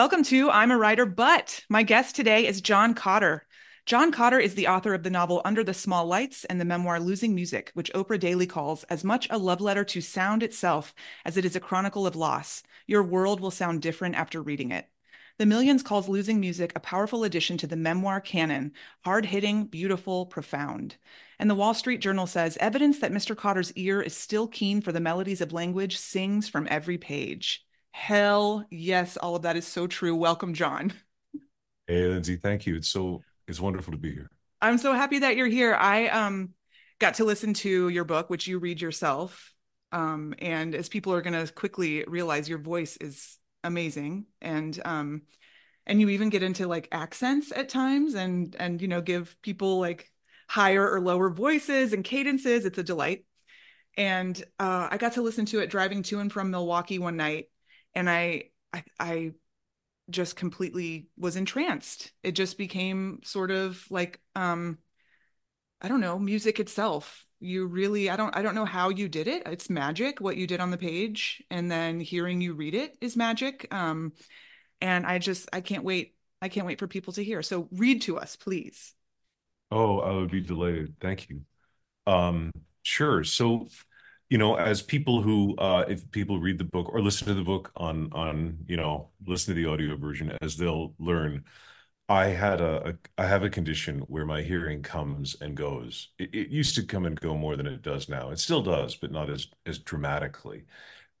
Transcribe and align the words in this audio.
Welcome 0.00 0.22
to 0.24 0.50
I'm 0.50 0.70
a 0.70 0.78
Writer, 0.78 1.04
but 1.04 1.62
my 1.68 1.82
guest 1.82 2.16
today 2.16 2.46
is 2.46 2.62
John 2.62 2.94
Cotter. 2.94 3.46
John 3.84 4.10
Cotter 4.10 4.38
is 4.38 4.54
the 4.54 4.66
author 4.66 4.94
of 4.94 5.02
the 5.02 5.10
novel 5.10 5.42
Under 5.44 5.62
the 5.62 5.74
Small 5.74 6.06
Lights 6.06 6.46
and 6.46 6.58
the 6.58 6.64
memoir 6.64 6.98
Losing 6.98 7.34
Music, 7.34 7.70
which 7.74 7.92
Oprah 7.92 8.18
Daily 8.18 8.46
calls 8.46 8.82
as 8.84 9.04
much 9.04 9.26
a 9.28 9.36
love 9.36 9.60
letter 9.60 9.84
to 9.84 10.00
sound 10.00 10.42
itself 10.42 10.94
as 11.26 11.36
it 11.36 11.44
is 11.44 11.54
a 11.54 11.60
chronicle 11.60 12.06
of 12.06 12.16
loss. 12.16 12.62
Your 12.86 13.02
world 13.02 13.40
will 13.42 13.50
sound 13.50 13.82
different 13.82 14.14
after 14.14 14.40
reading 14.40 14.70
it. 14.70 14.88
The 15.36 15.44
Millions 15.44 15.82
calls 15.82 16.08
Losing 16.08 16.40
Music 16.40 16.72
a 16.74 16.80
powerful 16.80 17.22
addition 17.22 17.58
to 17.58 17.66
the 17.66 17.76
memoir 17.76 18.22
canon, 18.22 18.72
hard 19.04 19.26
hitting, 19.26 19.66
beautiful, 19.66 20.24
profound. 20.24 20.96
And 21.38 21.50
the 21.50 21.54
Wall 21.54 21.74
Street 21.74 22.00
Journal 22.00 22.26
says 22.26 22.56
evidence 22.58 23.00
that 23.00 23.12
Mr. 23.12 23.36
Cotter's 23.36 23.74
ear 23.74 24.00
is 24.00 24.16
still 24.16 24.48
keen 24.48 24.80
for 24.80 24.92
the 24.92 24.98
melodies 24.98 25.42
of 25.42 25.52
language 25.52 25.98
sings 25.98 26.48
from 26.48 26.66
every 26.70 26.96
page. 26.96 27.66
Hell 27.92 28.64
yes, 28.70 29.16
all 29.16 29.36
of 29.36 29.42
that 29.42 29.56
is 29.56 29.66
so 29.66 29.86
true. 29.86 30.14
Welcome, 30.14 30.54
John. 30.54 30.92
Hey, 31.86 32.06
Lindsay, 32.06 32.36
thank 32.36 32.66
you. 32.66 32.76
It's 32.76 32.88
so 32.88 33.22
it's 33.48 33.60
wonderful 33.60 33.92
to 33.92 33.98
be 33.98 34.12
here. 34.12 34.30
I'm 34.60 34.78
so 34.78 34.92
happy 34.92 35.20
that 35.20 35.36
you're 35.36 35.48
here. 35.48 35.74
I 35.74 36.08
um 36.08 36.50
got 36.98 37.14
to 37.14 37.24
listen 37.24 37.54
to 37.54 37.88
your 37.88 38.04
book, 38.04 38.30
which 38.30 38.46
you 38.46 38.58
read 38.58 38.80
yourself. 38.80 39.52
Um, 39.92 40.34
and 40.38 40.74
as 40.74 40.88
people 40.88 41.12
are 41.12 41.22
gonna 41.22 41.46
quickly 41.48 42.04
realize 42.06 42.48
your 42.48 42.58
voice 42.58 42.96
is 42.98 43.38
amazing. 43.64 44.26
And 44.40 44.80
um, 44.84 45.22
and 45.86 46.00
you 46.00 46.10
even 46.10 46.28
get 46.28 46.42
into 46.42 46.68
like 46.68 46.88
accents 46.92 47.52
at 47.54 47.68
times 47.68 48.14
and 48.14 48.54
and 48.58 48.80
you 48.80 48.88
know, 48.88 49.00
give 49.00 49.36
people 49.42 49.80
like 49.80 50.10
higher 50.48 50.88
or 50.88 51.00
lower 51.00 51.30
voices 51.30 51.92
and 51.92 52.04
cadences. 52.04 52.64
It's 52.64 52.78
a 52.78 52.82
delight. 52.82 53.24
And 53.96 54.40
uh, 54.58 54.88
I 54.90 54.96
got 54.96 55.14
to 55.14 55.22
listen 55.22 55.46
to 55.46 55.58
it 55.60 55.70
driving 55.70 56.02
to 56.04 56.20
and 56.20 56.32
from 56.32 56.50
Milwaukee 56.50 56.98
one 56.98 57.16
night 57.16 57.46
and 57.94 58.08
I, 58.08 58.50
I 58.72 58.84
I 58.98 59.32
just 60.10 60.36
completely 60.36 61.08
was 61.16 61.36
entranced. 61.36 62.12
It 62.22 62.32
just 62.32 62.58
became 62.58 63.20
sort 63.24 63.50
of 63.50 63.84
like 63.90 64.20
um 64.34 64.78
I 65.80 65.88
don't 65.88 66.00
know, 66.00 66.18
music 66.18 66.60
itself. 66.60 67.24
You 67.40 67.66
really 67.66 68.10
I 68.10 68.16
don't 68.16 68.36
I 68.36 68.42
don't 68.42 68.54
know 68.54 68.66
how 68.66 68.90
you 68.90 69.08
did 69.08 69.28
it. 69.28 69.44
It's 69.46 69.70
magic 69.70 70.20
what 70.20 70.36
you 70.36 70.46
did 70.46 70.60
on 70.60 70.70
the 70.70 70.78
page 70.78 71.42
and 71.50 71.70
then 71.70 72.00
hearing 72.00 72.40
you 72.40 72.52
read 72.54 72.74
it 72.74 72.96
is 73.00 73.16
magic. 73.16 73.66
Um 73.72 74.12
and 74.80 75.06
I 75.06 75.18
just 75.18 75.48
I 75.52 75.60
can't 75.60 75.84
wait 75.84 76.14
I 76.42 76.48
can't 76.48 76.66
wait 76.66 76.78
for 76.78 76.86
people 76.86 77.12
to 77.14 77.24
hear. 77.24 77.42
So 77.42 77.68
read 77.72 78.02
to 78.02 78.18
us, 78.18 78.36
please. 78.36 78.94
Oh, 79.70 80.00
I 80.00 80.12
would 80.14 80.30
be 80.30 80.40
delighted. 80.40 80.96
Thank 81.00 81.28
you. 81.30 81.42
Um 82.06 82.52
sure. 82.82 83.24
So 83.24 83.68
you 84.30 84.38
know, 84.38 84.54
as 84.56 84.80
people 84.82 85.22
who, 85.22 85.56
uh, 85.58 85.84
if 85.88 86.10
people 86.12 86.38
read 86.38 86.58
the 86.58 86.64
book 86.64 86.88
or 86.92 87.02
listen 87.02 87.26
to 87.28 87.34
the 87.34 87.42
book 87.42 87.72
on, 87.76 88.10
on, 88.12 88.58
you 88.68 88.76
know, 88.76 89.10
listen 89.26 89.54
to 89.54 89.60
the 89.60 89.68
audio 89.68 89.96
version, 89.96 90.36
as 90.40 90.56
they'll 90.56 90.94
learn, 90.98 91.44
I 92.08 92.26
had 92.28 92.60
a, 92.60 92.90
a 92.90 92.94
I 93.22 93.26
have 93.26 93.44
a 93.44 93.50
condition 93.50 94.00
where 94.08 94.26
my 94.26 94.42
hearing 94.42 94.82
comes 94.82 95.36
and 95.40 95.56
goes. 95.56 96.10
It, 96.18 96.34
it 96.34 96.48
used 96.50 96.74
to 96.76 96.84
come 96.84 97.06
and 97.06 97.20
go 97.20 97.36
more 97.36 97.56
than 97.56 97.66
it 97.66 97.82
does 97.82 98.08
now. 98.08 98.30
It 98.30 98.38
still 98.40 98.62
does, 98.62 98.96
but 98.96 99.12
not 99.12 99.30
as 99.30 99.48
as 99.66 99.78
dramatically. 99.78 100.64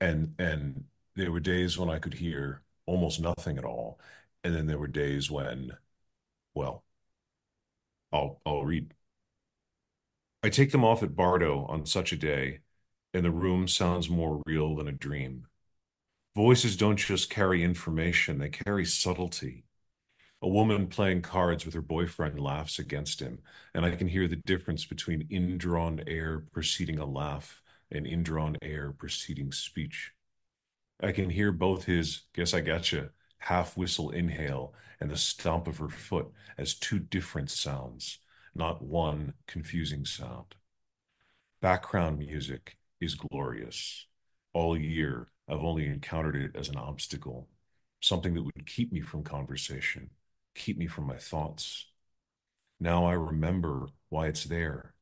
And 0.00 0.34
and 0.40 0.84
there 1.16 1.32
were 1.32 1.40
days 1.40 1.78
when 1.78 1.90
I 1.90 1.98
could 2.00 2.14
hear 2.14 2.62
almost 2.86 3.20
nothing 3.20 3.58
at 3.58 3.64
all, 3.64 4.00
and 4.44 4.54
then 4.54 4.66
there 4.66 4.78
were 4.78 4.88
days 4.88 5.30
when, 5.30 5.72
well, 6.54 6.84
I'll 8.12 8.40
I'll 8.46 8.64
read. 8.64 8.94
I 10.42 10.48
take 10.50 10.70
them 10.72 10.84
off 10.84 11.02
at 11.02 11.16
Bardo 11.16 11.64
on 11.66 11.86
such 11.86 12.12
a 12.12 12.16
day 12.16 12.60
and 13.12 13.24
the 13.24 13.30
room 13.30 13.66
sounds 13.68 14.08
more 14.08 14.42
real 14.46 14.76
than 14.76 14.88
a 14.88 14.92
dream. 14.92 15.46
Voices 16.36 16.76
don't 16.76 16.96
just 16.96 17.30
carry 17.30 17.62
information, 17.62 18.38
they 18.38 18.48
carry 18.48 18.84
subtlety. 18.84 19.64
A 20.42 20.48
woman 20.48 20.86
playing 20.86 21.22
cards 21.22 21.66
with 21.66 21.74
her 21.74 21.82
boyfriend 21.82 22.40
laughs 22.40 22.78
against 22.78 23.20
him, 23.20 23.40
and 23.74 23.84
I 23.84 23.94
can 23.96 24.08
hear 24.08 24.26
the 24.26 24.36
difference 24.36 24.84
between 24.84 25.26
indrawn 25.28 26.02
air 26.06 26.44
preceding 26.52 26.98
a 26.98 27.04
laugh 27.04 27.60
and 27.90 28.06
indrawn 28.06 28.56
air 28.62 28.92
preceding 28.92 29.52
speech. 29.52 30.12
I 31.02 31.12
can 31.12 31.30
hear 31.30 31.52
both 31.52 31.84
his, 31.84 32.22
guess 32.34 32.54
I 32.54 32.60
gotcha, 32.60 33.10
half 33.38 33.76
whistle 33.76 34.10
inhale 34.10 34.74
and 35.00 35.10
the 35.10 35.16
stomp 35.16 35.66
of 35.66 35.78
her 35.78 35.88
foot 35.88 36.30
as 36.56 36.74
two 36.74 36.98
different 36.98 37.50
sounds, 37.50 38.18
not 38.54 38.82
one 38.82 39.34
confusing 39.46 40.04
sound. 40.04 40.54
Background 41.60 42.18
music 42.18 42.76
is 43.00 43.14
glorious. 43.14 44.06
All 44.52 44.76
year, 44.78 45.28
I've 45.48 45.64
only 45.64 45.86
encountered 45.86 46.36
it 46.36 46.56
as 46.56 46.68
an 46.68 46.76
obstacle, 46.76 47.48
something 48.00 48.34
that 48.34 48.42
would 48.42 48.66
keep 48.66 48.92
me 48.92 49.00
from 49.00 49.22
conversation, 49.24 50.10
keep 50.54 50.78
me 50.78 50.86
from 50.86 51.06
my 51.06 51.16
thoughts. 51.16 51.86
Now 52.80 53.06
I 53.06 53.12
remember 53.12 53.88
why 54.08 54.28
it's 54.28 54.44
there. 54.44 54.94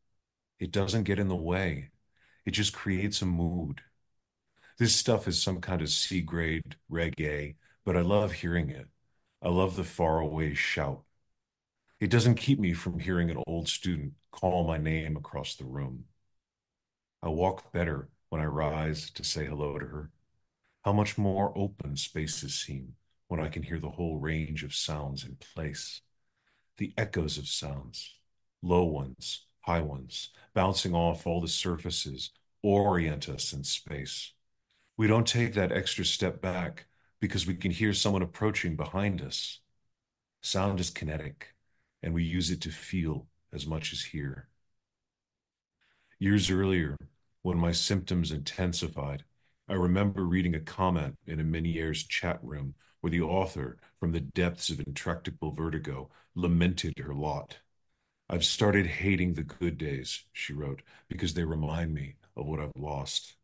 It 0.61 0.73
doesn't 0.73 1.05
get 1.05 1.19
in 1.19 1.29
the 1.29 1.37
way, 1.37 1.91
it 2.47 2.53
just 2.53 2.73
creates 2.75 3.23
a 3.23 3.27
mood. 3.27 3.83
This 4.79 4.95
stuff 4.95 5.29
is 5.29 5.43
some 5.43 5.61
kind 5.61 5.83
of 5.83 5.91
C 5.91 6.21
grade 6.23 6.77
reggae, 6.91 7.57
but 7.85 7.97
I 7.97 8.01
love 8.01 8.33
hearing 8.33 8.71
it. 8.71 8.89
I 9.43 9.49
love 9.49 9.77
the 9.77 9.85
faraway 9.85 10.55
shout. 10.55 11.05
It 12.01 12.11
doesn't 12.11 12.37
keep 12.37 12.59
me 12.59 12.73
from 12.75 12.99
hearing 12.99 13.31
an 13.31 13.43
old 13.47 13.69
student 13.69 14.15
call 14.33 14.67
my 14.67 14.79
name 14.79 15.17
across 15.17 15.57
the 15.57 15.65
room. 15.65 16.07
I 17.23 17.29
walk 17.29 17.73
better 17.73 18.09
when 18.29 18.41
I 18.41 18.47
rise 18.47 19.11
to 19.11 19.25
say 19.25 19.47
hello 19.47 19.79
to 19.79 19.87
her. 19.87 20.11
How 20.84 20.93
much 20.93 21.19
more 21.19 21.53
open 21.56 21.97
spaces 21.97 22.55
seem 22.55 22.95
when 23.29 23.41
I 23.41 23.49
can 23.49 23.62
hear 23.62 23.79
the 23.79 23.91
whole 23.91 24.19
range 24.19 24.65
of 24.65 24.75
sounds 24.75 25.25
in 25.25 25.37
place. 25.37 26.01
The 26.79 26.93
echoes 26.97 27.39
of 27.39 27.47
sounds, 27.47 28.15
low 28.62 28.84
ones, 28.84 29.47
high 29.61 29.83
ones, 29.83 30.31
bouncing 30.55 30.95
off 30.95 31.27
all 31.27 31.41
the 31.41 31.49
surfaces, 31.49 32.31
orient 32.62 33.29
us 33.29 33.53
in 33.53 33.65
space. 33.65 34.33
We 34.97 35.06
don't 35.06 35.27
take 35.27 35.55
that 35.55 35.73
extra 35.73 36.05
step 36.05 36.41
back 36.41 36.87
because 37.21 37.47
we 37.47 37.55
can 37.55 37.71
hear 37.71 37.93
someone 37.93 38.23
approaching 38.23 38.77
behind 38.77 39.21
us. 39.21 39.61
Sound 40.41 40.81
is 40.81 40.91
kinetic, 40.91 41.55
and 42.03 42.15
we 42.15 42.25
use 42.25 42.50
it 42.50 42.61
to 42.62 42.70
feel 42.70 43.26
as 43.53 43.67
much 43.67 43.93
as 43.93 44.00
hear. 44.03 44.49
Years 46.19 46.50
earlier, 46.50 46.97
when 47.43 47.58
my 47.58 47.73
symptoms 47.73 48.31
intensified, 48.32 49.25
I 49.69 49.75
remember 49.75 50.25
reading 50.25 50.55
a 50.55 50.61
comment 50.61 51.19
in 51.26 51.40
a 51.40 51.44
Meniere's 51.44 52.05
chat 52.05 52.38
room 52.43 52.75
where 53.00 53.11
the 53.11 53.20
author, 53.20 53.79
from 54.00 54.12
the 54.12 54.20
depths 54.20 54.70
of 54.70 54.81
intractable 54.81 55.52
vertigo, 55.52 56.11
lamented 56.35 56.99
her 56.99 57.14
lot. 57.14 57.58
I've 58.29 58.44
started 58.44 58.87
hating 58.87 59.35
the 59.35 59.43
good 59.43 59.79
days, 59.79 60.25
she 60.32 60.52
wrote, 60.52 60.82
because 61.08 61.35
they 61.35 61.44
remind 61.44 61.94
me 61.94 62.17
of 62.37 62.46
what 62.46 62.61
I've 62.61 62.73
lost. 62.76 63.37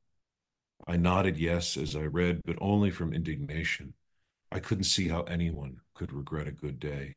I 0.86 0.96
nodded 0.96 1.38
yes 1.38 1.76
as 1.76 1.96
I 1.96 2.04
read, 2.04 2.40
but 2.44 2.56
only 2.60 2.90
from 2.90 3.12
indignation. 3.12 3.94
I 4.52 4.60
couldn't 4.60 4.84
see 4.84 5.08
how 5.08 5.22
anyone 5.22 5.80
could 5.94 6.12
regret 6.12 6.48
a 6.48 6.52
good 6.52 6.78
day. 6.80 7.14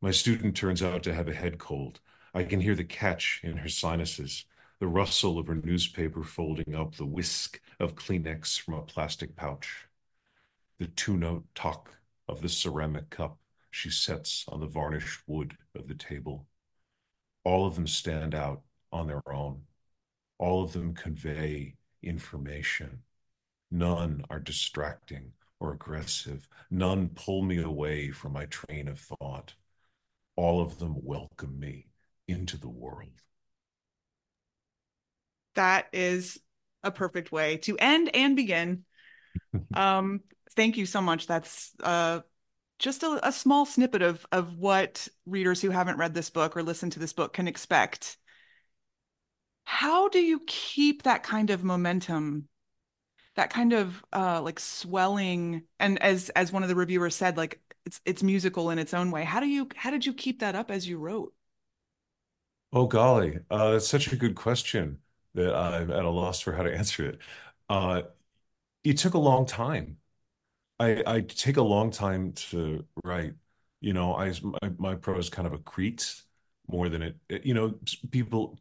My 0.00 0.10
student 0.10 0.56
turns 0.56 0.82
out 0.82 1.02
to 1.04 1.14
have 1.14 1.28
a 1.28 1.34
head 1.34 1.58
cold, 1.58 2.00
I 2.34 2.44
can 2.44 2.60
hear 2.60 2.74
the 2.74 2.84
catch 2.84 3.40
in 3.42 3.56
her 3.58 3.68
sinuses, 3.68 4.44
the 4.78 4.86
rustle 4.86 5.38
of 5.38 5.46
her 5.46 5.54
newspaper 5.54 6.22
folding 6.22 6.74
up, 6.74 6.96
the 6.96 7.06
whisk 7.06 7.60
of 7.80 7.94
Kleenex 7.94 8.60
from 8.60 8.74
a 8.74 8.82
plastic 8.82 9.34
pouch. 9.34 9.86
The 10.78 10.86
two 10.86 11.16
note 11.16 11.46
talk 11.54 11.98
of 12.28 12.42
the 12.42 12.48
ceramic 12.48 13.08
cup 13.08 13.38
she 13.70 13.90
sets 13.90 14.44
on 14.48 14.60
the 14.60 14.66
varnished 14.66 15.22
wood 15.26 15.56
of 15.74 15.88
the 15.88 15.94
table. 15.94 16.46
All 17.44 17.66
of 17.66 17.74
them 17.74 17.86
stand 17.86 18.34
out 18.34 18.62
on 18.92 19.06
their 19.06 19.22
own. 19.32 19.62
All 20.38 20.62
of 20.62 20.72
them 20.72 20.94
convey 20.94 21.76
information. 22.02 23.02
None 23.70 24.24
are 24.30 24.40
distracting 24.40 25.32
or 25.60 25.72
aggressive. 25.72 26.48
None 26.70 27.08
pull 27.10 27.42
me 27.42 27.58
away 27.58 28.10
from 28.10 28.32
my 28.32 28.46
train 28.46 28.88
of 28.88 28.98
thought. 28.98 29.54
All 30.36 30.60
of 30.60 30.78
them 30.78 30.96
welcome 31.02 31.58
me 31.58 31.86
into 32.28 32.58
the 32.58 32.68
world. 32.68 33.22
That 35.56 35.86
is 35.92 36.38
a 36.82 36.90
perfect 36.90 37.32
way 37.32 37.58
to 37.58 37.76
end 37.76 38.10
and 38.14 38.36
begin. 38.36 38.84
um, 39.74 40.20
thank 40.54 40.76
you 40.76 40.86
so 40.86 41.02
much. 41.02 41.26
That's 41.26 41.72
uh, 41.82 42.20
just 42.78 43.02
a, 43.02 43.20
a, 43.26 43.32
small 43.32 43.66
snippet 43.66 44.02
of 44.02 44.24
of 44.32 44.56
what 44.56 45.08
readers 45.26 45.60
who 45.60 45.70
haven't 45.70 45.98
read 45.98 46.14
this 46.14 46.30
book 46.30 46.56
or 46.56 46.62
listened 46.62 46.92
to 46.92 47.00
this 47.00 47.12
book 47.12 47.32
can 47.32 47.48
expect. 47.48 48.16
How 49.64 50.08
do 50.08 50.20
you 50.20 50.40
keep 50.46 51.02
that 51.02 51.22
kind 51.22 51.50
of 51.50 51.64
momentum 51.64 52.48
that 53.36 53.50
kind 53.50 53.72
of 53.72 54.02
uh 54.12 54.40
like 54.42 54.58
swelling 54.58 55.62
and 55.78 56.02
as 56.02 56.30
as 56.30 56.52
one 56.52 56.62
of 56.62 56.68
the 56.68 56.74
reviewers 56.74 57.14
said 57.14 57.36
like 57.36 57.60
it's 57.84 58.00
it's 58.04 58.22
musical 58.22 58.70
in 58.70 58.78
its 58.78 58.92
own 58.92 59.10
way 59.10 59.24
how 59.24 59.40
do 59.40 59.46
you 59.46 59.68
how 59.76 59.90
did 59.90 60.04
you 60.04 60.12
keep 60.12 60.40
that 60.40 60.54
up 60.54 60.70
as 60.70 60.88
you 60.88 60.98
wrote 60.98 61.32
oh 62.72 62.86
golly 62.86 63.38
uh 63.50 63.72
that's 63.72 63.88
such 63.88 64.12
a 64.12 64.16
good 64.16 64.34
question 64.34 64.98
that 65.36 65.54
i'm 65.56 65.90
at 65.92 66.04
a 66.04 66.10
loss 66.10 66.40
for 66.40 66.52
how 66.54 66.64
to 66.64 66.74
answer 66.76 67.06
it 67.08 67.20
uh 67.70 68.02
it 68.84 68.98
took 68.98 69.14
a 69.14 69.18
long 69.18 69.46
time 69.46 69.98
i 70.80 71.02
i 71.06 71.20
take 71.22 71.56
a 71.58 71.62
long 71.62 71.90
time 71.90 72.32
to 72.34 72.84
write 73.04 73.34
you 73.80 73.92
know 73.94 74.16
i 74.16 74.32
my, 74.42 74.70
my 74.78 74.94
prose 74.96 75.30
kind 75.30 75.46
of 75.48 75.54
accretes 75.54 76.22
more 76.68 76.88
than 76.88 77.02
it, 77.02 77.16
you 77.46 77.54
know 77.54 77.74
people 78.10 78.58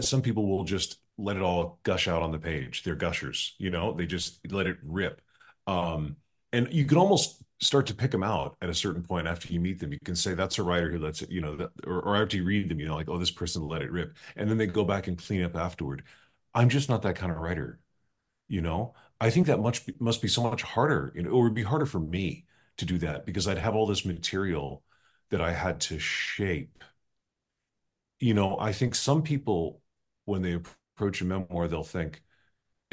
some 0.00 0.22
people 0.22 0.46
will 0.46 0.64
just 0.64 0.98
let 1.18 1.36
it 1.36 1.42
all 1.42 1.78
gush 1.84 2.08
out 2.08 2.22
on 2.22 2.32
the 2.32 2.38
page. 2.38 2.82
They're 2.82 2.94
gushers, 2.94 3.54
you 3.58 3.70
know, 3.70 3.92
they 3.92 4.06
just 4.06 4.40
let 4.52 4.66
it 4.66 4.78
rip. 4.82 5.20
Um, 5.66 6.16
and 6.54 6.72
you 6.72 6.84
can 6.84 6.98
almost 6.98 7.42
start 7.60 7.86
to 7.86 7.94
pick 7.94 8.10
them 8.10 8.22
out 8.22 8.56
at 8.62 8.68
a 8.68 8.74
certain 8.74 9.02
point 9.02 9.26
after 9.26 9.52
you 9.52 9.60
meet 9.60 9.80
them. 9.80 9.92
You 9.92 9.98
can 10.04 10.16
say 10.16 10.34
that's 10.34 10.58
a 10.58 10.62
writer 10.62 10.90
who 10.90 10.98
lets 10.98 11.22
it, 11.22 11.30
you 11.30 11.40
know, 11.40 11.56
that, 11.56 11.70
or, 11.86 12.00
or 12.00 12.16
after 12.16 12.36
you 12.36 12.44
read 12.44 12.68
them, 12.68 12.80
you 12.80 12.86
know, 12.86 12.94
like, 12.94 13.08
oh, 13.08 13.18
this 13.18 13.30
person 13.30 13.66
let 13.66 13.82
it 13.82 13.90
rip. 13.90 14.16
And 14.36 14.50
then 14.50 14.58
they 14.58 14.66
go 14.66 14.84
back 14.84 15.06
and 15.06 15.18
clean 15.18 15.42
up 15.42 15.56
afterward. 15.56 16.02
I'm 16.54 16.68
just 16.68 16.88
not 16.88 17.02
that 17.02 17.16
kind 17.16 17.32
of 17.32 17.38
writer, 17.38 17.80
you 18.48 18.60
know? 18.60 18.94
I 19.20 19.30
think 19.30 19.46
that 19.46 19.60
much 19.60 19.84
must 19.98 20.20
be 20.20 20.28
so 20.28 20.42
much 20.42 20.62
harder, 20.62 21.12
you 21.14 21.22
know, 21.22 21.30
it 21.30 21.42
would 21.42 21.54
be 21.54 21.62
harder 21.62 21.86
for 21.86 22.00
me 22.00 22.46
to 22.76 22.84
do 22.84 22.98
that 22.98 23.24
because 23.24 23.48
I'd 23.48 23.58
have 23.58 23.74
all 23.74 23.86
this 23.86 24.04
material 24.04 24.82
that 25.30 25.40
I 25.40 25.52
had 25.52 25.80
to 25.82 25.98
shape. 25.98 26.82
You 28.20 28.34
know, 28.34 28.58
I 28.58 28.72
think 28.72 28.94
some 28.94 29.22
people, 29.22 29.80
when 30.24 30.42
they 30.42 30.58
approach 30.96 31.20
a 31.20 31.24
memoir, 31.24 31.68
they'll 31.68 31.84
think, 31.84 32.22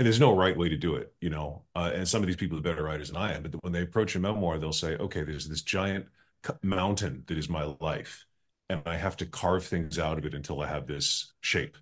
and 0.02 0.08
there's 0.08 0.20
no 0.20 0.36
right 0.36 0.58
way 0.58 0.68
to 0.68 0.78
do 0.78 0.96
it, 0.96 1.14
you 1.22 1.30
know. 1.30 1.62
Uh, 1.76 1.92
and 1.94 2.08
some 2.08 2.24
of 2.24 2.28
these 2.28 2.36
people 2.36 2.58
are 2.58 2.62
better 2.62 2.82
writers 2.82 3.10
than 3.10 3.18
I 3.18 3.36
am, 3.36 3.44
but 3.44 3.64
when 3.64 3.72
they 3.72 3.84
approach 3.84 4.16
a 4.16 4.20
memoir, 4.20 4.58
they'll 4.58 4.74
say, 4.74 4.96
okay, 4.96 5.22
there's 5.22 5.48
this 5.48 5.62
giant 5.62 6.08
mountain 6.64 7.24
that 7.28 7.38
is 7.38 7.48
my 7.48 7.72
life, 7.80 8.26
and 8.68 8.82
I 8.88 8.98
have 8.98 9.16
to 9.18 9.28
carve 9.28 9.64
things 9.64 10.00
out 10.00 10.18
of 10.18 10.26
it 10.26 10.34
until 10.34 10.60
I 10.60 10.66
have 10.66 10.88
this 10.88 11.34
shape 11.42 11.78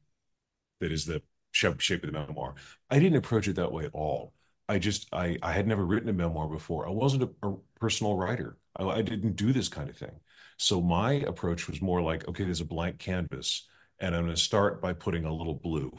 that 0.81 0.91
is 0.91 1.05
the 1.05 1.21
shape 1.53 2.03
of 2.03 2.11
the 2.11 2.11
memoir. 2.11 2.55
I 2.89 2.99
didn't 2.99 3.15
approach 3.15 3.47
it 3.47 3.55
that 3.55 3.71
way 3.71 3.85
at 3.85 3.93
all. 3.93 4.33
I 4.67 4.79
just 4.79 5.07
I 5.13 5.37
I 5.41 5.53
had 5.53 5.65
never 5.65 5.85
written 5.85 6.09
a 6.09 6.13
memoir 6.13 6.49
before. 6.49 6.89
I 6.89 6.91
wasn't 6.91 7.23
a, 7.23 7.47
a 7.47 7.55
personal 7.79 8.17
writer. 8.17 8.57
I, 8.75 8.83
I, 8.83 9.01
didn't 9.01 9.37
do 9.37 9.53
this 9.53 9.69
kind 9.69 9.89
of 9.89 9.95
thing. 9.95 10.19
So 10.57 10.81
my 10.81 11.13
approach 11.13 11.69
was 11.69 11.81
more 11.81 12.01
like, 12.01 12.27
okay, 12.27 12.43
there's 12.43 12.59
a 12.59 12.65
blank 12.65 12.99
canvas 12.99 13.65
and 13.97 14.13
I'm 14.13 14.23
going 14.23 14.35
to 14.35 14.41
start 14.41 14.81
by 14.81 14.91
putting 14.91 15.23
a 15.23 15.33
little 15.33 15.55
blue. 15.55 15.97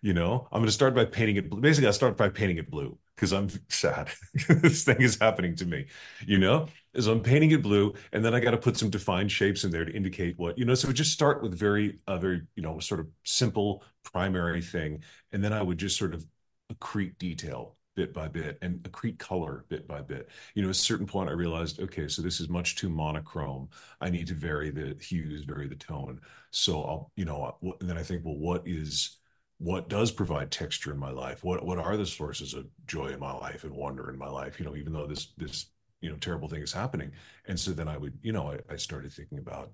You 0.00 0.14
know, 0.14 0.46
I'm 0.52 0.60
going 0.60 0.66
to 0.66 0.72
start 0.72 0.94
by 0.94 1.04
painting 1.04 1.36
it. 1.36 1.50
Blue. 1.50 1.60
Basically, 1.60 1.88
I 1.88 1.92
start 1.92 2.16
by 2.16 2.28
painting 2.28 2.58
it 2.58 2.70
blue 2.70 2.96
because 3.16 3.32
I'm 3.32 3.48
sad. 3.68 4.10
this 4.48 4.84
thing 4.84 5.00
is 5.00 5.18
happening 5.20 5.56
to 5.56 5.66
me. 5.66 5.86
You 6.26 6.38
know, 6.38 6.68
as 6.94 7.06
I'm 7.06 7.20
painting 7.20 7.50
it 7.50 7.62
blue, 7.62 7.94
and 8.12 8.24
then 8.24 8.34
I 8.34 8.40
got 8.40 8.52
to 8.52 8.58
put 8.58 8.76
some 8.76 8.90
defined 8.90 9.32
shapes 9.32 9.64
in 9.64 9.70
there 9.70 9.84
to 9.84 9.92
indicate 9.92 10.38
what 10.38 10.58
you 10.58 10.64
know. 10.64 10.74
So 10.74 10.92
just 10.92 11.12
start 11.12 11.42
with 11.42 11.58
very, 11.58 11.98
uh, 12.06 12.18
very 12.18 12.42
you 12.54 12.62
know, 12.62 12.78
sort 12.78 13.00
of 13.00 13.08
simple 13.24 13.82
primary 14.04 14.62
thing, 14.62 15.02
and 15.32 15.42
then 15.42 15.52
I 15.52 15.62
would 15.62 15.78
just 15.78 15.98
sort 15.98 16.14
of 16.14 16.24
accrete 16.72 17.18
detail 17.18 17.76
bit 17.96 18.14
by 18.14 18.28
bit 18.28 18.58
and 18.62 18.80
accrete 18.84 19.18
color 19.18 19.64
bit 19.68 19.88
by 19.88 20.00
bit. 20.00 20.28
You 20.54 20.62
know, 20.62 20.68
at 20.68 20.74
a 20.76 20.78
certain 20.78 21.06
point, 21.06 21.28
I 21.28 21.32
realized, 21.32 21.80
okay, 21.80 22.06
so 22.06 22.22
this 22.22 22.38
is 22.38 22.48
much 22.48 22.76
too 22.76 22.88
monochrome. 22.88 23.68
I 24.00 24.08
need 24.08 24.28
to 24.28 24.34
vary 24.34 24.70
the 24.70 24.96
hues, 25.00 25.44
vary 25.44 25.66
the 25.66 25.74
tone. 25.74 26.20
So 26.52 26.82
I'll, 26.84 27.12
you 27.16 27.24
know, 27.24 27.56
and 27.80 27.88
then 27.90 27.98
I 27.98 28.04
think, 28.04 28.24
well, 28.24 28.36
what 28.36 28.62
is, 28.66 29.18
what 29.58 29.88
does 29.88 30.12
provide 30.12 30.50
texture 30.50 30.92
in 30.92 30.98
my 30.98 31.10
life? 31.10 31.42
What 31.44 31.64
what 31.64 31.78
are 31.78 31.96
the 31.96 32.06
sources 32.06 32.54
of 32.54 32.66
joy 32.86 33.08
in 33.08 33.20
my 33.20 33.32
life 33.32 33.64
and 33.64 33.74
wonder 33.74 34.08
in 34.10 34.18
my 34.18 34.28
life? 34.28 34.58
You 34.58 34.66
know, 34.66 34.76
even 34.76 34.92
though 34.92 35.06
this 35.06 35.32
this 35.36 35.66
you 36.00 36.10
know 36.10 36.16
terrible 36.16 36.48
thing 36.48 36.62
is 36.62 36.72
happening. 36.72 37.12
And 37.46 37.58
so 37.58 37.72
then 37.72 37.88
I 37.88 37.96
would, 37.98 38.18
you 38.22 38.32
know, 38.32 38.52
I, 38.52 38.74
I 38.74 38.76
started 38.76 39.12
thinking 39.12 39.38
about 39.38 39.72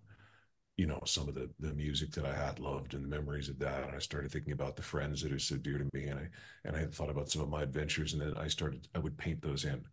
you 0.76 0.86
know 0.86 1.02
some 1.06 1.28
of 1.28 1.34
the 1.34 1.50
the 1.60 1.75
music 1.75 2.12
that 2.12 2.26
I 2.26 2.34
had 2.34 2.58
loved 2.60 2.94
and 2.94 3.04
the 3.04 3.08
memories 3.08 3.48
of 3.48 3.58
that. 3.60 3.84
And 3.84 3.94
I 3.96 3.98
started 4.00 4.32
thinking 4.32 4.52
about 4.52 4.76
the 4.76 4.82
friends 4.82 5.22
that 5.22 5.32
are 5.32 5.38
so 5.38 5.56
dear 5.56 5.78
to 5.78 5.88
me, 5.94 6.04
and 6.06 6.20
I 6.20 6.28
and 6.64 6.76
I 6.76 6.81
had 6.81 6.94
thought 6.94 7.10
about 7.10 7.31
some 7.31 7.42
of 7.42 7.48
my 7.50 7.62
adventures, 7.62 8.12
and 8.14 8.22
then 8.22 8.34
I 8.36 8.48
started 8.48 8.88
I 8.94 8.98
would 9.00 9.19
paint 9.19 9.42
those 9.42 9.64
in, 9.64 9.84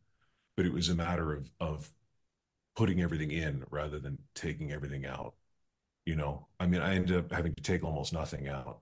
but 0.57 0.65
it 0.67 0.73
was 0.73 0.89
a 0.89 0.95
matter 0.95 1.33
of 1.33 1.51
of 1.59 1.91
putting 2.75 3.01
everything 3.01 3.31
in 3.31 3.63
rather 3.71 3.99
than 3.99 4.17
taking 4.35 4.71
everything 4.71 5.05
out. 5.05 5.35
You 6.05 6.15
know, 6.15 6.47
I 6.59 6.67
mean, 6.67 6.81
I 6.81 6.95
ended 6.95 7.17
up 7.17 7.31
having 7.31 7.55
to 7.55 7.63
take 7.63 7.83
almost 7.83 8.13
nothing 8.13 8.47
out. 8.49 8.81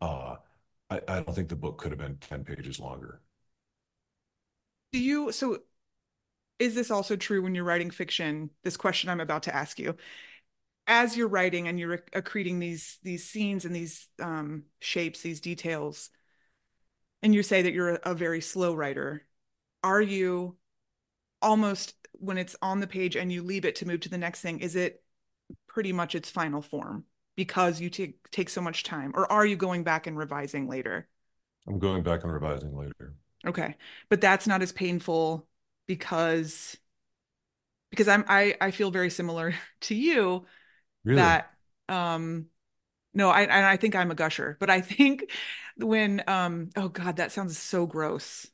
Uh, 0.00 0.36
I, 0.90 1.00
don't 1.06 1.34
think 1.34 1.48
the 1.48 1.56
book 1.56 1.78
could 1.78 1.92
have 1.92 1.98
been 1.98 2.16
ten 2.16 2.44
pages 2.44 2.78
longer. 2.78 3.20
Do 4.92 4.98
you 4.98 5.32
so? 5.32 5.58
Is 6.58 6.74
this 6.74 6.90
also 6.90 7.16
true 7.16 7.42
when 7.42 7.54
you're 7.54 7.64
writing 7.64 7.90
fiction? 7.90 8.50
This 8.62 8.76
question 8.76 9.10
I'm 9.10 9.20
about 9.20 9.44
to 9.44 9.54
ask 9.54 9.78
you 9.78 9.96
as 10.86 11.16
you're 11.16 11.28
writing 11.28 11.68
and 11.68 11.78
you're 11.78 11.98
accreting 12.12 12.58
these 12.58 12.98
these 13.02 13.28
scenes 13.28 13.64
and 13.64 13.74
these 13.74 14.08
um, 14.20 14.64
shapes, 14.80 15.22
these 15.22 15.40
details, 15.40 16.10
and 17.22 17.34
you 17.34 17.42
say 17.42 17.62
that 17.62 17.72
you're 17.72 17.94
a, 17.96 18.10
a 18.10 18.14
very 18.14 18.40
slow 18.40 18.74
writer, 18.74 19.26
are 19.82 20.02
you 20.02 20.56
almost 21.42 21.94
when 22.12 22.38
it's 22.38 22.56
on 22.62 22.80
the 22.80 22.86
page 22.86 23.16
and 23.16 23.32
you 23.32 23.42
leave 23.42 23.64
it 23.64 23.76
to 23.76 23.86
move 23.86 24.00
to 24.00 24.08
the 24.08 24.18
next 24.18 24.40
thing? 24.40 24.60
Is 24.60 24.76
it 24.76 25.02
pretty 25.68 25.92
much 25.92 26.14
its 26.14 26.30
final 26.30 26.62
form 26.62 27.04
because 27.36 27.80
you 27.80 27.90
take 27.90 28.30
take 28.30 28.48
so 28.50 28.60
much 28.60 28.82
time, 28.84 29.12
or 29.14 29.30
are 29.30 29.46
you 29.46 29.56
going 29.56 29.84
back 29.84 30.06
and 30.06 30.16
revising 30.18 30.68
later? 30.68 31.08
I'm 31.66 31.78
going 31.78 32.02
back 32.02 32.24
and 32.24 32.32
revising 32.32 32.76
later. 32.76 33.14
Okay, 33.46 33.76
but 34.08 34.20
that's 34.20 34.46
not 34.46 34.62
as 34.62 34.72
painful 34.72 35.46
because 35.86 36.78
because 37.90 38.08
I'm 38.08 38.24
I 38.28 38.56
I 38.60 38.70
feel 38.70 38.90
very 38.90 39.10
similar 39.10 39.54
to 39.82 39.94
you 39.94 40.46
really? 41.04 41.22
that 41.22 41.52
um 41.88 42.46
no 43.14 43.30
i 43.30 43.42
and 43.42 43.66
i 43.66 43.76
think 43.76 43.96
i'm 43.96 44.10
a 44.10 44.14
gusher 44.16 44.56
but 44.60 44.70
i 44.70 44.80
think 44.80 45.30
when 45.78 46.22
um 46.28 46.70
oh 46.76 46.88
god 46.88 47.16
that 47.16 47.32
sounds 47.32 47.58
so 47.58 47.86
gross 47.86 48.48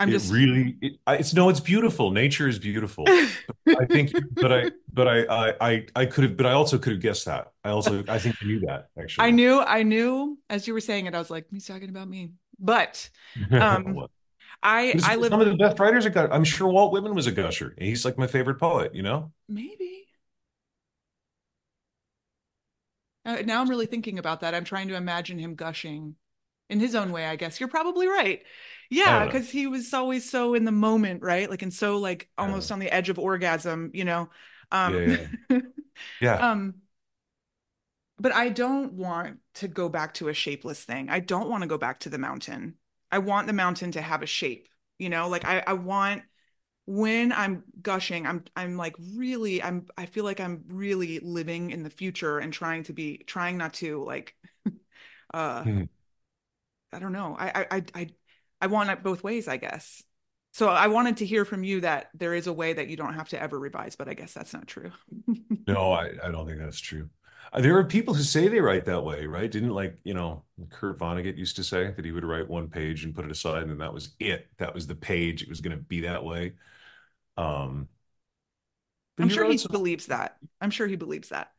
i'm 0.00 0.10
it 0.10 0.12
just 0.12 0.32
really 0.32 0.76
it, 0.80 0.98
it's 1.08 1.34
no 1.34 1.48
it's 1.48 1.60
beautiful 1.60 2.10
nature 2.10 2.48
is 2.48 2.58
beautiful 2.58 3.04
i 3.78 3.84
think 3.84 4.12
but 4.34 4.52
i 4.52 4.70
but 4.92 5.08
I, 5.08 5.54
I 5.60 5.86
i 5.94 6.06
could 6.06 6.24
have 6.24 6.36
but 6.36 6.46
i 6.46 6.52
also 6.52 6.78
could 6.78 6.94
have 6.94 7.02
guessed 7.02 7.26
that 7.26 7.52
i 7.64 7.70
also 7.70 8.02
i 8.08 8.18
think 8.18 8.36
i 8.42 8.46
knew 8.46 8.60
that 8.60 8.88
actually 8.98 9.26
i 9.26 9.30
knew 9.30 9.60
i 9.60 9.82
knew 9.82 10.38
as 10.48 10.66
you 10.66 10.74
were 10.74 10.80
saying 10.80 11.06
it 11.06 11.14
i 11.14 11.18
was 11.18 11.30
like 11.30 11.46
he's 11.50 11.66
talking 11.66 11.90
about 11.90 12.08
me 12.08 12.32
but 12.58 13.08
um 13.52 14.06
I 14.62 14.94
I 15.04 15.16
live 15.16 15.32
some 15.32 15.40
of 15.40 15.46
the 15.46 15.54
best 15.54 15.78
writers 15.78 16.04
are 16.04 16.32
I'm 16.32 16.44
sure 16.44 16.68
Walt 16.68 16.92
Whitman 16.92 17.14
was 17.14 17.26
a 17.26 17.32
gusher. 17.32 17.74
He's 17.78 18.04
like 18.04 18.18
my 18.18 18.26
favorite 18.26 18.56
poet, 18.58 18.94
you 18.94 19.02
know? 19.02 19.32
Maybe. 19.48 20.06
Uh, 23.24 23.42
now 23.44 23.60
I'm 23.60 23.70
really 23.70 23.86
thinking 23.86 24.18
about 24.18 24.40
that. 24.40 24.54
I'm 24.54 24.64
trying 24.64 24.88
to 24.88 24.96
imagine 24.96 25.38
him 25.38 25.54
gushing 25.54 26.16
in 26.70 26.80
his 26.80 26.94
own 26.94 27.12
way, 27.12 27.26
I 27.26 27.36
guess. 27.36 27.60
You're 27.60 27.68
probably 27.68 28.06
right. 28.06 28.42
Yeah, 28.90 29.24
because 29.24 29.48
he 29.48 29.66
was 29.68 29.92
always 29.94 30.28
so 30.28 30.54
in 30.54 30.64
the 30.64 30.72
moment, 30.72 31.22
right? 31.22 31.48
Like 31.48 31.62
and 31.62 31.72
so 31.72 31.98
like 31.98 32.28
almost 32.36 32.72
on 32.72 32.80
the 32.80 32.90
edge 32.90 33.08
of 33.08 33.18
orgasm, 33.18 33.90
you 33.94 34.04
know. 34.04 34.30
Um 34.72 34.94
yeah. 34.94 35.26
Yeah. 35.48 35.58
yeah. 36.20 36.50
um 36.50 36.74
but 38.18 38.32
I 38.34 38.50
don't 38.50 38.92
want 38.92 39.38
to 39.54 39.68
go 39.68 39.88
back 39.88 40.14
to 40.14 40.28
a 40.28 40.34
shapeless 40.34 40.84
thing. 40.84 41.08
I 41.08 41.20
don't 41.20 41.48
want 41.48 41.62
to 41.62 41.68
go 41.68 41.78
back 41.78 42.00
to 42.00 42.10
the 42.10 42.18
mountain. 42.18 42.74
I 43.10 43.18
want 43.18 43.46
the 43.46 43.54
mountain 43.54 43.92
to 43.92 44.02
have 44.02 44.22
a 44.22 44.26
shape, 44.26 44.68
you 44.98 45.08
know, 45.08 45.28
like 45.28 45.44
I, 45.46 45.62
I 45.66 45.72
want 45.72 46.22
when 46.86 47.32
I'm 47.32 47.62
gushing, 47.80 48.26
I'm 48.26 48.44
I'm 48.56 48.76
like 48.76 48.96
really 49.14 49.62
I'm 49.62 49.86
I 49.96 50.06
feel 50.06 50.24
like 50.24 50.40
I'm 50.40 50.64
really 50.68 51.20
living 51.20 51.70
in 51.70 51.84
the 51.84 51.90
future 51.90 52.38
and 52.38 52.52
trying 52.52 52.82
to 52.84 52.92
be 52.92 53.18
trying 53.18 53.56
not 53.56 53.74
to 53.74 54.04
like 54.04 54.34
uh 55.34 55.62
mm-hmm. 55.62 55.84
I 56.92 56.98
don't 56.98 57.12
know. 57.12 57.36
I 57.38 57.66
I 57.70 57.84
I 57.94 58.08
I 58.60 58.66
want 58.66 58.90
it 58.90 59.02
both 59.02 59.22
ways, 59.22 59.48
I 59.48 59.56
guess. 59.56 60.02
So 60.52 60.68
I 60.68 60.88
wanted 60.88 61.18
to 61.18 61.26
hear 61.26 61.44
from 61.44 61.62
you 61.62 61.82
that 61.82 62.10
there 62.14 62.34
is 62.34 62.46
a 62.48 62.52
way 62.52 62.72
that 62.72 62.88
you 62.88 62.96
don't 62.96 63.14
have 63.14 63.28
to 63.30 63.40
ever 63.40 63.58
revise, 63.58 63.94
but 63.96 64.08
I 64.08 64.14
guess 64.14 64.32
that's 64.32 64.52
not 64.52 64.66
true. 64.66 64.90
No, 65.66 65.92
I, 65.92 66.10
I 66.22 66.30
don't 66.30 66.46
think 66.46 66.58
that's 66.58 66.80
true. 66.80 67.08
Uh, 67.52 67.60
There 67.60 67.76
are 67.78 67.84
people 67.84 68.14
who 68.14 68.22
say 68.22 68.48
they 68.48 68.60
write 68.60 68.84
that 68.86 69.04
way, 69.04 69.26
right? 69.26 69.50
Didn't 69.50 69.70
like, 69.70 69.98
you 70.04 70.14
know, 70.14 70.44
Kurt 70.70 70.98
Vonnegut 70.98 71.36
used 71.36 71.56
to 71.56 71.64
say 71.64 71.90
that 71.90 72.04
he 72.04 72.12
would 72.12 72.24
write 72.24 72.48
one 72.48 72.68
page 72.68 73.04
and 73.04 73.14
put 73.14 73.24
it 73.24 73.30
aside, 73.30 73.64
and 73.64 73.80
that 73.80 73.92
was 73.94 74.10
it. 74.18 74.48
That 74.58 74.74
was 74.74 74.86
the 74.86 74.94
page. 74.94 75.42
It 75.42 75.48
was 75.48 75.60
going 75.60 75.76
to 75.76 75.82
be 75.82 76.00
that 76.02 76.24
way. 76.24 76.54
Um, 77.36 77.88
I'm 79.20 79.28
sure 79.28 79.44
he 79.44 79.56
some, 79.58 79.72
believes 79.72 80.06
that. 80.06 80.36
I'm 80.60 80.70
sure 80.70 80.86
he 80.86 80.96
believes 80.96 81.28
that. 81.28 81.52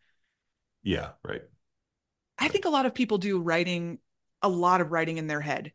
yeah, 0.83 1.11
right, 1.23 1.43
I 2.37 2.47
think 2.47 2.65
a 2.65 2.69
lot 2.69 2.85
of 2.85 2.93
people 2.93 3.17
do 3.17 3.39
writing, 3.39 3.99
a 4.43 4.49
lot 4.49 4.81
of 4.81 4.91
writing 4.91 5.17
in 5.17 5.27
their 5.27 5.41
head. 5.41 5.73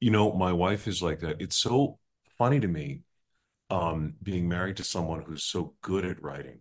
You 0.00 0.10
know, 0.10 0.32
my 0.32 0.52
wife 0.52 0.86
is 0.86 1.02
like 1.02 1.20
that. 1.20 1.40
It's 1.40 1.56
so 1.56 1.98
funny 2.38 2.60
to 2.60 2.68
me, 2.68 3.02
um, 3.70 4.14
being 4.22 4.48
married 4.48 4.78
to 4.78 4.84
someone 4.84 5.22
who's 5.22 5.44
so 5.44 5.74
good 5.82 6.04
at 6.04 6.22
writing. 6.22 6.60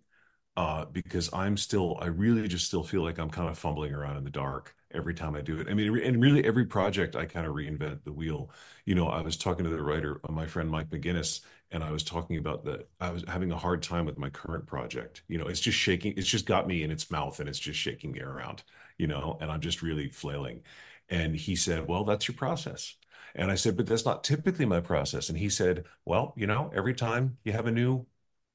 uh, 0.57 0.85
because 0.85 1.31
I'm 1.33 1.57
still, 1.57 1.97
I 2.01 2.07
really 2.07 2.47
just 2.47 2.67
still 2.67 2.83
feel 2.83 3.03
like 3.03 3.19
I'm 3.19 3.29
kind 3.31 3.49
of 3.49 3.57
fumbling 3.59 3.93
around 3.93 4.17
in 4.17 4.25
the 4.25 4.31
dark 4.31 4.75
every 4.93 5.15
time 5.15 5.35
I 5.35 5.41
do 5.41 5.59
it. 5.59 5.67
I 5.69 5.73
mean, 5.75 5.97
and 6.03 6.21
really 6.21 6.45
every 6.45 6.65
project 6.65 7.15
I 7.15 7.25
kind 7.25 7.47
of 7.47 7.55
reinvent 7.55 8.03
the 8.05 8.13
wheel. 8.13 8.51
You 8.85 8.95
know, 8.95 9.07
I 9.09 9.21
was 9.21 9.37
talking 9.37 9.65
to 9.65 9.71
the 9.71 9.81
writer, 9.83 10.21
uh, 10.29 10.31
my 10.33 10.47
friend 10.47 10.69
Mike 10.69 10.89
McGinnis, 10.91 11.41
and 11.71 11.83
I 11.83 11.91
was 11.91 12.03
talking 12.03 12.37
about 12.37 12.65
that. 12.65 12.89
I 13.01 13.11
was 13.11 13.23
having 13.27 13.51
a 13.51 13.57
hard 13.57 13.83
time 13.83 14.05
with 14.05 14.17
my 14.19 14.29
current 14.29 14.67
project. 14.67 15.23
You 15.29 15.39
know, 15.39 15.47
it's 15.47 15.61
just 15.61 15.77
shaking, 15.79 16.13
it's 16.17 16.27
just 16.29 16.45
got 16.45 16.67
me 16.67 16.83
in 16.83 16.91
its 16.91 17.11
mouth 17.11 17.39
and 17.39 17.49
it's 17.49 17.59
just 17.59 17.79
shaking 17.79 18.11
me 18.13 18.21
around, 18.21 18.63
you 18.97 19.07
know, 19.07 19.37
and 19.41 19.51
I'm 19.51 19.61
just 19.61 19.81
really 19.81 20.09
flailing. 20.09 20.63
And 21.09 21.35
he 21.35 21.55
said, 21.55 21.87
Well, 21.87 22.03
that's 22.03 22.27
your 22.27 22.35
process. 22.35 22.95
And 23.35 23.51
I 23.51 23.55
said, 23.55 23.77
But 23.77 23.87
that's 23.87 24.05
not 24.05 24.23
typically 24.23 24.65
my 24.65 24.81
process. 24.81 25.29
And 25.29 25.37
he 25.37 25.49
said, 25.49 25.85
Well, 26.05 26.33
you 26.37 26.47
know, 26.47 26.71
every 26.75 26.93
time 26.93 27.37
you 27.43 27.53
have 27.53 27.67
a 27.67 27.71
new 27.71 28.05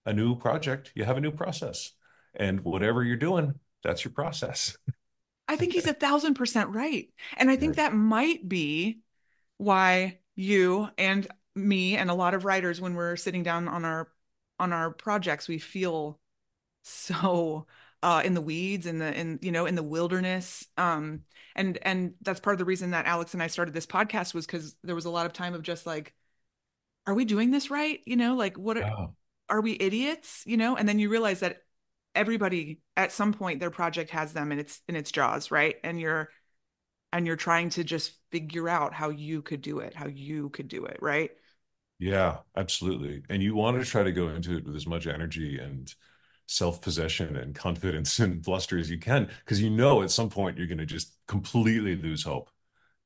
a 0.04 0.12
new 0.12 0.34
project, 0.36 0.92
you 0.94 1.04
have 1.04 1.16
a 1.16 1.20
new 1.20 1.30
process. 1.30 1.92
And 2.34 2.60
whatever 2.64 3.04
you're 3.04 3.16
doing, 3.16 3.54
that's 3.82 4.04
your 4.04 4.12
process. 4.12 4.76
I 5.48 5.56
think 5.56 5.72
he's 5.72 5.86
a 5.86 5.94
thousand 5.94 6.34
percent 6.34 6.70
right. 6.70 7.08
And 7.36 7.50
I 7.50 7.56
think 7.56 7.76
that 7.76 7.94
might 7.94 8.48
be 8.48 9.00
why 9.58 10.18
you 10.34 10.88
and 10.96 11.26
me 11.54 11.96
and 11.96 12.10
a 12.10 12.14
lot 12.14 12.34
of 12.34 12.44
writers, 12.44 12.80
when 12.80 12.94
we're 12.94 13.16
sitting 13.16 13.42
down 13.42 13.68
on 13.68 13.84
our 13.84 14.08
on 14.58 14.72
our 14.72 14.90
projects, 14.90 15.48
we 15.48 15.58
feel 15.58 16.18
so 16.82 17.66
uh 18.02 18.22
in 18.24 18.34
the 18.34 18.40
weeds 18.40 18.86
in 18.86 18.98
the 18.98 19.18
in 19.18 19.38
you 19.42 19.52
know 19.52 19.66
in 19.66 19.74
the 19.74 19.82
wilderness. 19.82 20.66
Um 20.76 21.22
and 21.54 21.78
and 21.82 22.14
that's 22.22 22.40
part 22.40 22.54
of 22.54 22.58
the 22.58 22.64
reason 22.64 22.90
that 22.92 23.06
Alex 23.06 23.34
and 23.34 23.42
I 23.42 23.46
started 23.46 23.74
this 23.74 23.86
podcast 23.86 24.34
was 24.34 24.46
because 24.46 24.76
there 24.82 24.94
was 24.94 25.04
a 25.04 25.10
lot 25.10 25.26
of 25.26 25.32
time 25.32 25.54
of 25.54 25.62
just 25.62 25.86
like 25.86 26.14
are 27.06 27.14
we 27.14 27.24
doing 27.24 27.50
this 27.50 27.70
right? 27.70 28.00
You 28.06 28.16
know 28.16 28.34
like 28.36 28.56
what 28.58 28.78
are, 28.78 29.08
are 29.48 29.60
we 29.60 29.76
idiots? 29.78 30.42
You 30.46 30.56
know 30.56 30.76
and 30.76 30.88
then 30.88 30.98
you 30.98 31.08
realize 31.08 31.40
that 31.40 31.62
everybody 32.14 32.80
at 32.96 33.12
some 33.12 33.32
point 33.32 33.60
their 33.60 33.70
project 33.70 34.10
has 34.10 34.32
them 34.32 34.52
in 34.52 34.58
its 34.58 34.80
in 34.88 34.96
its 34.96 35.12
jaws 35.12 35.50
right? 35.50 35.76
And 35.84 36.00
you're 36.00 36.30
and 37.12 37.26
you're 37.26 37.36
trying 37.36 37.70
to 37.70 37.84
just 37.84 38.12
figure 38.30 38.68
out 38.68 38.94
how 38.94 39.10
you 39.10 39.42
could 39.42 39.62
do 39.62 39.80
it 39.80 39.94
how 39.94 40.06
you 40.08 40.50
could 40.50 40.68
do 40.68 40.86
it 40.86 40.98
right? 41.00 41.30
Yeah, 41.98 42.38
absolutely. 42.56 43.22
And 43.28 43.42
you 43.42 43.54
want 43.54 43.78
to 43.78 43.88
try 43.88 44.02
to 44.02 44.12
go 44.12 44.28
into 44.28 44.56
it 44.56 44.64
with 44.64 44.74
as 44.74 44.86
much 44.86 45.06
energy 45.06 45.58
and 45.58 45.92
self-possession 46.52 47.36
and 47.36 47.54
confidence 47.54 48.18
and 48.20 48.42
bluster 48.42 48.78
as 48.78 48.90
you 48.90 48.98
can, 48.98 49.28
because 49.44 49.60
you 49.60 49.70
know 49.70 50.02
at 50.02 50.10
some 50.10 50.30
point 50.30 50.58
you're 50.58 50.66
going 50.66 50.78
to 50.78 50.86
just 50.86 51.16
completely 51.26 51.96
lose 51.96 52.22
hope 52.24 52.50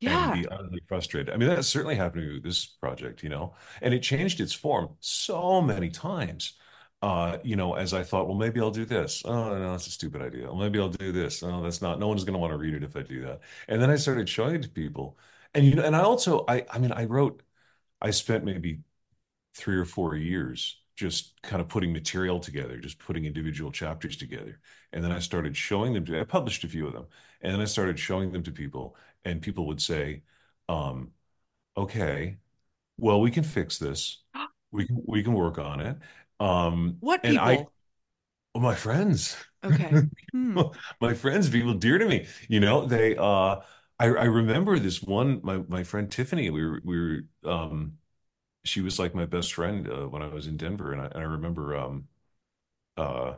and 0.04 0.30
yeah 0.30 0.30
be 0.30 0.46
utterly 0.48 0.80
frustrated. 0.88 1.34
I 1.34 1.36
mean, 1.36 1.48
that 1.48 1.64
certainly 1.64 1.96
happened 1.96 2.22
to 2.22 2.28
me 2.28 2.34
with 2.34 2.44
this 2.44 2.66
project, 2.66 3.22
you 3.22 3.28
know, 3.28 3.54
and 3.82 3.94
it 3.94 4.02
changed 4.02 4.40
its 4.40 4.52
form 4.52 4.96
so 5.00 5.60
many 5.62 5.90
times. 5.90 6.54
Uh, 7.02 7.38
you 7.44 7.56
know, 7.56 7.74
as 7.74 7.92
I 7.94 8.02
thought, 8.02 8.26
well, 8.26 8.36
maybe 8.36 8.60
I'll 8.60 8.70
do 8.70 8.86
this. 8.86 9.22
Oh, 9.24 9.58
no, 9.58 9.72
that's 9.72 9.86
a 9.86 9.90
stupid 9.90 10.22
idea. 10.22 10.52
Maybe 10.54 10.78
I'll 10.80 10.88
do 10.88 11.12
this. 11.12 11.42
Oh, 11.42 11.62
that's 11.62 11.82
not, 11.82 12.00
no 12.00 12.08
one's 12.08 12.24
going 12.24 12.32
to 12.32 12.38
want 12.38 12.52
to 12.52 12.56
read 12.56 12.74
it 12.74 12.82
if 12.82 12.96
I 12.96 13.02
do 13.02 13.22
that. 13.22 13.40
And 13.68 13.80
then 13.82 13.90
I 13.90 13.96
started 13.96 14.28
showing 14.28 14.56
it 14.56 14.62
to 14.62 14.68
people. 14.70 15.18
And, 15.54 15.64
you 15.66 15.74
know, 15.74 15.84
and 15.84 15.94
I 15.94 16.00
also, 16.00 16.44
I, 16.48 16.64
I 16.70 16.78
mean, 16.78 16.92
I 16.92 17.04
wrote, 17.04 17.42
I 18.00 18.10
spent 18.10 18.44
maybe 18.44 18.80
three 19.54 19.76
or 19.76 19.84
four 19.84 20.16
years 20.16 20.80
just 20.96 21.40
kind 21.42 21.60
of 21.62 21.68
putting 21.68 21.92
material 21.92 22.40
together, 22.40 22.78
just 22.78 22.98
putting 22.98 23.24
individual 23.26 23.70
chapters 23.72 24.16
together. 24.16 24.60
And 24.92 25.04
then 25.04 25.12
I 25.12 25.18
started 25.20 25.56
showing 25.56 25.92
them 25.94 26.04
to, 26.06 26.20
I 26.20 26.24
published 26.24 26.64
a 26.64 26.68
few 26.68 26.86
of 26.86 26.94
them. 26.94 27.06
And 27.42 27.52
then 27.54 27.60
I 27.60 27.66
started 27.66 27.98
showing 27.98 28.32
them 28.32 28.42
to 28.44 28.52
people, 28.52 28.96
and 29.24 29.42
people 29.42 29.66
would 29.68 29.80
say, 29.82 30.22
um, 30.68 31.12
okay, 31.76 32.38
well, 32.98 33.20
we 33.20 33.30
can 33.30 33.44
fix 33.44 33.78
this. 33.78 34.22
We 34.72 34.86
can 34.86 35.02
we 35.06 35.22
can 35.22 35.32
work 35.34 35.58
on 35.58 35.80
it. 35.80 35.96
Um, 36.40 37.00
what 37.00 37.24
and 37.24 37.38
I, 37.38 37.58
people 37.58 37.72
well, 38.54 38.62
my 38.64 38.74
friends, 38.74 39.36
okay 39.64 40.00
hmm 40.32 40.66
my 41.00 41.14
friends, 41.14 41.50
people 41.50 41.74
dear 41.74 41.98
to 41.98 42.06
me, 42.06 42.26
you 42.48 42.60
know, 42.60 42.86
they 42.86 43.16
uh 43.16 43.56
I, 43.98 44.06
I 44.06 44.24
remember 44.24 44.78
this 44.78 45.02
one, 45.02 45.40
my 45.42 45.58
my 45.68 45.82
friend 45.84 46.10
Tiffany, 46.10 46.50
we 46.50 46.64
were 46.64 46.80
we 46.84 46.98
were 47.00 47.50
um 47.52 47.98
she 48.66 48.80
was 48.80 48.98
like 48.98 49.14
my 49.14 49.26
best 49.26 49.54
friend 49.54 49.88
uh, 49.88 50.08
when 50.08 50.22
I 50.22 50.28
was 50.28 50.46
in 50.46 50.56
Denver, 50.56 50.92
and 50.92 51.00
I, 51.02 51.06
and 51.06 51.18
I 51.18 51.22
remember 51.22 51.76
um, 51.76 52.08
uh, 52.96 53.34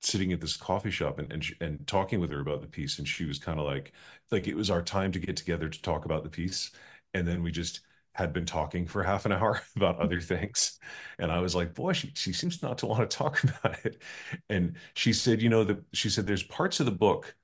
sitting 0.00 0.32
at 0.32 0.40
this 0.40 0.56
coffee 0.56 0.90
shop 0.90 1.18
and 1.18 1.32
and, 1.32 1.44
sh 1.44 1.52
and 1.60 1.86
talking 1.86 2.20
with 2.20 2.30
her 2.30 2.40
about 2.40 2.60
the 2.60 2.66
piece, 2.68 2.98
and 2.98 3.08
she 3.08 3.24
was 3.24 3.38
kind 3.38 3.58
of 3.58 3.66
like, 3.66 3.92
like 4.30 4.46
it 4.46 4.56
was 4.56 4.70
our 4.70 4.82
time 4.82 5.12
to 5.12 5.18
get 5.18 5.36
together 5.36 5.68
to 5.68 5.82
talk 5.82 6.04
about 6.04 6.22
the 6.24 6.30
piece, 6.30 6.70
and 7.14 7.26
then 7.26 7.42
we 7.42 7.50
just 7.50 7.80
had 8.12 8.32
been 8.32 8.46
talking 8.46 8.86
for 8.86 9.02
half 9.04 9.26
an 9.26 9.32
hour 9.32 9.60
about 9.76 9.98
other 9.98 10.20
things, 10.20 10.78
and 11.18 11.30
I 11.32 11.40
was 11.40 11.54
like, 11.54 11.74
boy, 11.74 11.92
she 11.92 12.12
she 12.14 12.32
seems 12.32 12.62
not 12.62 12.78
to 12.78 12.86
want 12.86 13.08
to 13.10 13.16
talk 13.16 13.42
about 13.44 13.84
it, 13.84 14.00
and 14.48 14.76
she 14.94 15.12
said, 15.12 15.42
you 15.42 15.48
know, 15.48 15.64
that 15.64 15.78
she 15.92 16.10
said 16.10 16.26
there's 16.26 16.42
parts 16.44 16.80
of 16.80 16.86
the 16.86 16.92
book 16.92 17.34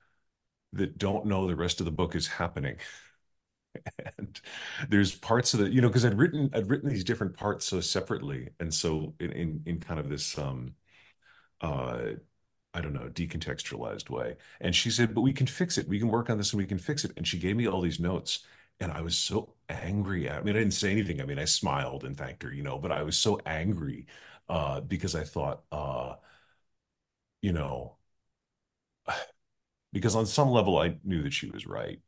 that 0.72 0.98
don't 0.98 1.26
know 1.26 1.46
the 1.46 1.56
rest 1.56 1.80
of 1.80 1.86
the 1.86 1.92
book 1.92 2.14
is 2.16 2.26
happening 2.28 2.76
and 4.18 4.40
there's 4.88 5.14
parts 5.14 5.54
of 5.54 5.60
the 5.60 5.70
you 5.70 5.80
know 5.80 5.88
because 5.88 6.04
I'd 6.04 6.18
written 6.18 6.50
I'd 6.54 6.68
written 6.68 6.88
these 6.88 7.04
different 7.04 7.36
parts 7.36 7.66
so 7.66 7.80
separately 7.80 8.50
and 8.60 8.72
so 8.72 9.14
in 9.20 9.32
in, 9.32 9.62
in 9.66 9.80
kind 9.80 10.00
of 10.00 10.08
this 10.08 10.36
um 10.38 10.74
uh 11.60 12.00
I 12.74 12.80
don't 12.82 12.94
know 12.94 13.08
decontextualized 13.08 14.10
way. 14.10 14.36
And 14.60 14.74
she 14.76 14.90
said 14.90 15.14
but 15.14 15.22
we 15.22 15.32
can 15.34 15.46
fix 15.48 15.78
it. 15.78 15.88
We 15.88 15.98
can 15.98 16.08
work 16.08 16.30
on 16.30 16.38
this 16.38 16.52
and 16.52 16.58
we 16.62 16.66
can 16.66 16.78
fix 16.78 17.04
it. 17.04 17.12
And 17.16 17.26
she 17.26 17.38
gave 17.38 17.56
me 17.56 17.68
all 17.68 17.80
these 17.82 18.00
notes 18.00 18.40
and 18.80 18.92
I 18.92 19.02
was 19.02 19.16
so 19.18 19.54
angry 19.68 20.30
I 20.30 20.42
mean 20.42 20.56
I 20.56 20.60
didn't 20.60 20.74
say 20.74 20.92
anything. 20.92 21.20
I 21.20 21.26
mean 21.26 21.38
I 21.40 21.46
smiled 21.46 22.04
and 22.04 22.16
thanked 22.16 22.42
her 22.44 22.52
you 22.54 22.62
know 22.64 22.78
but 22.78 22.92
I 22.92 23.02
was 23.04 23.18
so 23.18 23.40
angry 23.46 24.06
uh 24.48 24.80
because 24.82 25.14
I 25.16 25.24
thought 25.24 25.64
uh 25.72 26.16
you 27.42 27.52
know 27.52 27.96
because 29.92 30.14
on 30.16 30.26
some 30.26 30.50
level 30.50 30.78
I 30.78 30.98
knew 31.04 31.22
that 31.22 31.32
she 31.32 31.50
was 31.50 31.66
right 31.66 32.00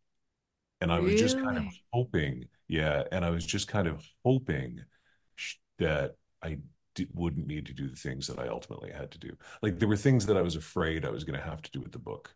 And 0.80 0.92
I 0.92 1.00
was 1.00 1.14
just 1.14 1.38
kind 1.38 1.58
of 1.58 1.64
hoping, 1.92 2.44
yeah, 2.68 3.04
and 3.10 3.24
I 3.24 3.30
was 3.30 3.46
just 3.46 3.68
kind 3.68 3.88
of 3.88 4.04
hoping 4.24 4.80
sh- 5.34 5.56
that 5.78 6.16
I 6.42 6.58
d 6.94 7.06
wouldn't 7.14 7.46
need 7.46 7.66
to 7.66 7.72
do 7.72 7.88
the 7.88 7.96
things 7.96 8.26
that 8.26 8.38
I 8.38 8.48
ultimately 8.48 8.92
had 8.92 9.10
to 9.12 9.18
do. 9.18 9.36
Like 9.62 9.78
there 9.78 9.88
were 9.88 9.96
things 9.96 10.26
that 10.26 10.36
I 10.36 10.42
was 10.42 10.56
afraid 10.56 11.04
I 11.04 11.10
was 11.10 11.24
going 11.24 11.38
to 11.38 11.44
have 11.44 11.62
to 11.62 11.70
do 11.70 11.80
with 11.80 11.92
the 11.92 11.98
book. 11.98 12.34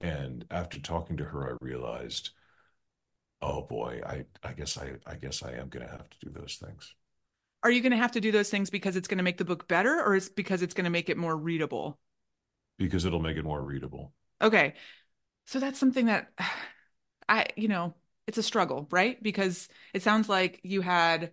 And 0.00 0.44
after 0.50 0.80
talking 0.80 1.16
to 1.18 1.24
her, 1.24 1.50
I 1.52 1.64
realized, 1.64 2.30
oh 3.42 3.62
boy, 3.62 4.00
I 4.06 4.24
I 4.42 4.52
guess 4.52 4.78
I 4.78 4.92
I 5.06 5.16
guess 5.16 5.42
I 5.42 5.52
am 5.52 5.68
going 5.68 5.84
to 5.86 5.92
have 5.92 6.08
to 6.10 6.16
do 6.20 6.30
those 6.30 6.56
things 6.56 6.94
are 7.62 7.70
you 7.70 7.80
going 7.80 7.92
to 7.92 7.98
have 7.98 8.12
to 8.12 8.20
do 8.20 8.32
those 8.32 8.50
things 8.50 8.70
because 8.70 8.96
it's 8.96 9.08
going 9.08 9.18
to 9.18 9.24
make 9.24 9.38
the 9.38 9.44
book 9.44 9.68
better 9.68 10.00
or 10.02 10.14
is 10.14 10.28
because 10.28 10.62
it's 10.62 10.74
going 10.74 10.84
to 10.84 10.90
make 10.90 11.08
it 11.08 11.16
more 11.16 11.36
readable 11.36 11.98
because 12.78 13.04
it'll 13.04 13.20
make 13.20 13.36
it 13.36 13.44
more 13.44 13.62
readable. 13.62 14.12
okay 14.40 14.74
so 15.46 15.58
that's 15.58 15.78
something 15.78 16.06
that 16.06 16.28
I, 17.30 17.48
you 17.56 17.68
know, 17.68 17.94
it's 18.28 18.38
a 18.38 18.44
struggle, 18.44 18.88
right? 18.92 19.22
Because 19.22 19.68
it 19.94 20.02
sounds 20.04 20.30
like 20.30 20.60
you 20.64 20.82
had 20.82 21.32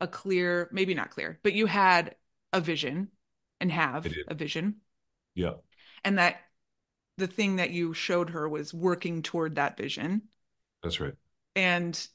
a 0.00 0.08
clear, 0.08 0.68
maybe 0.72 0.94
not 0.94 1.10
clear, 1.10 1.40
but 1.44 1.54
you 1.54 1.66
had 1.66 2.16
a 2.52 2.60
vision 2.60 3.10
and 3.60 3.72
have 3.72 4.16
a 4.28 4.34
vision, 4.34 4.82
Yeah, 5.34 5.54
and 6.04 6.18
that 6.18 6.40
the 7.18 7.26
thing 7.26 7.56
that 7.56 7.70
you 7.70 7.94
showed 7.94 8.30
her 8.30 8.48
was 8.48 8.74
working 8.74 9.22
toward 9.22 9.56
that 9.56 9.76
vision. 9.76 10.22
that's 10.82 11.00
right. 11.00 11.14
And 11.54 12.06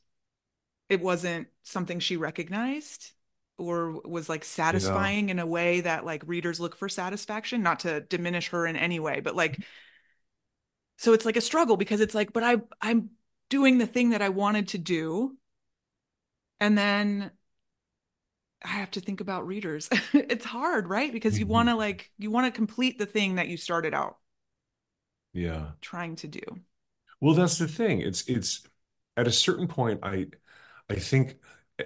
it 0.90 1.02
wasn't 1.02 1.48
something 1.64 2.00
she 2.00 2.18
recognized 2.18 3.12
or 3.58 3.92
was 4.06 4.30
like 4.30 4.44
Yeah. 4.70 5.10
satisfying 5.10 5.30
in 5.30 5.40
a 5.40 5.46
way 5.48 5.82
that 5.82 6.06
like 6.06 6.24
readers 6.28 6.60
look 6.60 6.76
for 6.76 6.90
satisfaction, 6.90 7.64
not 7.64 7.82
to 7.82 8.02
diminish 8.02 8.50
her 8.50 8.68
in 8.68 8.76
any 8.76 9.00
way, 9.00 9.20
but 9.22 9.36
like, 9.36 9.62
so 11.02 11.14
it's 11.14 11.26
like 11.26 11.38
a 11.38 11.42
struggle 11.42 11.78
because 11.78 12.02
it's 12.02 12.16
like, 12.16 12.34
but 12.34 12.44
I, 12.44 12.58
I'm 12.82 13.12
doing 13.50 13.80
the 13.80 13.88
thing 13.88 14.12
that 14.12 14.24
I 14.24 14.30
wanted 14.30 14.70
to 14.70 14.80
do 14.80 15.38
and 16.60 16.78
then 16.78 17.32
I 18.64 18.68
have 18.70 18.92
to 18.92 19.02
think 19.02 19.22
about 19.22 19.48
readers. 19.48 19.90
it's 20.14 20.46
hard, 20.46 20.88
right? 20.88 21.12
Because 21.12 21.40
you 21.40 21.48
want 21.48 21.70
Mhm. 21.70 21.70
to 21.70 21.76
like 21.76 22.12
you 22.18 22.30
want 22.32 22.46
to 22.48 22.52
complete 22.52 22.98
the 23.00 23.06
thing 23.06 23.36
that 23.36 23.48
you 23.48 23.58
started 23.58 23.94
out 23.94 24.18
Yeah. 25.34 25.72
trying 25.82 26.16
to 26.18 26.28
do. 26.28 26.42
Well, 27.20 27.36
that's 27.36 27.58
the 27.58 27.68
thing. 27.68 28.02
It's 28.02 28.24
it's 28.28 28.64
at 29.18 29.28
a 29.28 29.32
certain 29.32 29.68
point, 29.68 30.00
I 30.04 30.28
I 30.90 30.96
think, 30.96 31.38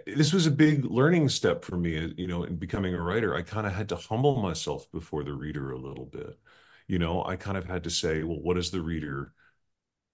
this 0.08 0.34
was 0.34 0.48
a 0.48 0.52
big 0.52 0.86
learning 0.86 1.30
step 1.30 1.64
for 1.66 1.78
me, 1.78 2.14
you 2.18 2.28
know, 2.28 2.44
in 2.44 2.58
becoming 2.58 2.94
a 2.96 3.02
writer. 3.02 3.36
I 3.36 3.42
kind 3.44 3.68
of 3.68 3.74
had 3.74 3.90
to 3.90 3.96
humble 3.98 4.38
myself 4.42 4.92
before 4.92 5.24
the 5.24 5.34
reader 5.34 5.72
a 5.72 5.78
little 5.80 6.06
bit. 6.06 6.40
You 6.88 7.00
know, 7.00 7.24
I 7.26 7.36
kind 7.36 7.58
of 7.58 7.66
had 7.66 7.84
to 7.86 7.90
say, 7.90 8.24
well, 8.24 8.40
what 8.42 8.56
does 8.56 8.72
the 8.72 8.82
reader, 8.82 9.34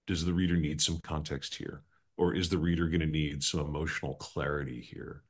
does 0.06 0.24
the 0.24 0.32
reader 0.34 0.56
need 0.56 0.80
some 0.80 1.00
context 1.00 1.54
here? 1.56 1.82
Or 2.16 2.34
is 2.34 2.48
the 2.48 2.58
reader 2.58 2.88
going 2.88 3.00
to 3.00 3.06
need 3.06 3.42
some 3.42 3.60
emotional 3.60 4.14
clarity 4.14 4.80
here? 4.80 5.22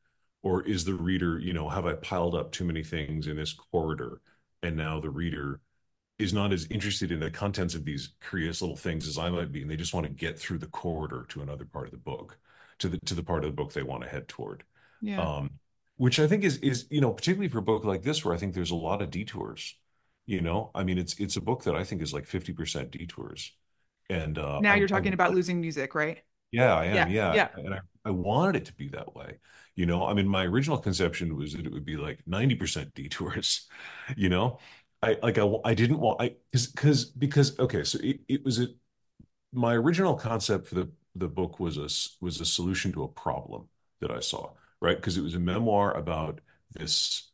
Or 0.43 0.63
is 0.63 0.85
the 0.85 0.95
reader, 0.95 1.39
you 1.39 1.53
know, 1.53 1.69
have 1.69 1.87
I 1.87 1.95
piled 1.95 2.35
up 2.35 2.53
too 2.53 2.65
many 2.65 2.83
things 2.83 3.27
in 3.29 3.37
this 3.37 3.53
corridor? 3.53 4.21
And 4.63 4.77
now 4.77 5.01
the 5.01 5.11
reader 5.11 5.61
is 6.19 6.33
not 6.33 6.53
as 6.53 6.67
interested 6.71 7.11
in 7.13 7.21
the 7.21 7.31
contents 7.31 7.75
of 7.75 7.85
these 7.85 8.15
curious 8.21 8.63
little 8.63 8.77
things 8.77 9.09
as 9.09 9.19
I 9.19 9.31
might 9.31 9.53
be, 9.53 9.63
and 9.63 9.71
they 9.71 9.77
just 9.77 9.95
want 9.95 10.07
to 10.07 10.13
get 10.13 10.39
through 10.39 10.59
the 10.59 10.67
corridor 10.69 11.27
to 11.31 11.43
another 11.43 11.65
part 11.65 11.87
of 11.87 11.93
the 11.93 11.99
book 11.99 12.39
to 12.79 12.89
the 12.89 12.99
to 13.01 13.15
the 13.15 13.23
part 13.23 13.45
of 13.45 13.51
the 13.51 13.57
book 13.57 13.73
they 13.73 13.83
want 13.83 14.03
to 14.05 14.09
head 14.09 14.29
toward. 14.29 14.65
Yeah. 15.01 15.21
Um, 15.21 15.51
which 15.97 16.21
I 16.21 16.27
think 16.27 16.45
is 16.45 16.59
is 16.59 16.87
you 16.91 17.01
know 17.01 17.13
particularly 17.13 17.49
for 17.49 17.59
a 17.59 17.63
book 17.63 17.85
like 17.85 18.03
this 18.03 18.25
where 18.25 18.35
I 18.35 18.39
think 18.39 18.55
there's 18.55 18.71
a 18.71 18.77
lot 18.77 19.03
of 19.03 19.11
detours. 19.11 19.77
You 20.27 20.41
know, 20.41 20.71
I 20.75 20.85
mean, 20.85 20.99
it's 20.99 21.15
it's 21.19 21.37
a 21.37 21.41
book 21.41 21.65
that 21.65 21.75
I 21.75 21.85
think 21.85 22.01
is 22.03 22.13
like 22.15 22.27
fifty 22.27 22.53
percent 22.53 22.91
detours. 22.91 23.53
And 24.11 24.39
uh, 24.39 24.63
now 24.63 24.75
you're 24.75 24.89
talking 24.89 25.13
I, 25.13 25.15
about 25.15 25.35
losing 25.35 25.61
music, 25.61 25.95
right? 25.95 26.23
Yeah, 26.51 26.75
I 26.75 26.87
am. 26.87 27.07
Yeah, 27.07 27.09
Yeah, 27.09 27.41
yeah. 27.41 27.51
and 27.55 27.75
I, 27.75 27.79
I 28.05 28.11
wanted 28.11 28.57
it 28.57 28.65
to 28.67 28.75
be 28.75 28.89
that 28.89 29.15
way. 29.15 29.39
You 29.75 29.87
know, 29.87 30.07
I 30.07 30.13
mean, 30.15 30.29
my 30.29 30.45
original 30.45 30.77
conception 30.79 31.37
was 31.37 31.55
that 31.55 31.67
it 31.67 31.73
would 31.73 31.85
be 31.85 31.97
like 31.97 32.21
ninety 32.27 32.55
percent 32.55 32.95
detours. 32.95 33.69
You 34.17 34.29
know, 34.29 34.59
I 35.03 35.17
like 35.23 35.39
I 35.39 35.47
I 35.65 35.75
didn't 35.75 36.01
want 36.01 36.21
I 36.21 36.35
because 36.51 36.67
because 36.67 37.05
because 37.07 37.59
okay, 37.59 37.85
so 37.85 37.99
it, 38.03 38.21
it 38.29 38.45
was 38.45 38.59
a 38.61 38.67
my 39.53 39.75
original 39.75 40.15
concept 40.17 40.69
for 40.69 40.77
the 40.77 40.91
the 41.17 41.29
book 41.29 41.61
was 41.61 41.77
a 41.79 41.89
was 42.25 42.41
a 42.41 42.47
solution 42.47 42.93
to 42.93 43.05
a 43.05 43.09
problem 43.09 43.69
that 44.01 44.11
I 44.13 44.21
saw, 44.21 44.53
right? 44.81 44.97
Because 44.97 45.19
it 45.19 45.23
was 45.23 45.35
a 45.37 45.41
memoir 45.41 45.93
about 45.97 46.41
this 46.75 47.31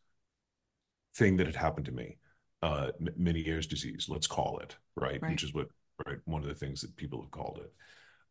thing 1.15 1.37
that 1.37 1.47
had 1.47 1.57
happened 1.57 1.87
to 1.87 1.93
me, 1.93 2.19
uh, 2.63 2.89
Meniere's 3.19 3.67
disease, 3.67 4.07
let's 4.09 4.27
call 4.27 4.59
it, 4.59 4.77
right? 4.97 5.21
Right. 5.23 5.33
Which 5.33 5.45
is 5.45 5.55
what, 5.55 5.69
right? 6.07 6.19
One 6.25 6.43
of 6.43 6.49
the 6.49 6.55
things 6.55 6.81
that 6.81 6.97
people 6.97 7.21
have 7.23 7.31
called 7.31 7.61
it, 7.63 7.73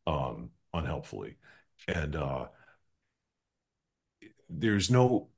um, 0.05 0.49
unhelpfully, 0.73 1.37
and 1.87 2.15
uh, 2.15 2.47
there's 4.49 4.89
no 4.89 5.29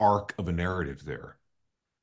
arc 0.00 0.34
of 0.38 0.48
a 0.48 0.52
narrative 0.52 1.04
there. 1.04 1.36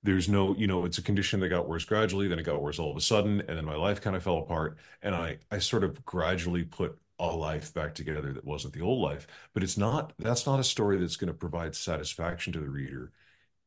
There's 0.03 0.27
no, 0.27 0.55
you 0.55 0.65
know, 0.65 0.85
it's 0.85 0.97
a 0.97 1.03
condition 1.03 1.39
that 1.41 1.49
got 1.49 1.69
worse 1.69 1.85
gradually, 1.85 2.27
then 2.27 2.39
it 2.39 2.43
got 2.43 2.61
worse 2.61 2.79
all 2.79 2.91
of 2.91 2.97
a 2.97 3.01
sudden, 3.01 3.41
and 3.41 3.57
then 3.57 3.65
my 3.65 3.75
life 3.75 4.01
kind 4.01 4.15
of 4.15 4.23
fell 4.23 4.39
apart, 4.39 4.77
and 5.01 5.13
I 5.13 5.37
I 5.51 5.59
sort 5.59 5.83
of 5.83 6.03
gradually 6.05 6.63
put 6.63 6.97
a 7.19 7.27
life 7.27 7.71
back 7.73 7.93
together 7.93 8.33
that 8.33 8.45
wasn't 8.45 8.73
the 8.73 8.81
old 8.81 8.99
life. 8.99 9.27
But 9.53 9.63
it's 9.63 9.77
not, 9.77 10.13
that's 10.17 10.47
not 10.47 10.59
a 10.59 10.63
story 10.63 10.97
that's 10.97 11.17
going 11.17 11.27
to 11.27 11.33
provide 11.35 11.75
satisfaction 11.75 12.51
to 12.53 12.59
the 12.59 12.69
reader 12.69 13.11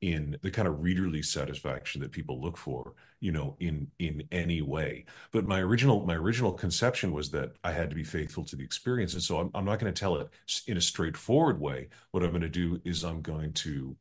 in 0.04 0.37
the 0.42 0.50
kind 0.50 0.68
of 0.68 0.80
readerly 0.80 1.25
satisfaction 1.25 2.02
that 2.02 2.12
people 2.12 2.38
look 2.38 2.58
for, 2.58 2.92
you 3.20 3.32
know, 3.32 3.56
in 3.61 3.90
in 3.99 4.23
any 4.32 4.61
way. 4.61 5.06
But 5.32 5.46
my 5.46 5.61
original 5.61 6.04
my 6.04 6.14
original 6.14 6.52
conception 6.52 7.11
was 7.11 7.30
that 7.30 7.52
I 7.64 7.73
had 7.73 7.88
to 7.88 7.96
be 7.96 8.04
faithful 8.04 8.44
to 8.44 8.56
the 8.56 8.64
experience, 8.64 9.14
and 9.14 9.23
so 9.23 9.38
I'm, 9.38 9.50
I'm 9.54 9.64
not 9.64 9.78
going 9.78 9.92
to 9.92 9.99
tell 9.99 10.16
it 10.16 10.28
in 10.66 10.76
a 10.76 10.80
straightforward 10.82 11.58
way. 11.58 11.88
What 12.11 12.23
I'm 12.23 12.30
going 12.32 12.42
to 12.42 12.50
do 12.50 12.82
is 12.84 13.02
I'm 13.02 13.23
going 13.23 13.54
to 13.54 13.96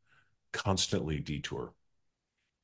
constantly 0.52 1.20
detour. 1.20 1.72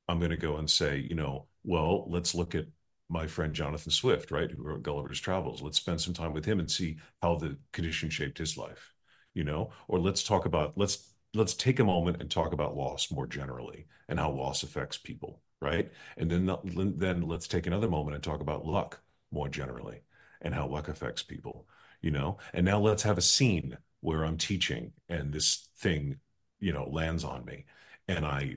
I'm 0.07 0.19
going 0.19 0.33
to 0.33 0.37
go 0.37 0.59
and 0.59 0.69
say, 0.69 0.99
you 0.99 1.15
know, 1.15 1.47
well, 1.65 2.11
let's 2.11 2.35
look 2.35 2.55
at 2.55 2.67
my 3.09 3.27
friend 3.27 3.55
Jonathan 3.55 3.91
Swift, 3.91 4.31
right, 4.31 4.51
who 4.51 4.63
wrote 4.63 4.83
Gulliver's 4.83 5.21
Travels. 5.21 5.63
Let's 5.63 5.79
spend 5.79 6.01
some 6.01 6.15
time 6.15 6.35
with 6.35 6.45
him 6.45 6.61
and 6.61 6.71
see 6.71 6.99
how 7.23 7.37
the 7.37 7.57
condition 7.73 8.11
shaped 8.11 8.37
his 8.37 8.59
life, 8.59 8.93
you 9.33 9.45
know, 9.45 9.71
or 9.89 9.99
let's 9.99 10.23
talk 10.23 10.45
about 10.45 10.77
let's 10.77 11.10
let's 11.35 11.55
take 11.55 11.79
a 11.79 11.85
moment 11.85 12.21
and 12.21 12.31
talk 12.31 12.53
about 12.53 12.77
loss 12.77 13.11
more 13.11 13.27
generally 13.27 13.87
and 14.09 14.19
how 14.19 14.31
loss 14.31 14.63
affects 14.63 14.99
people, 14.99 15.41
right? 15.61 15.91
And 16.17 16.31
then 16.31 16.51
then 16.97 17.23
let's 17.23 17.49
take 17.49 17.67
another 17.67 17.89
moment 17.89 18.15
and 18.15 18.25
talk 18.25 18.41
about 18.41 18.67
luck 18.67 19.01
more 19.31 19.49
generally 19.49 20.03
and 20.43 20.55
how 20.55 20.67
luck 20.67 20.89
affects 20.89 21.23
people, 21.23 21.67
you 22.03 22.11
know. 22.11 22.39
And 22.53 22.65
now 22.67 22.79
let's 22.81 23.03
have 23.05 23.19
a 23.19 23.23
scene 23.23 23.77
where 24.01 24.25
I'm 24.25 24.39
teaching 24.39 24.93
and 25.09 25.33
this 25.33 25.69
thing, 25.79 26.17
you 26.59 26.73
know, 26.73 26.89
lands 26.91 27.25
on 27.25 27.45
me 27.45 27.67
and 28.09 28.25
I 28.25 28.57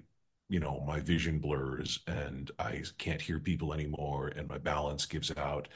you 0.50 0.60
know, 0.60 0.84
my 0.86 1.00
vision 1.00 1.40
blurs 1.40 2.00
and 2.06 2.52
I 2.60 2.84
can't 2.98 3.22
hear 3.22 3.40
people 3.40 3.74
anymore 3.74 4.28
and 4.28 4.48
my 4.48 4.58
balance 4.58 5.06
gives 5.06 5.32
out. 5.38 5.68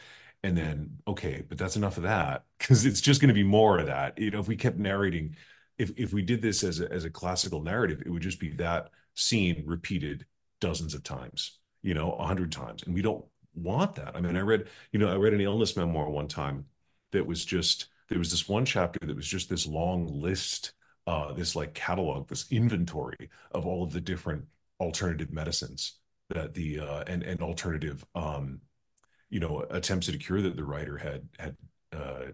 And 0.44 0.56
then, 0.58 1.00
okay, 1.08 1.44
but 1.48 1.58
that's 1.58 1.76
enough 1.76 1.98
of 1.98 2.04
that 2.04 2.46
because 2.60 2.86
it's 2.86 3.02
just 3.02 3.22
going 3.22 3.30
to 3.30 3.34
be 3.34 3.44
more 3.44 3.80
of 3.80 3.88
that. 3.88 4.18
You 4.20 4.32
know, 4.32 4.40
if 4.40 4.48
we 4.48 4.56
kept 4.56 4.78
narrating, 4.78 5.36
if 5.78 5.92
if 5.98 6.14
we 6.14 6.22
did 6.22 6.42
this 6.42 6.64
as 6.64 6.80
a, 6.80 6.92
as 6.92 7.06
a 7.06 7.10
classical 7.10 7.62
narrative, 7.62 8.02
it 8.06 8.10
would 8.10 8.22
just 8.22 8.40
be 8.40 8.50
that 8.54 8.90
scene 9.16 9.64
repeated 9.66 10.26
dozens 10.60 10.94
of 10.94 11.04
times, 11.04 11.60
you 11.82 11.94
know, 11.94 12.14
a 12.14 12.26
hundred 12.26 12.52
times. 12.52 12.84
And 12.84 12.94
we 12.94 13.02
don't 13.02 13.26
want 13.56 13.96
that. 13.96 14.16
I 14.16 14.22
mean, 14.22 14.36
I 14.36 14.42
read, 14.42 14.68
you 14.92 15.00
know, 15.00 15.10
I 15.12 15.16
read 15.16 15.34
an 15.34 15.42
illness 15.42 15.76
memoir 15.76 16.10
one 16.10 16.28
time 16.28 16.66
that 17.12 17.26
was 17.26 17.44
just, 17.46 17.88
there 18.10 18.20
was 18.20 18.32
this 18.32 18.48
one 18.48 18.66
chapter 18.66 19.00
that 19.06 19.16
was 19.16 19.28
just 19.28 19.50
this 19.50 19.66
long 19.66 20.08
list, 20.08 20.74
uh, 21.08 21.34
this 21.34 21.56
like 21.56 21.74
catalog, 21.74 22.28
this 22.28 22.46
inventory 22.52 23.30
of 23.52 23.66
all 23.66 23.84
of 23.84 23.92
the 23.92 24.02
different 24.02 24.46
alternative 24.80 25.32
medicines 25.32 25.94
that 26.30 26.54
the 26.54 26.80
uh, 26.80 27.04
and 27.08 27.24
and 27.24 27.42
alternative 27.42 28.06
um, 28.16 28.62
you 29.30 29.40
know 29.40 29.66
attempts 29.70 30.10
at 30.10 30.16
a 30.16 30.18
cure 30.18 30.42
that 30.42 30.56
the 30.56 30.64
writer 30.64 30.98
had 30.98 31.28
had 31.40 31.58
uh, 31.94 32.26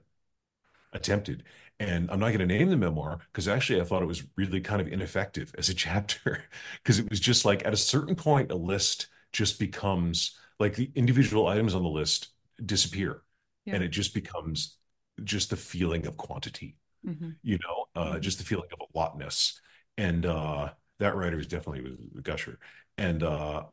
attempted. 0.94 1.44
And 1.86 2.10
I'm 2.12 2.20
not 2.20 2.28
going 2.30 2.40
to 2.40 2.46
name 2.46 2.70
the 2.70 2.78
memoir 2.78 3.20
because 3.32 3.48
actually 3.48 3.82
I 3.82 3.84
thought 3.84 4.04
it 4.04 4.08
was 4.08 4.24
really 4.38 4.62
kind 4.62 4.80
of 4.82 4.88
ineffective 4.88 5.54
as 5.58 5.70
a 5.70 5.74
chapter 5.76 6.44
because 6.84 7.00
it 7.00 7.10
was 7.10 7.20
just 7.20 7.46
like 7.46 7.66
at 7.66 7.74
a 7.74 7.78
certain 7.78 8.16
point 8.16 8.52
a 8.52 8.56
list 8.56 9.08
just 9.32 9.60
becomes 9.60 10.38
like 10.60 10.76
the 10.76 10.92
individual 10.96 11.48
items 11.48 11.74
on 11.76 11.84
the 11.84 11.90
list 11.90 12.30
disappear 12.64 13.24
Yeah. 13.66 13.74
and 13.76 13.84
it 13.84 13.90
just 13.90 14.14
becomes 14.14 14.78
just 15.24 15.50
the 15.50 15.58
feeling 15.58 16.06
of 16.08 16.18
quantity 16.18 16.78
Mhm. 17.04 17.36
you 17.44 17.58
know, 17.60 17.86
uh, 18.02 18.14
Mhm. 18.16 18.22
just 18.22 18.38
the 18.40 18.44
feeling 18.46 18.70
of 18.74 18.80
a 18.82 18.98
lotness. 18.98 19.60
And 19.98 20.26
uh, 20.26 20.74
that 21.00 21.16
writer 21.16 21.38
was 21.38 21.48
definitely 21.48 21.82
was 21.84 22.00
a 22.18 22.22
gusher. 22.22 22.60
And 22.98 23.24
uh, 23.24 23.66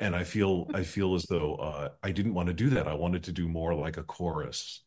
and 0.00 0.16
I 0.16 0.24
feel 0.24 0.70
I 0.74 0.84
feel 0.84 1.14
as 1.14 1.24
though 1.24 1.56
uh, 1.56 1.90
I 2.02 2.12
didn't 2.12 2.34
want 2.34 2.48
to 2.48 2.54
do 2.54 2.70
that. 2.70 2.88
I 2.88 2.94
wanted 2.94 3.24
to 3.24 3.32
do 3.32 3.48
more 3.48 3.74
like 3.74 3.96
a 3.98 4.02
chorus, 4.04 4.82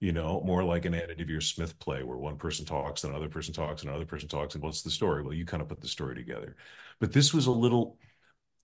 you 0.00 0.12
know, 0.12 0.40
more 0.44 0.62
like 0.64 0.84
an 0.84 0.94
Anna 0.94 1.14
Deavere 1.14 1.42
Smith 1.42 1.78
play 1.80 2.02
where 2.02 2.16
one 2.18 2.36
person 2.36 2.64
talks, 2.64 3.04
and 3.04 3.12
another 3.12 3.28
person 3.28 3.52
talks, 3.54 3.82
and 3.82 3.90
another 3.90 4.06
person 4.06 4.28
talks, 4.28 4.54
and 4.54 4.62
what's 4.62 4.82
the 4.82 4.90
story? 4.90 5.22
Well, 5.22 5.34
you 5.34 5.44
kind 5.44 5.62
of 5.62 5.68
put 5.68 5.80
the 5.80 5.88
story 5.88 6.14
together. 6.14 6.56
But 7.00 7.12
this 7.12 7.34
was 7.34 7.46
a 7.46 7.50
little, 7.52 7.98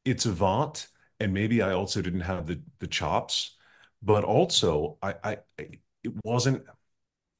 it's 0.04 0.26
avant, 0.26 0.88
and 1.20 1.34
maybe 1.34 1.62
I 1.62 1.72
also 1.72 2.02
didn't 2.02 2.20
have 2.22 2.46
the 2.46 2.62
the 2.80 2.86
chops, 2.88 3.56
but 4.02 4.24
also 4.24 4.98
I 5.02 5.14
I 5.24 5.38
it 6.04 6.12
wasn't 6.24 6.64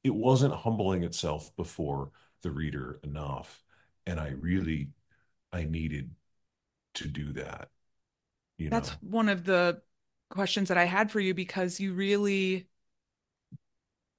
it 0.03 0.13
wasn't 0.15 0.53
humbling 0.53 1.03
itself 1.03 1.55
before 1.55 2.11
the 2.41 2.51
reader 2.51 2.99
enough. 3.03 3.63
And 4.05 4.19
I 4.19 4.29
really, 4.29 4.89
I 5.53 5.65
needed 5.65 6.11
to 6.95 7.07
do 7.07 7.33
that, 7.33 7.69
you 8.57 8.69
know, 8.71 8.79
That's 8.79 8.89
know? 8.89 8.99
one 9.01 9.29
of 9.29 9.45
the 9.45 9.81
questions 10.29 10.69
that 10.69 10.77
I 10.77 10.85
had 10.85 11.11
for 11.11 11.19
you 11.19 11.33
because 11.33 11.79
you 11.79 11.93
really 11.93 12.67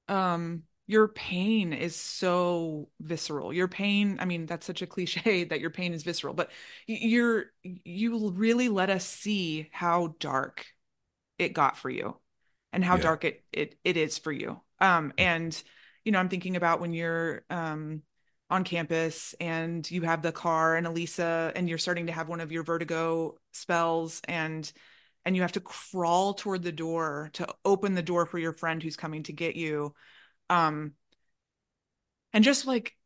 um 0.09 0.63
your 0.89 1.09
pain 1.09 1.73
is 1.73 1.97
so 1.97 2.89
visceral. 3.01 3.53
Your 3.53 3.67
pain, 3.67 4.19
I 4.21 4.25
mean, 4.25 4.47
that's 4.47 4.65
such 4.67 4.83
a 4.83 4.87
cliche 4.87 5.45
that 5.51 5.61
your 5.61 5.71
pain 5.71 5.93
is 5.93 6.05
visceral, 6.05 6.35
but 6.35 6.51
you're 6.87 7.47
you 7.63 8.31
really 8.31 8.69
let 8.69 8.91
us 8.91 9.05
see 9.05 9.69
how 9.73 10.15
dark 10.21 10.67
it 11.39 11.53
got 11.53 11.77
for 11.77 11.91
you 11.91 12.17
and 12.73 12.85
how 12.85 12.97
Yeah. 12.97 12.99
dark 12.99 13.25
it 13.25 13.45
it 13.53 13.77
it 13.85 13.97
is 13.97 14.19
for 14.19 14.33
you. 14.33 14.61
Um 14.81 15.13
and 15.19 15.61
you 16.05 16.13
know, 16.13 16.19
I'm 16.21 16.29
thinking 16.29 16.57
about 16.57 16.81
when 16.81 16.93
you're 16.93 17.45
um 17.51 18.03
on 18.49 18.63
campus 18.65 19.35
and 19.41 19.89
you 19.91 20.03
have 20.03 20.23
the 20.23 20.33
car 20.33 20.77
and 20.77 20.87
Elisa 20.87 21.53
and 21.57 21.69
you're 21.69 21.79
starting 21.79 22.07
to 22.07 22.13
have 22.13 22.29
one 22.29 22.41
of 22.41 22.53
your 22.53 22.63
vertigo 22.63 23.37
spells 23.53 24.21
and 24.29 24.71
and 25.27 25.35
you 25.35 25.43
have 25.43 25.53
to 25.53 25.61
crawl 25.61 26.35
toward 26.35 26.63
the 26.63 26.73
door 26.73 27.31
to 27.35 27.47
open 27.65 27.95
the 27.95 28.03
door 28.03 28.25
for 28.25 28.39
your 28.39 28.53
friend 28.53 28.83
who's 28.83 28.97
coming 28.97 29.25
to 29.25 29.33
get 29.33 29.57
you. 29.57 29.95
Um 30.49 30.93
and 32.33 32.45
just 32.45 32.67
like 32.67 32.97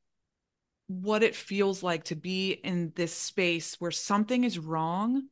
what 0.86 1.22
it 1.22 1.34
feels 1.34 1.82
like 1.82 2.04
to 2.04 2.16
be 2.16 2.50
in 2.50 2.92
this 2.94 3.14
space 3.14 3.76
where 3.80 3.90
something 3.90 4.44
is 4.44 4.58
wrong 4.58 5.28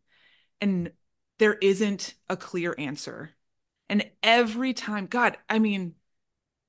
and 0.60 0.92
there 1.38 1.54
isn't 1.54 2.14
a 2.28 2.36
clear 2.36 2.74
answer. 2.78 3.30
And 3.88 4.08
every 4.22 4.72
time, 4.72 5.06
God, 5.06 5.36
I 5.48 5.58
mean, 5.58 5.94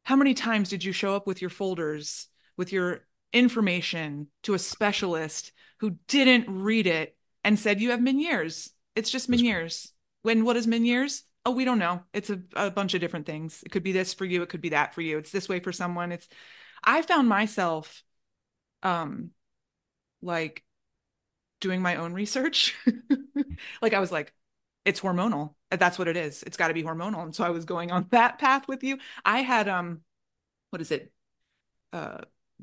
how 0.03 0.15
many 0.15 0.33
times 0.33 0.69
did 0.69 0.83
you 0.83 0.91
show 0.91 1.15
up 1.15 1.27
with 1.27 1.39
your 1.39 1.49
folders, 1.49 2.27
with 2.57 2.71
your 2.71 3.05
information 3.31 4.27
to 4.43 4.53
a 4.53 4.59
specialist 4.59 5.51
who 5.79 5.91
didn't 6.07 6.49
read 6.49 6.87
it 6.87 7.15
and 7.43 7.59
said, 7.59 7.79
You 7.79 7.91
have 7.91 7.99
Meniere's. 7.99 8.71
It's 8.95 9.09
just. 9.09 9.29
Meniere's. 9.29 9.93
When 10.21 10.43
what 10.45 10.57
is 10.57 10.67
Meniere's? 10.67 11.23
Oh, 11.45 11.51
we 11.51 11.65
don't 11.65 11.79
know. 11.79 12.03
It's 12.13 12.29
a, 12.29 12.41
a 12.55 12.69
bunch 12.71 12.93
of 12.93 13.01
different 13.01 13.25
things. 13.25 13.63
It 13.65 13.71
could 13.71 13.83
be 13.83 13.91
this 13.91 14.13
for 14.13 14.25
you, 14.25 14.41
it 14.43 14.49
could 14.49 14.61
be 14.61 14.69
that 14.69 14.93
for 14.93 15.01
you. 15.01 15.17
It's 15.17 15.31
this 15.31 15.49
way 15.49 15.59
for 15.59 15.71
someone. 15.71 16.11
It's 16.11 16.27
I 16.83 17.01
found 17.01 17.29
myself 17.29 18.03
um 18.83 19.31
like 20.21 20.63
doing 21.61 21.81
my 21.81 21.97
own 21.97 22.13
research. 22.13 22.75
like 23.81 23.93
I 23.93 23.99
was 23.99 24.11
like, 24.11 24.33
it's 24.85 24.99
hormonal. 25.01 25.55
That's 25.71 25.99
what 25.99 26.07
it 26.07 26.17
is. 26.17 26.43
It's 26.43 26.57
got 26.57 26.69
to 26.69 26.73
be 26.73 26.83
hormonal. 26.83 27.23
And 27.23 27.35
so 27.35 27.43
I 27.43 27.49
was 27.49 27.65
going 27.65 27.91
on 27.91 28.07
that 28.11 28.39
path 28.39 28.67
with 28.67 28.83
you. 28.83 28.97
I 29.25 29.39
had 29.41 29.67
um 29.67 30.01
what 30.71 30.81
is 30.81 30.91
it? 30.91 31.11
Uh 31.93 32.19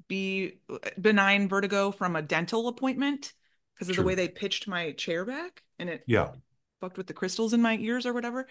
be 0.09 0.61
benign 1.01 1.49
vertigo 1.49 1.91
from 1.91 2.17
a 2.17 2.23
dental 2.23 2.69
appointment 2.69 3.33
because 3.75 3.89
of 3.91 3.97
Sure. 3.97 4.03
the 4.03 4.07
way 4.07 4.15
they 4.15 4.29
pitched 4.29 4.69
my 4.69 4.93
chair 4.93 5.25
back 5.25 5.63
and 5.79 5.89
it 5.91 6.07
Yeah. 6.07 6.33
Fucked 6.81 6.99
with 6.99 7.07
the 7.07 7.15
crystals 7.15 7.53
in 7.53 7.63
my 7.63 7.77
ears 7.77 8.07
or 8.07 8.13
whatever. 8.13 8.47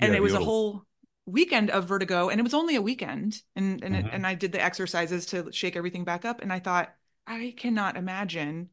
And 0.00 0.12
Yeah, 0.12 0.18
it 0.18 0.22
was 0.22 0.34
a 0.34 0.40
whole 0.40 0.84
weekend 1.26 1.70
of 1.70 1.86
vertigo 1.86 2.28
and 2.28 2.40
it 2.40 2.42
was 2.42 2.54
only 2.54 2.76
a 2.76 2.82
weekend 2.82 3.40
and 3.54 3.82
and, 3.82 3.94
it, 3.94 4.04
Mhm. 4.06 4.14
and 4.14 4.26
I 4.26 4.34
did 4.34 4.52
the 4.52 4.62
exercises 4.62 5.26
to 5.26 5.52
shake 5.52 5.76
everything 5.76 6.04
back 6.04 6.24
up 6.24 6.42
and 6.42 6.52
I 6.52 6.58
thought 6.58 6.94
I 7.26 7.54
cannot 7.56 7.96
imagine 7.96 8.70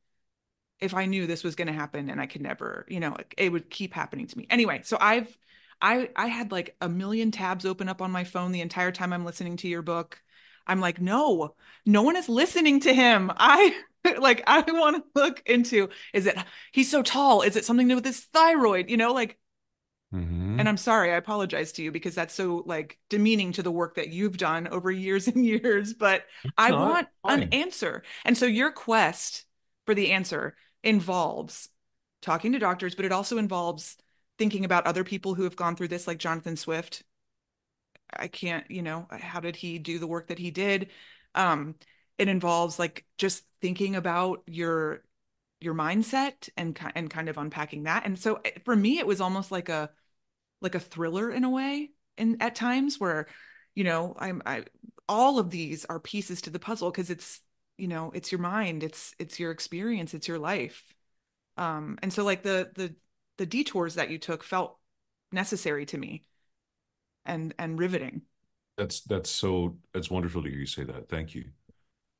if 0.79 0.93
I 0.93 1.05
knew 1.05 1.27
this 1.27 1.43
was 1.43 1.55
going 1.55 1.67
to 1.67 1.73
happen 1.73 2.09
and 2.09 2.21
I 2.21 2.25
could 2.25 2.41
never, 2.41 2.85
you 2.89 2.99
know, 2.99 3.15
it 3.37 3.51
would 3.51 3.69
keep 3.69 3.93
happening 3.93 4.27
to 4.27 4.37
me. 4.37 4.47
Anyway, 4.49 4.81
so 4.83 4.97
I've 4.99 5.37
I 5.81 6.09
I 6.15 6.27
had 6.27 6.51
like 6.51 6.75
a 6.81 6.89
million 6.89 7.31
tabs 7.31 7.65
open 7.65 7.89
up 7.89 8.01
on 8.01 8.11
my 8.11 8.23
phone 8.23 8.51
the 8.51 8.61
entire 8.61 8.91
time 8.91 9.13
I'm 9.13 9.25
listening 9.25 9.57
to 9.57 9.67
your 9.67 9.81
book. 9.81 10.21
I'm 10.67 10.79
like, 10.79 11.01
no, 11.01 11.55
no 11.85 12.01
one 12.03 12.15
is 12.15 12.29
listening 12.29 12.79
to 12.81 12.93
him. 12.93 13.31
I 13.37 13.75
like 14.19 14.43
I 14.47 14.61
want 14.61 14.97
to 14.97 15.03
look 15.19 15.41
into 15.45 15.89
is 16.13 16.25
it 16.25 16.37
he's 16.71 16.89
so 16.91 17.01
tall? 17.03 17.41
Is 17.41 17.55
it 17.55 17.65
something 17.65 17.87
to 17.87 17.93
do 17.93 17.95
with 17.97 18.05
his 18.05 18.21
thyroid? 18.25 18.89
You 18.89 18.97
know, 18.97 19.13
like 19.13 19.37
Mhm. 20.11 20.49
and 20.57 20.67
I'm 20.67 20.77
sorry, 20.77 21.11
I 21.11 21.15
apologize 21.15 21.71
to 21.73 21.83
you 21.83 21.91
because 21.91 22.15
that's 22.15 22.33
so 22.33 22.63
like 22.65 22.97
demeaning 23.09 23.53
to 23.53 23.63
the 23.63 23.71
work 23.71 23.95
that 23.95 24.09
you've 24.09 24.37
done 24.37 24.67
over 24.67 24.91
years 24.91 25.27
and 25.29 25.45
years, 25.45 25.93
but 25.93 26.25
I 26.57 26.71
not. 26.71 26.73
want 26.73 27.07
an 27.27 27.43
answer. 27.51 28.03
And 28.25 28.37
so 28.37 28.45
your 28.45 28.71
quest 28.71 29.45
for 29.85 29.95
the 29.95 30.11
answer 30.11 30.55
involves 30.83 31.69
talking 32.21 32.51
to 32.51 32.59
doctors, 32.59 32.95
but 32.95 33.05
it 33.05 33.11
also 33.13 33.37
involves 33.37 33.95
thinking 34.37 34.65
about 34.65 34.85
other 34.85 35.03
people 35.03 35.33
who 35.35 35.43
have 35.43 35.55
gone 35.55 35.75
through 35.75 35.87
this, 35.89 36.07
like 36.07 36.17
Jonathan 36.17 36.57
Swift. 36.57 37.03
I 38.15 38.27
can't, 38.27 38.69
you 38.71 38.81
know, 38.81 39.07
how 39.11 39.39
did 39.39 39.55
he 39.55 39.77
do 39.79 39.99
the 39.99 40.07
work 40.07 40.27
that 40.27 40.39
he 40.39 40.51
did? 40.51 40.89
Um, 41.35 41.75
it 42.19 42.27
involves 42.29 42.79
like 42.79 43.05
just 43.17 43.45
thinking 43.61 43.95
about 43.95 44.43
your 44.47 45.03
your 45.61 45.73
mindset 45.75 46.49
and 46.57 46.79
and 46.95 47.09
kind 47.09 47.29
of 47.29 47.37
unpacking 47.39 47.83
that. 47.83 48.05
And 48.05 48.19
so 48.19 48.41
eh, 48.45 48.51
for 48.65 48.75
me, 48.75 48.99
it 48.99 49.07
was 49.07 49.21
almost 49.21 49.51
like 49.51 49.69
a 49.69 49.89
like 50.61 50.75
a 50.75 50.79
thriller 50.79 51.31
in 51.31 51.43
a 51.43 51.49
way, 51.49 51.91
and 52.17 52.41
at 52.41 52.55
times 52.55 52.99
where, 52.99 53.27
you 53.75 53.83
know, 53.85 54.15
I'm 54.19 54.41
I 54.45 54.65
all 55.07 55.39
of 55.39 55.49
these 55.49 55.85
are 55.85 55.99
pieces 55.99 56.41
to 56.43 56.51
the 56.51 56.59
puzzle 56.59 56.91
because 56.91 57.09
it's 57.09 57.41
you 57.77 57.87
know 57.87 58.11
it's 58.13 58.31
your 58.31 58.41
mind, 58.41 58.83
it's 58.83 59.15
it's 59.19 59.39
your 59.39 59.51
experience, 59.51 60.13
it's 60.13 60.27
your 60.27 60.39
life. 60.39 60.83
Um, 61.57 61.99
and 62.03 62.11
so 62.13 62.23
like 62.23 62.43
the 62.43 62.71
the 62.75 62.95
the 63.37 63.45
detours 63.45 63.95
that 63.95 64.09
you 64.09 64.17
took 64.19 64.43
felt 64.43 64.77
necessary 65.31 65.85
to 65.87 65.97
me 65.97 66.25
and 67.25 67.53
and 67.57 67.79
riveting. 67.79 68.23
That's 68.77 69.01
that's 69.01 69.29
so 69.29 69.77
that's 69.93 70.09
wonderful 70.09 70.43
to 70.43 70.49
hear 70.49 70.59
you 70.59 70.65
say 70.65 70.83
that. 70.83 71.09
Thank 71.09 71.35
you. 71.35 71.45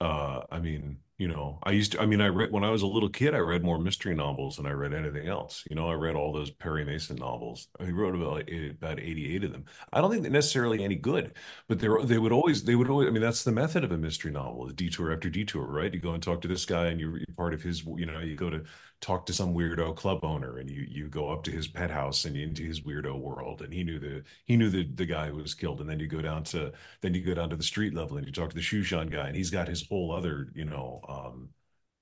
Uh, 0.01 0.43
I 0.51 0.59
mean, 0.59 0.99
you 1.19 1.27
know, 1.27 1.59
I 1.63 1.71
used 1.71 1.91
to, 1.91 2.01
I 2.01 2.05
mean, 2.07 2.21
I 2.21 2.27
read 2.27 2.51
when 2.51 2.63
I 2.63 2.71
was 2.71 2.81
a 2.81 2.87
little 2.87 3.09
kid, 3.09 3.35
I 3.35 3.39
read 3.39 3.63
more 3.63 3.77
mystery 3.77 4.15
novels 4.15 4.55
than 4.57 4.65
I 4.65 4.71
read 4.71 4.93
anything 4.93 5.27
else. 5.27 5.65
You 5.69 5.75
know, 5.75 5.89
I 5.89 5.93
read 5.93 6.15
all 6.15 6.33
those 6.33 6.49
Perry 6.49 6.85
Mason 6.85 7.17
novels. 7.17 7.67
He 7.79 7.91
wrote 7.91 8.15
about 8.15 8.49
about 8.49 8.99
88 9.01 9.43
of 9.43 9.51
them. 9.51 9.65
I 9.93 10.01
don't 10.01 10.09
think 10.09 10.23
they're 10.23 10.31
necessarily 10.31 10.83
any 10.83 10.95
good, 10.95 11.33
but 11.67 11.77
they're 11.79 12.01
they 12.03 12.17
would 12.17 12.31
always 12.31 12.63
they 12.63 12.75
would 12.75 12.89
always 12.89 13.09
I 13.09 13.11
mean, 13.11 13.21
that's 13.21 13.43
the 13.43 13.51
method 13.51 13.83
of 13.83 13.91
a 13.91 13.97
mystery 13.97 14.31
novel, 14.31 14.67
is 14.67 14.73
detour 14.73 15.13
after 15.13 15.29
detour, 15.29 15.67
right? 15.67 15.93
You 15.93 15.99
go 15.99 16.13
and 16.13 16.23
talk 16.23 16.41
to 16.41 16.47
this 16.47 16.65
guy 16.65 16.87
and 16.87 16.99
you're, 16.99 17.17
you're 17.17 17.25
part 17.37 17.53
of 17.53 17.61
his, 17.61 17.83
you 17.85 18.05
know, 18.07 18.19
you 18.19 18.35
go 18.35 18.49
to 18.49 18.63
talk 19.01 19.25
to 19.25 19.33
some 19.33 19.53
weirdo 19.53 19.95
club 19.95 20.23
owner 20.23 20.57
and 20.57 20.69
you 20.69 20.85
you 20.89 21.07
go 21.07 21.29
up 21.29 21.43
to 21.43 21.51
his 21.51 21.67
pet 21.67 21.89
house 21.89 22.25
and 22.25 22.35
into 22.35 22.63
his 22.63 22.81
weirdo 22.81 23.17
world 23.17 23.61
and 23.61 23.73
he 23.73 23.83
knew 23.83 23.97
the 23.97 24.21
he 24.45 24.57
knew 24.57 24.69
the 24.69 24.83
the 24.95 25.05
guy 25.05 25.27
who 25.29 25.35
was 25.37 25.53
killed 25.53 25.79
and 25.79 25.89
then 25.89 25.99
you 25.99 26.07
go 26.07 26.21
down 26.21 26.43
to 26.43 26.71
then 27.01 27.13
you 27.13 27.21
go 27.21 27.33
down 27.33 27.49
to 27.49 27.55
the 27.55 27.63
street 27.63 27.93
level 27.93 28.17
and 28.17 28.25
you 28.25 28.31
talk 28.33 28.49
to 28.49 28.55
the 28.55 28.61
shoe 28.61 28.83
shine 28.83 29.07
guy 29.07 29.27
and 29.27 29.35
he's 29.37 29.49
got 29.51 29.67
his 29.69 29.87
whole 29.87 30.11
other 30.11 30.51
you 30.53 30.65
know 30.65 30.99
um 31.09 31.49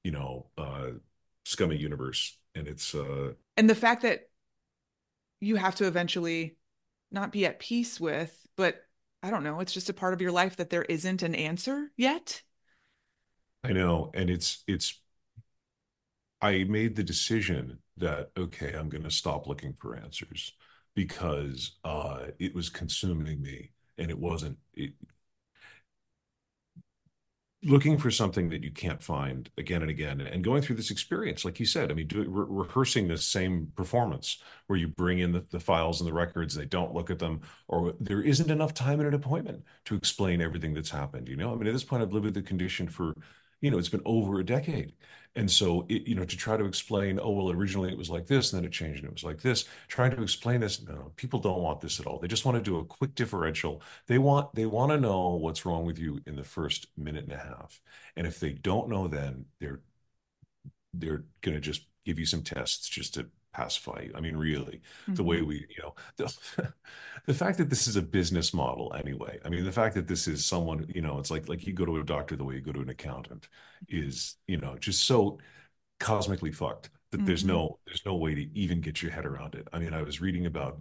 you 0.04 0.12
know 0.12 0.48
uh 0.58 0.89
scummy 1.46 1.78
universe 1.78 2.38
and 2.56 2.67
it's 2.67 2.93
uh 2.96 3.32
And 3.56 3.70
the 3.70 3.76
fact 3.76 4.04
that 4.04 4.30
you 5.39 5.56
have 5.56 5.76
to 5.76 5.86
eventually 5.88 6.58
not 7.12 7.32
be 7.32 7.46
at 7.46 7.60
peace 7.60 8.00
with, 8.00 8.36
but 8.56 8.84
I 9.24 9.30
don't 9.30 9.43
know, 9.43 9.60
it's 9.60 9.74
just 9.74 9.89
a 9.89 9.93
part 9.93 10.13
of 10.13 10.22
your 10.22 10.32
life 10.32 10.58
that 10.58 10.70
there 10.70 10.84
isn't 10.84 11.24
an 11.24 11.36
answer 11.36 11.91
yet. 11.96 12.41
I 13.63 13.74
know 13.74 14.12
and 14.13 14.30
it's 14.30 14.63
it's 14.67 15.00
I 16.41 16.63
made 16.65 16.96
the 16.96 17.04
decision 17.04 17.80
that 17.98 18.32
okay 18.38 18.74
I'm 18.74 18.89
going 18.89 19.04
to 19.04 19.12
stop 19.12 19.48
looking 19.48 19.74
for 19.74 19.96
answers 19.96 20.54
because 20.96 21.78
uh 21.84 22.28
it 22.39 22.54
was 22.56 22.70
consuming 22.70 23.41
me 23.41 23.72
and 23.98 24.10
it 24.12 24.20
wasn't 24.20 24.58
it, 24.74 24.93
looking 27.67 27.97
for 27.97 28.10
something 28.10 28.49
that 28.49 28.63
you 28.63 28.71
can't 28.71 29.03
find 29.03 29.49
again 29.58 29.82
and 29.82 29.91
again 29.91 30.21
and 30.21 30.43
going 30.43 30.62
through 30.62 30.75
this 30.75 30.91
experience 30.91 31.43
like 31.43 31.60
you 31.60 31.65
said 31.65 31.91
i 31.91 31.93
mean 31.93 32.08
do, 32.08 32.19
re- 32.27 32.45
rehearsing 32.49 33.08
this 33.08 33.25
same 33.25 33.71
performance 33.75 34.41
where 34.67 34.80
you 34.80 34.88
bring 34.88 35.19
in 35.19 35.32
the, 35.32 35.41
the 35.51 35.60
files 35.60 35.99
and 35.99 36.08
the 36.08 36.13
records 36.13 36.56
they 36.56 36.65
don't 36.65 36.93
look 36.93 37.10
at 37.10 37.19
them 37.19 37.41
or 37.67 37.93
there 37.99 38.21
isn't 38.21 38.49
enough 38.51 38.73
time 38.73 38.99
in 38.99 39.06
an 39.06 39.13
appointment 39.13 39.63
to 39.86 39.95
explain 39.95 40.41
everything 40.41 40.73
that's 40.73 40.89
happened 40.89 41.27
you 41.27 41.36
know? 41.36 41.51
I 41.51 41.56
mean 41.56 41.67
at 41.67 41.73
this 41.73 41.84
point 41.84 42.01
i've 42.01 42.13
lived 42.13 42.25
with 42.25 42.34
the 42.36 42.41
condition 42.41 42.88
for 42.88 43.13
you 43.62 43.69
know 43.71 43.77
it's 43.77 43.89
been 43.89 44.01
over 44.06 44.39
a 44.39 44.45
decade 44.45 44.93
and 45.38 45.50
so 45.50 45.86
it, 45.89 46.08
you 46.08 46.15
know 46.15 46.26
to 46.26 46.36
try 46.38 46.58
to 46.58 46.65
explain 46.65 47.19
oh 47.21 47.32
well 47.32 47.52
originally 47.52 47.91
it 47.91 47.97
was 47.97 48.10
like 48.10 48.28
this 48.28 48.52
and 48.52 48.62
then 48.62 48.67
it 48.67 48.73
changed 48.73 49.00
and 49.00 49.08
it 49.10 49.13
was 49.13 49.23
like 49.23 49.41
this 49.41 49.65
trying 49.88 50.12
to 50.12 50.21
explain 50.21 50.60
this 50.62 50.82
no 50.84 51.13
people 51.15 51.39
don't 51.39 51.62
want 51.62 51.80
this 51.82 52.00
at 52.00 52.08
all 52.08 52.19
they 52.19 52.28
just 52.28 52.45
want 52.45 52.58
to 52.58 52.63
do 52.63 52.78
a 52.80 52.86
quick 52.86 53.15
differential 53.15 53.82
they 54.08 54.17
want 54.17 54.54
they 54.56 54.65
want 54.65 54.91
to 54.91 55.00
know 55.00 55.36
what's 55.36 55.65
wrong 55.65 55.86
with 55.86 56.00
you 56.00 56.19
in 56.28 56.36
the 56.36 56.43
first 56.43 56.88
minute 56.97 57.23
and 57.26 57.34
a 57.34 57.38
half. 57.38 57.82
And 58.17 58.28
if 58.28 58.39
they 58.39 58.52
don't 58.54 58.89
know 58.89 59.08
then 59.08 59.45
they're 59.60 59.82
they're 60.93 61.26
going 61.41 61.56
to 61.56 61.62
just 61.62 61.86
give 62.06 62.19
you 62.19 62.26
some 62.26 62.41
tests 62.43 62.88
just 62.88 63.13
to 63.15 63.28
you. 63.58 64.12
I 64.15 64.22
mean 64.22 64.36
really, 64.38 64.82
the 65.15 65.24
way 65.24 65.41
Mhm. 65.41 65.41
we, 65.41 65.65
you 65.70 65.84
know, 65.84 65.96
the, 66.17 66.74
the 67.26 67.34
fact 67.34 67.58
that 67.58 67.70
this 67.70 67.88
is 67.88 67.96
a 67.96 68.02
business 68.02 68.54
model 68.54 68.93
anyway. 68.96 69.39
I 69.46 69.50
mean 69.50 69.65
the 69.65 69.72
fact 69.72 69.96
that 69.96 70.08
this 70.08 70.28
is 70.28 70.46
someone, 70.46 70.86
you 70.93 71.02
know, 71.02 71.20
it's 71.20 71.32
like 71.32 71.50
like 71.50 71.65
you 71.67 71.74
go 71.74 71.86
to 71.86 71.98
a 71.98 72.04
doctor 72.04 72.36
the 72.36 72.43
way 72.43 72.56
you 72.56 72.62
go 72.62 72.72
to 72.74 72.82
an 72.82 72.89
accountant 72.89 73.50
is, 73.89 74.36
you 74.48 74.58
know, 74.58 74.78
just 74.78 75.04
so 75.06 75.39
cosmically 76.00 76.52
fucked 76.52 76.89
that 77.12 77.26
there's 77.26 77.46
Mhm. 77.46 77.46
no 77.46 77.80
there's 77.86 78.06
no 78.06 78.15
way 78.15 78.36
to 78.36 78.41
even 78.58 78.82
get 78.82 79.02
your 79.02 79.12
head 79.12 79.26
around 79.26 79.56
it. 79.56 79.67
I 79.74 79.80
mean, 79.80 79.93
I 79.93 80.02
was 80.04 80.22
reading 80.22 80.46
about 80.46 80.80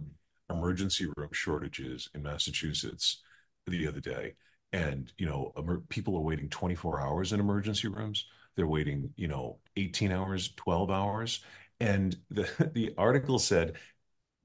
emergency 0.49 1.07
room 1.17 1.29
shortages 1.31 2.09
in 2.13 2.23
Massachusetts 2.23 3.21
the 3.65 3.87
other 3.87 3.99
day, 3.99 4.33
and 4.73 5.11
you 5.17 5.25
know, 5.25 5.51
emer 5.57 5.79
people 5.89 6.15
are 6.17 6.21
waiting 6.21 6.49
24 6.49 7.01
hours 7.01 7.33
in 7.33 7.39
emergency 7.39 7.87
rooms. 7.87 8.25
They're 8.55 8.67
waiting, 8.67 9.11
you 9.15 9.27
know, 9.27 9.59
18 9.75 10.11
hours, 10.11 10.53
12 10.55 10.89
hours, 10.91 11.41
and 11.79 12.15
the 12.29 12.49
the 12.73 12.93
article 12.97 13.39
said 13.39 13.77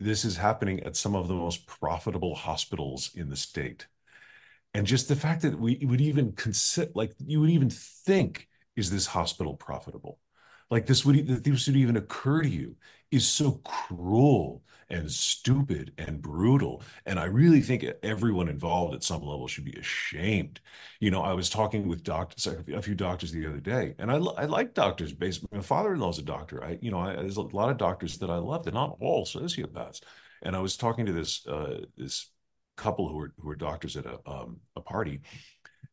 this 0.01 0.25
is 0.25 0.37
happening 0.37 0.81
at 0.83 0.97
some 0.97 1.15
of 1.15 1.29
the 1.29 1.35
most 1.35 1.67
profitable 1.67 2.35
hospitals 2.35 3.13
in 3.15 3.31
the 3.31 3.37
state. 3.37 3.87
And 4.75 4.87
just 4.87 5.09
the 5.09 5.17
fact 5.17 5.43
that 5.43 5.59
we 5.59 5.79
would 5.85 6.01
even 6.01 6.33
consider, 6.33 6.93
like, 6.95 7.15
you 7.19 7.41
would 7.41 7.51
even 7.51 7.71
think, 7.71 8.49
is 8.77 8.91
this 8.91 9.07
hospital 9.07 9.55
profitable? 9.55 10.19
Like 10.73 10.87
this 10.87 11.05
would 11.05 11.27
that 11.27 11.45
this 11.45 11.67
would 11.67 11.77
even 11.77 11.99
occur 11.99 12.41
to 12.41 12.49
you 12.49 12.77
is 13.11 13.29
so 13.29 13.61
cruel 13.63 14.63
and 14.89 15.11
stupid 15.11 15.93
and 15.99 16.23
brutal. 16.23 16.83
And 17.05 17.21
I 17.21 17.25
really 17.25 17.61
think 17.61 17.85
everyone 18.03 18.49
involved 18.49 18.95
at 18.95 19.03
some 19.03 19.21
level 19.21 19.47
should 19.47 19.67
be 19.67 19.79
ashamed. 19.79 20.61
You 20.99 21.11
know, 21.11 21.21
I 21.21 21.35
was 21.35 21.51
talking 21.51 21.89
with 21.89 22.03
doctors, 22.03 22.47
a 22.47 22.81
few 22.81 22.95
doctors 22.95 23.33
the 23.33 23.47
other 23.47 23.61
day, 23.61 23.95
and 23.99 24.11
I, 24.11 24.15
I 24.15 24.47
like 24.47 24.73
doctors. 24.73 25.13
Based, 25.13 25.45
my 25.53 25.61
father-in-law 25.61 26.09
is 26.09 26.19
a 26.21 26.23
doctor. 26.23 26.65
I, 26.65 26.79
you 26.81 26.91
know, 26.91 27.01
I, 27.01 27.17
there's 27.17 27.37
a 27.37 27.43
lot 27.43 27.69
of 27.69 27.77
doctors 27.77 28.17
that 28.19 28.31
I 28.31 28.37
love. 28.37 28.65
They're 28.65 28.73
not 28.73 28.97
all 28.99 29.27
sociopaths. 29.27 30.01
And 30.43 30.57
I 30.57 30.61
was 30.61 30.79
talking 30.79 31.05
to 31.05 31.13
this 31.13 31.47
uh, 31.47 31.81
this 31.99 32.31
couple 32.79 33.11
who 33.11 33.17
were 33.17 33.35
who 33.39 33.49
were 33.49 33.57
doctors 33.57 33.99
at 33.99 34.07
a 34.07 34.19
um, 34.27 34.61
a 34.75 34.81
party, 34.81 35.21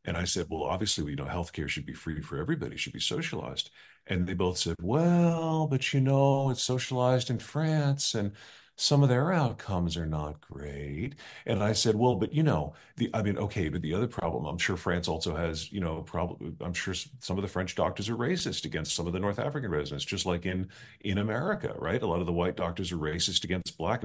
and 0.05 0.15
I 0.15 0.23
said, 0.23 0.47
well, 0.49 0.63
obviously, 0.63 1.09
you 1.09 1.17
know, 1.17 1.25
healthcare 1.25 1.67
should 1.67 1.85
be 1.85 1.93
free 1.93 2.21
for 2.21 2.37
everybody, 2.37 2.77
should 2.77 2.93
be 2.93 3.01
socialized. 3.01 3.71
And 4.07 4.27
they 4.27 4.33
both 4.33 4.57
said, 4.57 4.75
well, 4.81 5.67
but 5.67 5.93
you 5.93 6.01
know, 6.01 6.49
it's 6.49 6.63
socialized 6.63 7.29
in 7.29 7.39
France 7.39 8.15
and 8.15 8.33
some 8.75 9.03
of 9.03 9.09
their 9.09 9.33
outcomes 9.33 9.97
are 9.97 10.05
not 10.05 10.39
great. 10.39 11.15
And 11.45 11.61
I 11.61 11.73
said, 11.73 11.95
well, 11.95 12.15
but 12.15 12.33
you 12.33 12.43
know, 12.43 12.73
the 12.95 13.09
I 13.13 13.21
mean, 13.21 13.37
okay, 13.37 13.67
but 13.69 13.81
the 13.81 13.93
other 13.93 14.07
problem, 14.07 14.45
I'm 14.45 14.57
sure 14.57 14.77
France 14.77 15.07
also 15.09 15.35
has, 15.35 15.71
you 15.71 15.81
know, 15.81 16.01
probably 16.01 16.53
I'm 16.61 16.73
sure 16.73 16.93
some 16.93 17.37
of 17.37 17.41
the 17.41 17.47
French 17.49 17.75
doctors 17.75 18.09
are 18.09 18.15
racist 18.15 18.65
against 18.65 18.95
some 18.95 19.05
of 19.05 19.13
the 19.13 19.19
North 19.19 19.37
African 19.39 19.69
residents, 19.71 20.05
just 20.05 20.25
like 20.25 20.45
in 20.45 20.69
in 21.01 21.17
America, 21.17 21.75
right? 21.77 22.01
A 22.01 22.07
lot 22.07 22.21
of 22.21 22.25
the 22.25 22.31
white 22.33 22.55
doctors 22.55 22.91
are 22.91 22.97
racist 22.97 23.43
against 23.43 23.77
black, 23.77 24.03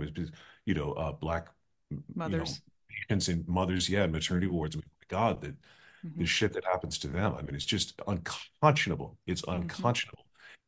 you 0.67 0.75
know, 0.75 0.93
uh, 0.93 1.13
black, 1.13 1.49
you 2.25 2.37
know, 2.37 2.45
Mothers. 2.47 2.61
patients 2.89 3.29
and 3.29 3.47
mothers, 3.49 3.89
yeah, 3.89 4.05
and 4.05 4.13
maternity 4.13 4.47
wards. 4.47 4.77
My 4.77 4.83
God, 5.09 5.41
that 5.43 5.55
mm-hmm. 6.05 6.21
the 6.21 6.27
shit 6.27 6.53
that 6.55 6.65
happens 6.65 6.99
to 6.99 7.09
them. 7.09 7.35
I 7.39 7.43
mean, 7.43 7.55
it's 7.55 7.65
just 7.65 8.01
unconscionable. 8.07 9.19
It's 9.27 9.43
mm-hmm. 9.43 9.63
unconscionable 9.63 10.27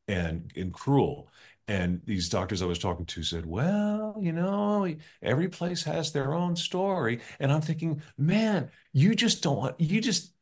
mm-hmm. 0.09 0.27
and 0.27 0.53
and 0.57 0.73
cruel. 0.73 1.29
And 1.69 2.01
these 2.05 2.29
doctors 2.29 2.63
I 2.63 2.67
was 2.67 2.79
talking 2.79 3.07
to 3.07 3.23
said, 3.25 3.45
well, 3.45 4.17
you 4.21 4.33
know, 4.33 4.95
every 5.21 5.49
place 5.49 5.83
has 5.83 6.13
their 6.13 6.33
own 6.33 6.55
story. 6.55 7.21
And 7.41 7.53
I'm 7.53 7.61
thinking, 7.61 8.03
man, 8.17 8.71
you 8.93 9.17
just 9.17 9.43
don't 9.43 9.57
want, 9.57 9.81
you 9.81 10.01
just, 10.01 10.33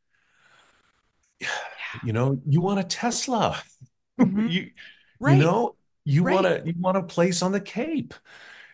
you 2.04 2.12
know, 2.12 2.40
you 2.46 2.60
want 2.60 2.80
a 2.80 2.84
Tesla. 2.84 3.62
Mm-hmm. 4.20 4.46
you, 4.48 4.70
right. 5.18 5.38
you 5.38 5.42
know, 5.42 5.76
you 6.04 6.24
right. 6.24 6.34
want 6.34 6.46
to, 6.46 6.62
you 6.66 6.74
want 6.78 6.98
a 6.98 7.02
place 7.02 7.40
on 7.40 7.52
the 7.52 7.60
Cape, 7.60 8.12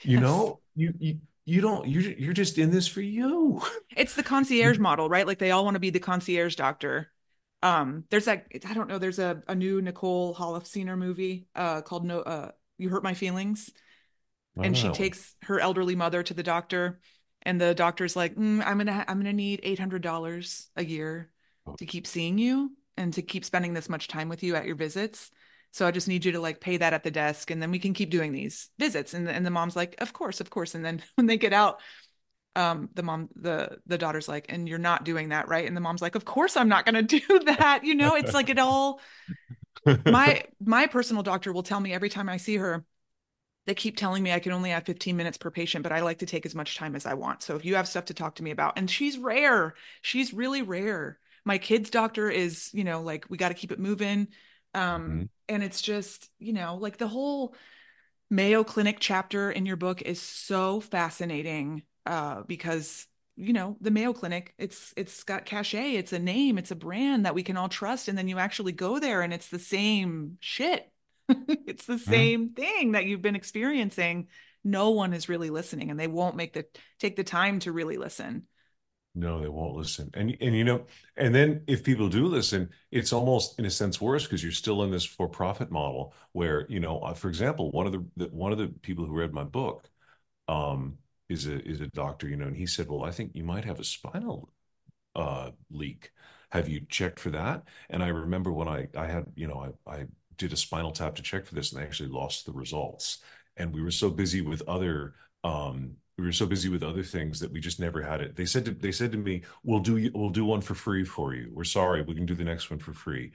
yes. 0.03 0.11
you 0.11 0.19
know, 0.19 0.59
you, 0.75 0.93
you, 0.99 1.21
you 1.45 1.61
don't 1.61 1.89
you're 1.89 2.03
you're 2.03 2.33
just 2.33 2.59
in 2.59 2.71
this 2.71 2.87
for 2.87 3.01
you. 3.01 3.63
It's 3.97 4.15
the 4.15 4.23
concierge 4.23 4.79
model 4.79 5.09
right? 5.09 5.27
Like 5.27 5.39
they 5.39 5.51
all 5.51 5.65
want 5.65 5.75
to 5.75 5.81
be 5.81 5.91
the 5.91 6.01
concierge 6.01 6.55
doctor. 6.55 7.11
Um 7.63 8.05
there's 8.11 8.25
that 8.25 8.47
i 8.69 8.73
don't 8.73 8.89
know 8.89 8.99
there's 8.99 9.19
a, 9.19 9.43
a 9.47 9.55
new 9.55 9.83
nicole 9.83 10.35
holofcener 10.35 10.97
movie 10.97 11.47
uh 11.55 11.83
called 11.83 12.07
no 12.07 12.21
uh 12.21 12.51
you 12.79 12.89
hurt 12.89 13.03
my 13.03 13.15
feelings. 13.15 13.71
And 14.63 14.77
she 14.77 14.91
takes 14.91 15.35
her 15.43 15.61
elderly 15.61 15.97
mother 15.97 16.23
to 16.23 16.35
the 16.35 16.43
doctor 16.43 17.01
and 17.43 17.61
the 17.61 17.75
doctor's 17.75 18.17
like 18.17 18.35
mm, 18.37 18.63
i'm 18.67 18.79
gonna 18.79 19.05
i'm 19.09 19.19
gonna 19.19 19.33
need 19.33 19.61
$800 19.63 20.69
a 20.77 20.85
year 20.85 21.31
to 21.79 21.87
keep 21.87 22.07
seeing 22.07 22.39
you 22.39 22.73
and 22.97 23.15
to 23.15 23.23
keep 23.23 23.45
spending 23.45 23.73
this 23.75 23.89
much 23.89 24.09
time 24.09 24.29
with 24.29 24.43
you 24.43 24.55
at 24.57 24.67
your 24.67 24.77
visits 24.77 25.31
so 25.73 25.87
i 25.87 25.91
just 25.91 26.09
need 26.09 26.25
you 26.25 26.33
to 26.33 26.41
like 26.41 26.61
pay 26.61 26.77
that 26.77 26.93
at 26.93 27.03
the 27.03 27.11
desk 27.11 27.51
and 27.51 27.63
then 27.63 27.71
we 27.71 27.79
can 27.79 27.95
keep 27.95 28.11
doing 28.11 28.33
these 28.33 28.69
visits. 28.79 29.15
And, 29.15 29.29
and 29.29 29.45
the 29.45 29.51
mom's 29.51 29.77
like 29.77 29.95
of 29.99 30.13
course 30.13 30.41
of 30.41 30.51
course. 30.51 30.75
And 30.75 30.85
then 30.85 31.03
when 31.15 31.27
they 31.27 31.37
get 31.37 31.53
out 31.53 31.81
um 32.57 32.89
the 32.95 33.03
mom 33.03 33.29
the 33.37 33.79
the 33.87 33.99
daughter's 33.99 34.29
like 34.29 34.47
and 34.49 34.69
you're 34.69 34.79
not 34.79 35.05
doing 35.05 35.29
that 35.29 35.49
right? 35.49 35.67
And 35.67 35.77
the 35.77 35.81
mom's 35.81 36.03
like 36.03 36.17
of 36.17 36.25
course 36.25 36.57
i'm 36.57 36.69
not 36.69 36.85
going 36.85 37.07
to 37.07 37.21
do 37.21 37.39
that 37.45 37.85
you 37.85 37.95
know? 37.95 38.17
It's 38.17 38.35
like 38.35 38.49
it 38.49 38.59
all 38.59 39.01
my 40.05 40.45
my 40.61 40.87
personal 40.87 41.23
doctor 41.23 41.53
will 41.53 41.63
tell 41.63 41.81
me 41.81 41.95
every 41.95 42.11
time 42.11 42.29
i 42.29 42.37
see 42.37 42.57
her 42.57 42.85
they 43.67 43.75
keep 43.75 43.97
telling 43.97 44.23
me 44.23 44.33
i 44.33 44.41
can 44.41 44.53
only 44.53 44.71
have 44.71 44.85
15 44.85 45.17
minutes 45.17 45.39
per 45.39 45.51
patient 45.51 45.83
but 45.83 45.93
i 45.93 46.01
like 46.01 46.19
to 46.19 46.27
take 46.27 46.45
as 46.45 46.55
much 46.55 46.77
time 46.77 46.97
as 46.97 47.07
i 47.07 47.15
want. 47.15 47.43
So 47.43 47.57
if 47.57 47.65
you 47.65 47.77
have 47.77 47.89
stuff 47.89 48.07
to 48.07 48.15
talk 48.15 48.35
to 48.37 48.43
me 48.43 48.51
about 48.51 48.77
and 48.77 48.91
she's 48.91 49.17
rare 49.17 49.75
she's 50.03 50.35
really 50.35 50.63
rare. 50.63 51.19
My 51.45 51.59
kids 51.59 51.89
doctor 51.89 52.29
is 52.29 52.71
you 52.75 52.85
know 52.85 53.01
like 53.01 53.27
we 53.31 53.39
got 53.39 53.49
to 53.49 53.55
keep 53.55 53.71
it 53.73 53.79
moving 53.79 54.29
um 54.75 55.03
mm-hmm. 55.03 55.23
and 55.49 55.63
it's 55.63 55.83
just 55.83 56.29
you 56.39 56.53
know 56.53 56.77
like 56.77 56.97
the 56.99 57.09
whole 57.09 57.55
mayo 58.31 58.63
clinic 58.63 58.99
chapter 59.01 59.51
in 59.51 59.67
your 59.67 59.77
book 59.77 60.03
is 60.03 60.21
so 60.21 60.81
fascinating 60.81 61.83
uh, 62.07 62.43
because 62.47 63.07
you 63.37 63.53
know 63.53 63.77
the 63.81 63.91
mayo 63.91 64.13
clinic 64.13 64.55
it's 64.59 64.93
it's 64.97 65.25
got 65.25 65.47
cachet 65.47 65.95
it's 65.95 66.13
a 66.13 66.19
name 66.19 66.59
it's 66.59 66.71
a 66.71 66.77
brand 66.77 67.25
that 67.25 67.35
we 67.35 67.43
can 67.43 67.57
all 67.57 67.69
trust 67.69 68.09
and 68.09 68.17
then 68.17 68.29
you 68.29 68.39
actually 68.39 68.73
go 68.73 68.99
there 68.99 69.23
and 69.23 69.33
it's 69.33 69.49
the 69.49 69.59
same 69.59 70.37
shit 70.41 70.91
it's 71.29 71.87
the 71.87 71.95
mm-hmm. 71.95 72.11
same 72.11 72.49
mm-hmm. 72.49 72.55
thing 72.55 72.93
that 72.93 73.07
you've 73.07 73.23
been 73.23 73.37
experiencing 73.37 74.29
no 74.63 74.91
one 74.91 75.13
is 75.13 75.29
really 75.29 75.51
listening 75.51 75.91
and 75.91 75.99
they 75.99 76.07
won't 76.07 76.37
make 76.37 76.53
the 76.53 76.65
take 76.99 77.17
the 77.17 77.25
time 77.25 77.59
to 77.61 77.73
really 77.73 77.97
listen 77.97 78.45
no 79.15 79.41
they 79.41 79.49
won't 79.49 79.75
listen 79.77 80.09
and 80.15 80.37
and 80.41 80.55
you 80.55 80.63
know 80.63 80.85
and 81.17 81.35
then 81.35 81.63
if 81.67 81.83
people 81.83 82.09
do 82.09 82.27
listen 82.27 82.71
it's 82.93 83.13
almost 83.13 83.59
in 83.59 83.65
a 83.65 83.71
sense 83.71 84.01
worse 84.01 84.25
because 84.25 84.43
you're 84.43 84.53
still 84.53 84.83
in 84.85 84.91
this 84.91 85.05
for 85.05 85.29
profit 85.29 85.71
model 85.71 86.15
where 86.33 86.65
you 86.69 86.79
know 86.79 87.01
uh, 87.01 87.13
for 87.13 87.29
example 87.29 87.71
one 87.73 87.87
of 87.87 87.93
the, 87.93 88.05
the 88.17 88.27
one 88.27 88.53
of 88.53 88.59
the 88.59 88.69
people 88.83 89.05
who 89.05 89.13
read 89.13 89.33
my 89.33 89.45
book 89.45 89.89
um 90.49 90.99
is 91.29 91.47
a 91.49 91.63
is 91.69 91.81
a 91.81 91.87
doctor, 91.89 92.29
you 92.29 92.37
know, 92.37 92.47
and 92.47 92.57
he 92.57 92.67
said, 92.67 92.89
"Well, 92.89 93.05
I 93.05 93.11
think 93.13 93.33
you 93.35 93.45
might 93.45 93.65
have 93.65 93.81
a 93.81 93.85
spinal 93.85 94.51
uh, 95.15 95.51
leak. 95.71 96.11
Have 96.51 96.69
you 96.69 96.81
checked 96.89 97.21
for 97.21 97.31
that?" 97.31 97.65
And 97.91 98.03
I 98.03 98.09
remember 98.09 98.53
when 98.53 98.69
I 98.69 98.89
I 98.97 99.07
had, 99.07 99.27
you 99.37 99.47
know, 99.47 99.73
I 99.87 99.91
I 99.93 100.07
did 100.37 100.53
a 100.53 100.57
spinal 100.57 100.93
tap 100.93 101.15
to 101.17 101.23
check 101.23 101.47
for 101.47 101.55
this, 101.55 101.73
and 101.73 101.81
I 101.81 101.85
actually 101.85 102.09
lost 102.11 102.47
the 102.47 102.53
results. 102.53 103.19
And 103.57 103.75
we 103.75 103.83
were 103.83 103.91
so 103.91 104.11
busy 104.11 104.41
with 104.41 104.63
other 104.69 105.15
um, 105.45 105.97
we 106.21 106.27
were 106.27 106.33
so 106.33 106.47
busy 106.47 106.69
with 106.69 106.83
other 106.83 107.03
things 107.03 107.41
that 107.41 107.53
we 107.53 107.61
just 107.61 107.81
never 107.81 108.03
had 108.03 108.21
it. 108.21 108.37
They 108.37 108.45
said 108.47 108.65
to 108.67 108.73
they 108.73 108.93
said 108.93 109.13
to 109.13 109.19
me, 109.19 109.43
"We'll 109.65 109.81
do 109.81 110.11
we'll 110.15 110.31
do 110.31 110.45
one 110.45 110.61
for 110.61 110.75
free 110.75 111.05
for 111.05 111.35
you. 111.35 111.51
We're 111.53 111.65
sorry, 111.65 112.03
we 112.03 112.15
can 112.15 112.27
do 112.27 112.35
the 112.35 112.45
next 112.45 112.71
one 112.71 112.79
for 112.79 112.93
free," 112.93 113.33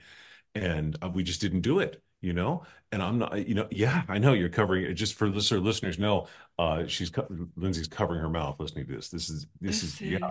and 0.54 0.96
uh, 1.02 1.08
we 1.08 1.22
just 1.22 1.40
didn't 1.40 1.62
do 1.62 1.80
it 1.80 2.02
you 2.22 2.32
know? 2.32 2.64
And 2.92 3.02
i'm 3.02 3.18
not 3.18 3.46
you 3.46 3.54
know 3.54 3.68
yeah 3.70 4.04
i 4.08 4.16
know 4.16 4.32
you're 4.32 4.48
covering 4.48 4.84
it 4.84 4.94
just 4.94 5.14
for 5.14 5.28
listener 5.28 5.60
listeners 5.60 5.98
know 5.98 6.28
uh 6.58 6.86
she's 6.86 7.12
lindsay's 7.56 7.88
covering 7.88 8.20
her 8.20 8.28
mouth 8.28 8.58
listening 8.58 8.86
to 8.86 8.94
this. 8.94 9.10
This 9.10 9.28
is 9.28 9.46
this, 9.60 9.82
this 9.82 9.82
is, 9.82 9.94
is, 9.94 10.00
yeah 10.00 10.30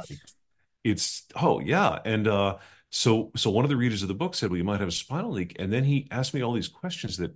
it's 0.86 1.24
oh 1.36 1.60
yeah. 1.60 2.00
And 2.06 2.28
uh 2.28 2.58
so 2.92 3.32
so 3.36 3.50
one 3.50 3.66
of 3.66 3.70
the 3.70 3.76
readers 3.76 4.04
of 4.04 4.08
the 4.08 4.14
book 4.14 4.36
said 4.36 4.50
well 4.50 4.58
you 4.58 4.64
might 4.64 4.80
have 4.80 4.88
a 4.88 4.94
spinal 4.94 5.32
leak. 5.32 5.58
And 5.60 5.74
then 5.74 5.84
he 5.84 6.08
asked 6.12 6.34
me 6.34 6.42
all 6.42 6.54
these 6.54 6.70
questions 6.70 7.18
that 7.18 7.36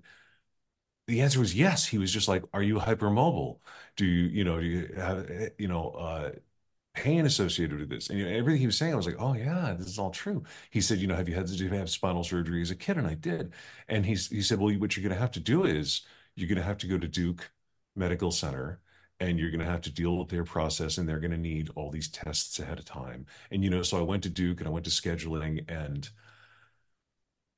the 1.09 1.21
answer 1.21 1.39
was 1.39 1.55
yes 1.55 1.85
he 1.87 1.97
was 1.97 2.11
just 2.13 2.27
like 2.27 2.43
are 2.53 2.63
you 2.63 2.75
hypermobile 2.75 3.59
do 3.95 4.05
you 4.05 4.27
you 4.29 4.43
know 4.43 4.59
do 4.59 4.65
you 4.65 4.89
have 4.95 5.29
you 5.57 5.67
know 5.67 5.89
uh 5.91 6.31
pain 6.95 7.25
associated 7.25 7.79
with 7.79 7.89
this. 7.89 8.09
And 8.09 8.19
you 8.19 8.25
know, 8.25 8.31
everything 8.31 8.59
he 8.61 8.65
was 8.65 8.77
saying, 8.77 8.93
I 8.93 8.97
was 8.97 9.05
like, 9.05 9.15
oh 9.19 9.33
yeah, 9.33 9.73
this 9.77 9.87
is 9.87 9.99
all 9.99 10.11
true. 10.11 10.43
He 10.71 10.81
said, 10.81 10.99
you 10.99 11.07
know, 11.07 11.15
have 11.15 11.29
you 11.29 11.35
had 11.35 11.47
to 11.47 11.69
have 11.69 11.89
spinal 11.89 12.23
surgery 12.23 12.61
as 12.61 12.71
a 12.71 12.75
kid? 12.75 12.97
And 12.97 13.07
I 13.07 13.13
did. 13.15 13.53
And 13.87 14.05
he's 14.05 14.29
he 14.29 14.41
said, 14.41 14.59
well, 14.59 14.73
what 14.75 14.95
you're 14.97 15.03
going 15.03 15.15
to 15.15 15.21
have 15.21 15.31
to 15.33 15.39
do 15.39 15.65
is 15.65 16.01
you're 16.35 16.49
going 16.49 16.57
to 16.57 16.63
have 16.63 16.77
to 16.79 16.87
go 16.87 16.97
to 16.97 17.07
Duke 17.07 17.51
Medical 17.95 18.31
Center 18.31 18.81
and 19.19 19.39
you're 19.39 19.51
going 19.51 19.59
to 19.59 19.65
have 19.65 19.81
to 19.81 19.91
deal 19.91 20.17
with 20.17 20.29
their 20.29 20.43
process 20.45 20.97
and 20.97 21.07
they're 21.07 21.19
going 21.19 21.31
to 21.31 21.37
need 21.37 21.69
all 21.75 21.91
these 21.91 22.09
tests 22.09 22.59
ahead 22.59 22.79
of 22.79 22.85
time. 22.85 23.25
And 23.51 23.63
you 23.63 23.69
know, 23.69 23.83
so 23.83 23.97
I 23.99 24.01
went 24.01 24.23
to 24.23 24.29
Duke 24.29 24.59
and 24.59 24.67
I 24.67 24.71
went 24.71 24.85
to 24.85 24.91
scheduling 24.91 25.69
and 25.69 26.09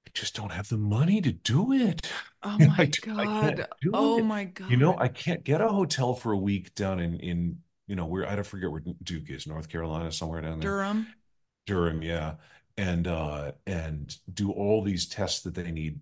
I 0.08 0.12
just 0.14 0.36
don't 0.36 0.52
have 0.52 0.70
the 0.70 0.78
money 0.78 1.22
to 1.22 1.32
do 1.32 1.72
it. 1.72 2.12
Oh 2.44 2.58
my 2.60 2.76
I, 2.80 2.86
god. 2.86 3.60
I 3.62 3.68
oh 3.94 4.20
it. 4.20 4.24
my 4.24 4.46
god. 4.46 4.72
You 4.72 4.78
know, 4.78 4.98
I 4.98 5.08
can't 5.08 5.44
get 5.44 5.62
a 5.62 5.68
hotel 5.68 6.14
for 6.14 6.32
a 6.32 6.38
week 6.38 6.74
down 6.76 7.00
in 7.00 7.20
in 7.20 7.58
you 7.88 7.96
know, 7.96 8.06
where 8.06 8.26
I 8.26 8.36
don't 8.36 8.46
forget 8.48 8.72
where 8.72 8.82
Duke 9.04 9.30
is, 9.30 9.46
North 9.46 9.68
Carolina, 9.68 10.12
somewhere 10.14 10.40
down 10.42 10.60
there. 10.60 10.70
Durham. 10.70 11.08
Durham, 11.66 12.02
yeah. 12.02 12.36
And 12.78 13.06
uh 13.06 13.52
and 13.68 14.16
do 14.34 14.52
all 14.52 14.82
these 14.82 15.08
tests 15.08 15.42
that 15.42 15.56
they 15.56 15.72
need 15.72 16.00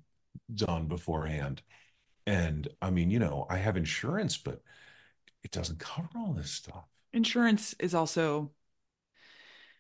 done 0.54 0.88
beforehand. 0.88 1.62
And 2.28 2.68
I 2.82 2.92
mean, 2.92 3.10
you 3.10 3.20
know, 3.20 3.48
I 3.50 3.58
have 3.58 3.76
insurance, 3.76 4.38
but 4.38 4.62
it 5.44 5.52
doesn't 5.52 5.80
cover 5.80 6.10
all 6.16 6.34
this 6.34 6.52
stuff. 6.52 6.86
Insurance 7.12 7.74
is 7.80 7.96
also 7.96 8.52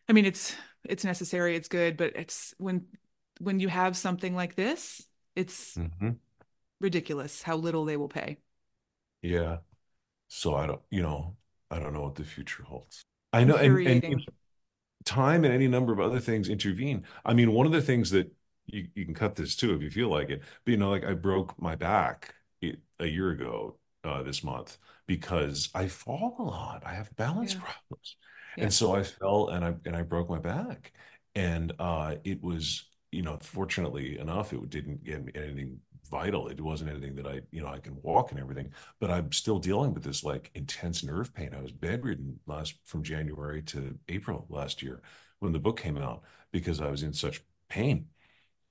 I 0.08 0.13
mean, 0.13 0.25
it's 0.25 0.55
it's 0.84 1.03
necessary, 1.05 1.55
it's 1.55 1.67
good, 1.67 1.95
but 1.95 2.15
it's 2.15 2.55
when 2.58 2.86
when 3.39 3.60
you 3.60 3.67
have 3.67 3.97
something 3.97 4.36
like 4.36 4.56
this, 4.56 5.06
it's 5.36 5.75
mm-hmm. 5.75 6.12
ridiculous 6.80 7.41
how 7.41 7.56
little 7.56 7.86
they 7.86 7.97
will 7.97 8.10
pay. 8.10 8.38
Yeah. 9.21 9.58
So 10.28 10.56
I 10.56 10.67
don't, 10.67 10.82
you 10.91 11.02
know, 11.02 11.36
I 11.71 11.80
don't 11.80 11.93
know 11.93 12.02
what 12.02 12.15
the 12.15 12.23
future 12.23 12.63
holds. 12.63 13.02
I 13.34 13.43
know, 13.43 13.56
and, 13.56 14.04
and, 14.04 14.25
time 15.06 15.43
and 15.43 15.54
any 15.54 15.67
number 15.67 15.93
of 15.93 15.99
other 15.99 16.19
things 16.19 16.49
intervene. 16.49 17.06
I 17.25 17.34
mean, 17.34 17.54
one 17.54 17.65
of 17.65 17.71
the 17.71 17.82
things 17.82 18.10
that 18.12 18.32
you, 18.65 18.88
you 18.95 19.06
can 19.06 19.13
cut 19.13 19.36
this 19.36 19.56
too 19.56 19.73
if 19.73 19.82
you 19.82 19.89
feel 19.89 20.10
like 20.10 20.30
it, 20.30 20.41
but 20.65 20.71
you 20.71 20.78
know, 20.78 20.89
like 20.89 21.06
I 21.06 21.13
broke 21.13 21.60
my 21.62 21.75
back 21.75 22.36
a 22.99 23.06
year 23.06 23.32
ago 23.32 23.78
uh, 24.04 24.23
this 24.23 24.43
month 24.43 24.78
because 25.08 25.69
I 25.73 25.88
fall 25.88 26.36
a 26.39 26.43
lot. 26.43 26.84
I 26.86 26.93
have 26.93 27.15
balance 27.15 27.54
yeah. 27.54 27.60
problems, 27.60 28.15
yeah. 28.58 28.63
and 28.65 28.73
so 28.73 28.95
I 28.95 29.04
fell 29.04 29.49
and 29.49 29.63
I 29.65 29.73
and 29.86 29.95
I 29.95 30.04
broke 30.04 30.30
my 30.30 30.39
back, 30.39 30.93
and 31.36 31.71
uh, 31.80 32.15
it 32.23 32.43
was 32.43 32.88
you 33.12 33.22
know, 33.22 33.38
fortunately 33.41 34.19
enough, 34.19 34.54
it 34.54 34.69
didn't 34.69 35.04
get 35.04 35.26
me 35.26 35.32
anything 35.36 35.80
vital. 36.10 36.48
It 36.48 36.60
wasn't 36.62 36.91
anything 36.91 37.15
that 37.15 37.28
I, 37.28 37.41
you 37.52 37.62
know, 37.62 37.67
I 37.67 37.80
can 37.80 37.98
walk 38.02 38.32
and 38.32 38.39
everything, 38.39 38.72
but 39.00 39.12
I'm 39.12 39.32
still 39.32 39.60
dealing 39.60 39.93
with 39.93 40.04
this 40.04 40.24
like 40.24 40.52
intense 40.56 41.04
nerve 41.04 41.34
pain. 41.34 41.54
I 41.56 41.62
was 41.62 41.72
bedridden 41.72 42.39
last 42.48 42.76
from 42.86 43.04
January 43.04 43.62
to 43.63 43.98
April 44.10 44.45
last 44.50 44.82
year 44.82 45.02
when 45.39 45.54
the 45.54 45.60
book 45.60 45.80
came 45.80 45.98
out 45.98 46.24
because 46.52 46.82
I 46.82 46.89
was 46.89 47.04
in 47.04 47.13
such 47.13 47.41
pain. 47.69 48.08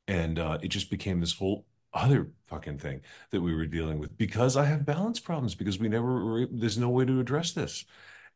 And 0.06 0.38
uh, 0.38 0.58
it 0.62 0.68
just 0.68 0.90
became 0.90 1.20
this 1.20 1.34
whole 1.34 1.66
other 1.92 2.30
fucking 2.46 2.78
thing 2.78 3.00
that 3.30 3.40
we 3.40 3.54
were 3.54 3.66
dealing 3.66 3.98
with 3.98 4.16
because 4.16 4.56
I 4.56 4.64
have 4.64 4.86
balance 4.86 5.20
problems 5.20 5.54
because 5.54 5.78
we 5.78 5.88
never 5.88 6.24
were, 6.24 6.46
there's 6.50 6.78
no 6.78 6.88
way 6.90 7.04
to 7.04 7.20
address 7.20 7.52
this. 7.52 7.84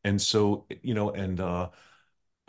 And 0.05 0.21
so, 0.21 0.67
you 0.83 0.95
know, 0.95 1.11
and 1.11 1.41
uh, 1.41 1.71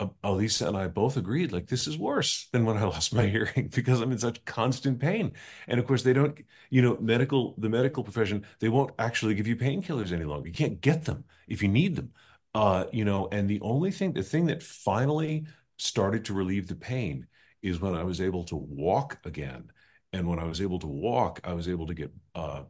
Alisa 0.00 0.66
and 0.68 0.76
I 0.76 0.88
both 0.88 1.16
agreed, 1.16 1.52
like, 1.52 1.66
this 1.68 1.86
is 1.86 1.96
worse 1.96 2.48
than 2.52 2.64
when 2.64 2.76
I 2.76 2.84
lost 2.84 3.14
my 3.14 3.26
hearing 3.26 3.68
because 3.74 4.00
I'm 4.00 4.12
in 4.12 4.18
such 4.18 4.44
constant 4.44 4.98
pain. 4.98 5.32
And 5.68 5.78
of 5.78 5.86
course, 5.86 6.02
they 6.02 6.12
don't, 6.12 6.38
you 6.70 6.82
know, 6.82 6.96
medical, 7.00 7.54
the 7.58 7.68
medical 7.68 8.02
profession, 8.02 8.44
they 8.58 8.68
won't 8.68 8.92
actually 8.98 9.34
give 9.34 9.46
you 9.46 9.56
painkillers 9.56 10.12
any 10.12 10.24
longer. 10.24 10.48
You 10.48 10.54
can't 10.54 10.80
get 10.80 11.04
them 11.04 11.24
if 11.48 11.62
you 11.62 11.68
need 11.68 11.96
them. 11.96 12.12
Uh, 12.54 12.86
you 12.92 13.04
know, 13.04 13.28
and 13.32 13.48
the 13.48 13.60
only 13.60 13.90
thing, 13.90 14.12
the 14.12 14.22
thing 14.22 14.46
that 14.46 14.62
finally 14.62 15.46
started 15.78 16.24
to 16.26 16.34
relieve 16.34 16.68
the 16.68 16.76
pain 16.76 17.26
is 17.62 17.80
when 17.80 17.94
I 17.94 18.04
was 18.04 18.20
able 18.20 18.44
to 18.44 18.56
walk 18.56 19.18
again. 19.24 19.70
And 20.12 20.28
when 20.28 20.38
I 20.38 20.44
was 20.44 20.60
able 20.60 20.78
to 20.80 20.86
walk, 20.86 21.40
I 21.44 21.54
was 21.54 21.68
able 21.68 21.86
to 21.88 21.94
get 21.94 22.12
uh, 22.34 22.62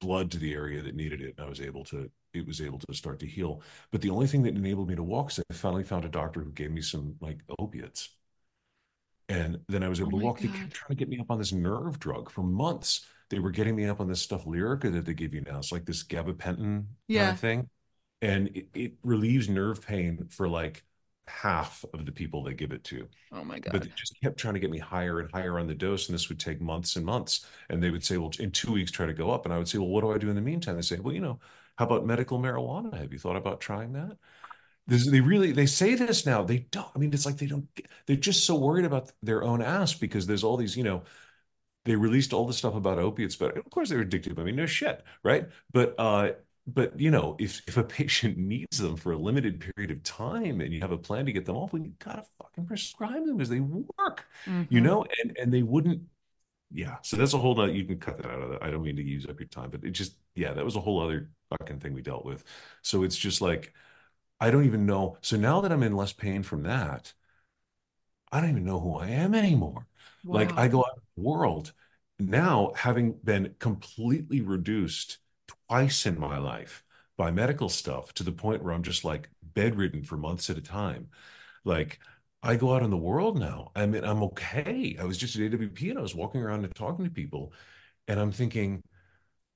blood 0.00 0.30
to 0.32 0.38
the 0.38 0.52
area 0.54 0.82
that 0.82 0.94
needed 0.94 1.20
it. 1.20 1.34
And 1.36 1.46
I 1.46 1.48
was 1.48 1.60
able 1.60 1.84
to 1.86 2.10
it 2.38 2.46
was 2.46 2.60
able 2.60 2.78
to 2.80 2.94
start 2.94 3.18
to 3.20 3.26
heal. 3.26 3.62
But 3.90 4.00
the 4.02 4.10
only 4.10 4.26
thing 4.26 4.42
that 4.44 4.54
enabled 4.56 4.88
me 4.88 4.96
to 4.96 5.02
walk 5.02 5.30
is 5.30 5.40
I 5.50 5.54
finally 5.54 5.84
found 5.84 6.04
a 6.04 6.08
doctor 6.08 6.40
who 6.42 6.52
gave 6.52 6.70
me 6.70 6.82
some 6.82 7.16
like 7.20 7.40
opiates. 7.58 8.10
And 9.28 9.58
then 9.68 9.82
I 9.82 9.88
was 9.88 10.00
oh 10.00 10.00
able 10.00 10.12
Oh 10.12 10.12
to 10.12 10.16
walk. 10.16 10.40
They 10.40 10.48
kept 10.48 10.72
trying 10.72 10.90
to 10.90 10.94
get 10.94 11.08
me 11.08 11.18
up 11.20 11.30
on 11.30 11.38
this 11.38 11.52
nerve 11.52 11.98
drug 11.98 12.30
for 12.30 12.42
months. 12.42 13.06
They 13.28 13.38
were 13.38 13.50
getting 13.50 13.76
me 13.76 13.84
up 13.84 14.00
on 14.00 14.08
this 14.08 14.22
stuff 14.22 14.46
Lyrica 14.46 14.90
that 14.92 15.04
they 15.04 15.12
give 15.14 15.34
you 15.34 15.42
now. 15.42 15.58
It's 15.58 15.70
like 15.72 15.84
this 15.84 16.02
gabapentin 16.02 16.86
kind 17.14 17.28
Yeah. 17.28 17.30
of 17.30 17.38
thing. 17.38 17.68
And 18.22 18.48
it, 18.56 18.68
it 18.74 18.94
relieves 19.02 19.48
nerve 19.48 19.82
pain 19.86 20.28
for 20.30 20.48
like 20.48 20.84
half 21.26 21.84
of 21.94 22.06
the 22.06 22.12
people 22.12 22.42
they 22.42 22.54
give 22.54 22.72
it 22.72 22.84
to. 22.84 23.08
Oh 23.32 23.44
my 23.44 23.58
god! 23.58 23.72
But 23.72 23.82
God. 23.82 23.84
they 23.84 23.90
just 23.96 24.20
kept 24.22 24.38
trying 24.38 24.54
to 24.54 24.60
get 24.60 24.70
me 24.70 24.78
higher 24.78 25.20
and 25.20 25.30
higher 25.32 25.58
on 25.58 25.66
the 25.68 25.74
dose, 25.74 26.08
and 26.08 26.14
this 26.14 26.28
would 26.30 26.40
take 26.40 26.60
months 26.60 26.96
and 26.96 27.06
months. 27.06 27.46
And 27.70 27.82
they 27.82 27.90
would 27.90 28.04
say, 28.04 28.18
"Well, 28.18 28.32
in 28.40 28.50
two 28.52 28.72
weeks, 28.72 28.90
try 28.92 29.06
to 29.06 29.14
go 29.14 29.30
up." 29.30 29.44
And 29.46 29.54
I 29.54 29.58
would 29.58 29.68
say, 29.68 29.78
"Well, 29.78 29.88
what 29.88 30.02
do 30.02 30.12
I 30.12 30.18
do 30.18 30.30
in 30.30 30.36
the 30.36 30.42
meantime?" 30.42 30.76
They 30.76 30.82
say, 30.82 30.98
"Well, 31.00 31.14
you 31.14 31.20
know, 31.20 31.40
how 31.78 31.86
about 31.86 32.06
medical 32.06 32.38
marijuana? 32.40 32.94
Have 32.98 33.12
you 33.12 33.18
thought 33.20 33.36
about 33.36 33.60
trying 33.60 33.92
that?" 33.94 34.18
This, 34.86 35.10
they 35.10 35.20
really 35.20 35.52
they 35.52 35.66
say 35.66 35.94
this 35.94 36.26
now. 36.26 36.42
They 36.44 36.60
don't. 36.70 36.88
I 36.96 36.98
mean, 36.98 37.12
it's 37.14 37.26
like 37.26 37.36
they 37.38 37.46
don't. 37.46 37.68
They're 38.06 38.16
just 38.16 38.46
so 38.46 38.56
worried 38.56 38.86
about 38.86 39.12
their 39.22 39.42
own 39.44 39.62
ass 39.62 39.94
because 39.94 40.26
there's 40.26 40.44
all 40.44 40.56
these, 40.56 40.76
you 40.76 40.84
know, 40.84 41.04
they 41.84 41.96
released 41.96 42.32
all 42.32 42.46
the 42.46 42.52
stuff 42.52 42.74
about 42.74 42.98
opiates, 42.98 43.36
but 43.36 43.56
of 43.56 43.64
course 43.70 43.88
they're 43.90 44.04
addictive. 44.04 44.38
I 44.38 44.44
mean, 44.44 44.56
no 44.56 44.66
shit, 44.66 45.04
right? 45.24 45.48
But 45.72 45.94
uh, 45.98 46.32
but 46.66 46.98
you 47.00 47.10
know, 47.10 47.36
if 47.38 47.62
if 47.68 47.76
a 47.76 47.84
patient 47.84 48.36
needs 48.38 48.78
them 48.78 48.96
for 48.96 49.12
a 49.12 49.18
limited 49.18 49.60
period 49.60 49.90
of 49.90 50.02
time 50.02 50.60
and 50.60 50.72
you 50.72 50.80
have 50.80 50.92
a 50.92 50.98
plan 50.98 51.26
to 51.26 51.32
get 51.32 51.46
them 51.46 51.56
off, 51.56 51.72
well, 51.72 51.82
you 51.82 51.94
gotta 51.98 52.24
fucking 52.38 52.66
prescribe 52.66 53.24
them 53.26 53.36
because 53.36 53.48
they 53.50 53.60
work, 53.60 54.26
you 54.68 54.80
Mhm. 54.80 54.84
know, 54.84 55.06
and 55.22 55.36
and 55.38 55.52
they 55.52 55.62
wouldn't. 55.62 56.02
Yeah, 56.70 56.96
so 57.02 57.16
that's 57.16 57.32
a 57.32 57.38
whole 57.38 57.54
nother. 57.54 57.72
You 57.72 57.84
can 57.84 57.98
cut 57.98 58.18
that 58.18 58.26
out 58.30 58.42
of 58.42 58.50
that. 58.50 58.62
I 58.62 58.70
don't 58.70 58.82
mean 58.82 58.96
to 58.96 59.02
use 59.02 59.26
up 59.26 59.40
your 59.40 59.48
time, 59.48 59.70
but 59.70 59.84
it 59.84 59.90
just 59.90 60.16
yeah, 60.34 60.52
that 60.52 60.64
was 60.64 60.76
a 60.76 60.80
whole 60.80 61.00
other 61.00 61.30
fucking 61.50 61.80
thing 61.80 61.94
we 61.94 62.02
dealt 62.02 62.26
with. 62.26 62.44
So 62.82 63.02
it's 63.04 63.16
just 63.16 63.40
like 63.40 63.72
I 64.40 64.50
don't 64.50 64.64
even 64.66 64.86
know. 64.86 65.18
So 65.22 65.36
now 65.36 65.60
that 65.62 65.72
I'm 65.72 65.82
in 65.82 65.96
less 65.96 66.12
pain 66.12 66.42
from 66.42 66.64
that, 66.64 67.12
I 68.30 68.40
don't 68.40 68.50
even 68.50 68.64
know 68.64 68.80
who 68.80 68.96
I 68.96 69.08
am 69.08 69.34
anymore. 69.34 69.86
Like 70.30 70.56
I 70.56 70.68
go 70.68 70.80
out 70.80 70.96
in 70.96 71.22
the 71.22 71.28
world 71.28 71.72
now, 72.18 72.72
having 72.76 73.12
been 73.24 73.54
completely 73.58 74.40
reduced 74.40 75.18
twice 75.68 76.04
in 76.04 76.18
my 76.18 76.38
life 76.38 76.84
by 77.16 77.30
medical 77.30 77.68
stuff 77.68 78.12
to 78.14 78.22
the 78.24 78.32
point 78.32 78.62
where 78.62 78.74
I'm 78.74 78.82
just 78.82 79.04
like 79.04 79.30
bedridden 79.42 80.02
for 80.02 80.16
months 80.16 80.50
at 80.50 80.58
a 80.58 80.60
time. 80.62 81.08
Like 81.64 82.00
I 82.42 82.56
go 82.56 82.74
out 82.74 82.82
in 82.82 82.90
the 82.90 82.96
world 82.96 83.38
now. 83.38 83.72
I 83.74 83.86
mean, 83.86 84.04
I'm 84.04 84.22
okay. 84.24 84.96
I 85.00 85.04
was 85.04 85.18
just 85.18 85.36
at 85.36 85.42
AWP 85.42 85.90
and 85.90 85.98
I 85.98 86.02
was 86.02 86.14
walking 86.14 86.40
around 86.42 86.64
and 86.64 86.74
talking 86.74 87.04
to 87.04 87.10
people, 87.10 87.52
and 88.08 88.20
I'm 88.20 88.32
thinking, 88.32 88.82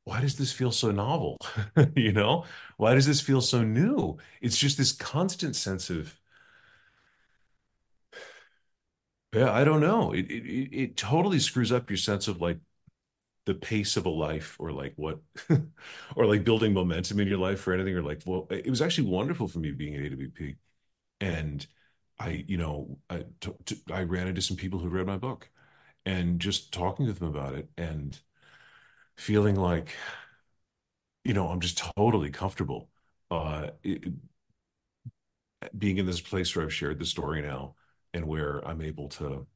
why 0.04 0.20
does 0.22 0.36
this 0.36 0.52
feel 0.52 0.72
so 0.72 0.90
novel? 0.92 1.38
You 1.96 2.12
know, 2.12 2.44
why 2.78 2.94
does 2.94 3.06
this 3.06 3.20
feel 3.22 3.40
so 3.42 3.62
new? 3.64 4.18
It's 4.42 4.58
just 4.58 4.78
this 4.78 4.92
constant 4.92 5.56
sense 5.56 5.90
of 5.90 6.20
Yeah, 9.34 9.50
I 9.50 9.64
don't 9.64 9.80
know. 9.80 10.12
It, 10.12 10.26
it 10.30 10.74
it 10.82 10.96
totally 10.96 11.38
screws 11.38 11.72
up 11.72 11.88
your 11.88 11.96
sense 11.96 12.28
of 12.28 12.40
like 12.42 12.58
the 13.46 13.54
pace 13.54 13.96
of 13.96 14.06
a 14.06 14.10
life 14.10 14.56
or 14.60 14.72
like 14.72 14.94
what 14.96 15.20
or 16.16 16.26
like 16.26 16.44
building 16.44 16.74
momentum 16.74 17.20
in 17.20 17.28
your 17.28 17.38
life 17.38 17.66
or 17.66 17.74
anything 17.74 17.94
or 17.96 18.02
like 18.02 18.22
well 18.26 18.46
it 18.50 18.70
was 18.70 18.82
actually 18.82 19.08
wonderful 19.08 19.48
for 19.48 19.60
me 19.60 19.72
being 19.72 19.96
at 19.96 20.02
AWP 20.02 20.56
and 21.20 21.66
I 22.22 22.44
you 22.48 22.56
know 22.58 22.98
I 23.10 23.24
t 23.40 23.50
t 23.64 23.76
I 23.92 24.02
ran 24.02 24.28
into 24.28 24.42
some 24.42 24.56
people 24.56 24.78
who 24.78 24.88
read 24.88 25.06
my 25.06 25.16
book 25.18 25.50
and 26.06 26.40
just 26.40 26.72
talking 26.72 27.06
to 27.06 27.12
them 27.14 27.28
about 27.28 27.54
it 27.56 27.70
and 27.78 28.18
feeling 29.16 29.56
like 29.56 29.94
you 31.24 31.34
know 31.34 31.48
I'm 31.48 31.60
just 31.60 31.78
totally 31.96 32.30
comfortable 32.30 32.88
uh 33.30 33.68
it, 33.82 34.04
being 35.76 35.98
in 35.98 36.06
this 36.06 36.20
place 36.20 36.54
where 36.54 36.64
I've 36.64 36.74
shared 36.74 36.98
the 36.98 37.06
story 37.06 37.42
now 37.42 37.74
and 38.14 38.26
where 38.26 38.66
I'm 38.66 38.82
able 38.82 39.08
to 39.10 39.46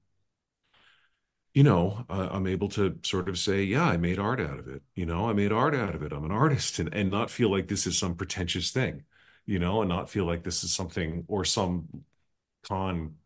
you 1.54 1.62
know, 1.62 2.04
uh, 2.10 2.28
I'm 2.30 2.46
able 2.46 2.68
to 2.70 2.98
sort 3.02 3.28
of 3.28 3.38
say, 3.38 3.62
yeah, 3.64 3.84
I 3.84 3.96
made 3.96 4.18
art 4.18 4.40
out 4.40 4.58
of 4.58 4.68
it. 4.68 4.82
You 4.94 5.06
know, 5.06 5.28
I 5.28 5.32
made 5.32 5.52
art 5.52 5.74
out 5.74 5.94
of 5.94 6.02
it. 6.02 6.12
I'm 6.12 6.24
an 6.24 6.30
artist 6.30 6.78
and, 6.78 6.92
and 6.94 7.10
not 7.10 7.30
feel 7.30 7.50
like 7.50 7.68
this 7.68 7.86
is 7.86 7.96
some 7.98 8.14
pretentious 8.14 8.70
thing, 8.70 9.04
you 9.46 9.58
know, 9.58 9.80
and 9.80 9.88
not 9.88 10.10
feel 10.10 10.26
like 10.26 10.42
this 10.44 10.64
is 10.64 10.72
something 10.74 11.24
or 11.28 11.44
some 11.46 11.88
con 12.68 13.16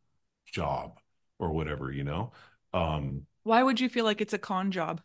job 0.46 1.00
or 1.38 1.52
whatever, 1.52 1.92
you 1.92 2.04
know. 2.04 2.32
Um, 2.72 3.26
Why 3.42 3.62
would 3.62 3.80
you 3.80 3.90
feel 3.90 4.06
like 4.06 4.22
it's 4.22 4.32
a 4.32 4.38
con 4.38 4.72
job? 4.72 5.02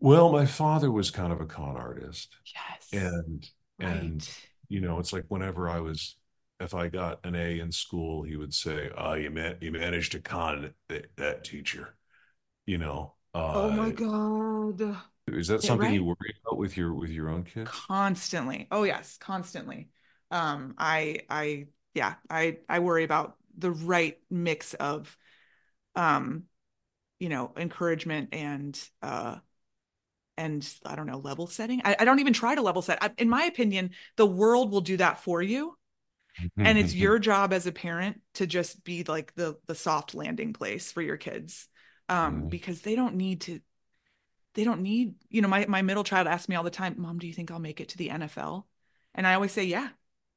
well, 0.00 0.30
my 0.30 0.46
father 0.46 0.90
was 0.90 1.10
kind 1.10 1.32
of 1.32 1.40
a 1.40 1.46
con 1.46 1.76
artist 1.76 2.36
Yes. 2.54 2.92
and 2.92 3.48
and 3.80 4.28
you 4.68 4.80
know, 4.80 4.98
it's 5.00 5.12
like 5.12 5.24
whenever 5.28 5.68
I 5.68 5.80
was 5.80 6.16
if 6.60 6.74
I 6.74 6.88
got 6.88 7.24
an 7.26 7.34
A 7.36 7.58
in 7.60 7.72
school, 7.72 8.22
he 8.24 8.36
would 8.36 8.54
say, 8.54 8.90
"Oh, 8.96 9.14
you 9.14 9.30
man 9.30 9.58
you 9.60 9.72
managed 9.72 10.12
to 10.12 10.20
con 10.20 10.74
that, 10.88 11.16
that 11.16 11.44
teacher." 11.44 11.96
You 12.66 12.78
know, 12.78 13.14
Oh 13.54 13.70
my 13.70 13.90
uh, 13.90 13.92
God. 13.92 14.96
Is 15.28 15.48
that 15.48 15.62
Yeah, 15.62 15.62
something 15.62 15.90
you 15.90 16.04
worry 16.04 16.34
about 16.44 16.58
with 16.58 16.76
your 16.76 16.92
with 16.94 17.10
your 17.10 17.28
own 17.30 17.44
kids? 17.44 17.88
Constantly. 17.88 18.66
Oh 18.70 18.84
yes, 18.84 19.16
constantly. 19.18 19.90
Um, 20.30 20.74
I 20.78 21.20
I 21.28 21.68
yeah, 21.94 22.14
I 22.30 22.58
I 22.68 22.78
worry 22.80 23.04
about 23.04 23.36
the 23.60 23.70
right 23.70 24.18
mix 24.30 24.74
of 24.74 25.16
um, 25.96 26.44
you 27.18 27.28
know, 27.28 27.52
encouragement 27.56 28.30
and 28.32 28.78
uh 29.02 29.36
and 30.36 30.66
I 30.86 30.96
don't 30.96 31.06
know, 31.06 31.18
level 31.18 31.46
setting. 31.46 31.82
I, 31.84 31.96
I 32.00 32.04
don't 32.04 32.20
even 32.20 32.32
try 32.32 32.54
to 32.54 32.62
level 32.62 32.82
set. 32.82 33.02
I, 33.02 33.10
in 33.18 33.28
my 33.28 33.44
opinion, 33.44 33.90
the 34.16 34.26
world 34.26 34.72
will 34.72 34.80
do 34.80 34.96
that 34.96 35.22
for 35.22 35.42
you. 35.42 35.76
And 36.58 36.78
it's 36.78 36.94
your 36.94 37.18
job 37.18 37.52
as 37.52 37.66
a 37.66 37.72
parent 37.72 38.20
to 38.34 38.46
just 38.46 38.84
be 38.84 39.04
like 39.04 39.34
the 39.34 39.56
the 39.66 39.74
soft 39.74 40.14
landing 40.14 40.52
place 40.52 40.92
for 40.92 41.02
your 41.02 41.16
kids. 41.16 41.68
Um, 42.08 42.42
Mhm. 42.44 42.50
because 42.50 42.80
they 42.82 42.96
don't 42.96 43.16
need 43.16 43.42
to 43.42 43.60
they 44.54 44.64
don't 44.64 44.82
need, 44.82 45.14
you 45.28 45.42
know, 45.42 45.48
my 45.48 45.66
my 45.66 45.82
middle 45.82 46.04
child 46.04 46.26
asks 46.26 46.48
me 46.48 46.56
all 46.56 46.64
the 46.64 46.70
time, 46.70 46.96
"Mom, 46.98 47.18
do 47.18 47.26
you 47.26 47.34
think 47.34 47.50
I'll 47.50 47.58
make 47.60 47.80
it 47.80 47.90
to 47.90 47.98
the 47.98 48.10
NFL?" 48.10 48.68
And 49.14 49.26
I 49.26 49.34
always 49.34 49.52
say, 49.52 49.64
"Yeah. 49.64 49.90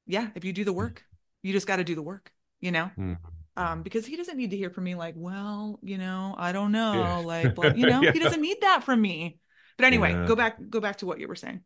Yeah, 0.05 0.29
if 0.35 0.45
you 0.45 0.53
do 0.53 0.65
the 0.65 0.73
work. 0.73 1.05
You 1.41 1.53
just 1.53 1.67
got 1.67 1.77
to 1.77 1.83
do 1.83 1.95
the 1.95 2.01
work, 2.01 2.33
you 2.63 2.71
know?" 2.71 2.89
Mhm. 2.97 3.17
Um, 3.55 3.83
because 3.83 4.07
he 4.07 4.15
doesn't 4.17 4.37
need 4.37 4.49
to 4.51 4.57
hear 4.57 4.71
from 4.71 4.85
me 4.85 4.95
like, 4.95 5.13
"Well, 5.17 5.79
you 5.83 5.99
know, 5.99 6.33
I 6.37 6.51
don't 6.53 6.71
know." 6.71 6.93
Yeah. 6.93 7.17
Like, 7.27 7.55
blah, 7.55 7.69
you 7.75 7.85
know, 7.85 8.01
he 8.01 8.19
doesn't 8.19 8.41
need 8.41 8.57
that 8.61 8.83
from 8.83 9.01
me. 9.01 9.39
But 9.77 9.85
anyway, 9.85 10.13
Yeah. 10.13 10.27
go 10.27 10.35
back 10.35 10.57
go 10.69 10.79
back 10.79 10.97
to 10.97 11.05
what 11.05 11.19
you 11.19 11.27
were 11.27 11.35
saying. 11.35 11.61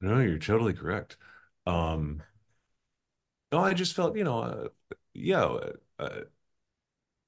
No, 0.00 0.18
you're 0.20 0.38
totally 0.38 0.74
correct. 0.74 1.16
Um, 1.66 2.22
no, 3.52 3.58
I 3.58 3.74
just 3.74 3.94
felt, 3.94 4.16
you 4.16 4.24
know, 4.24 4.40
uh, 4.40 4.68
yeah, 5.14 5.44
uh, 5.44 5.72
uh, 5.98 6.20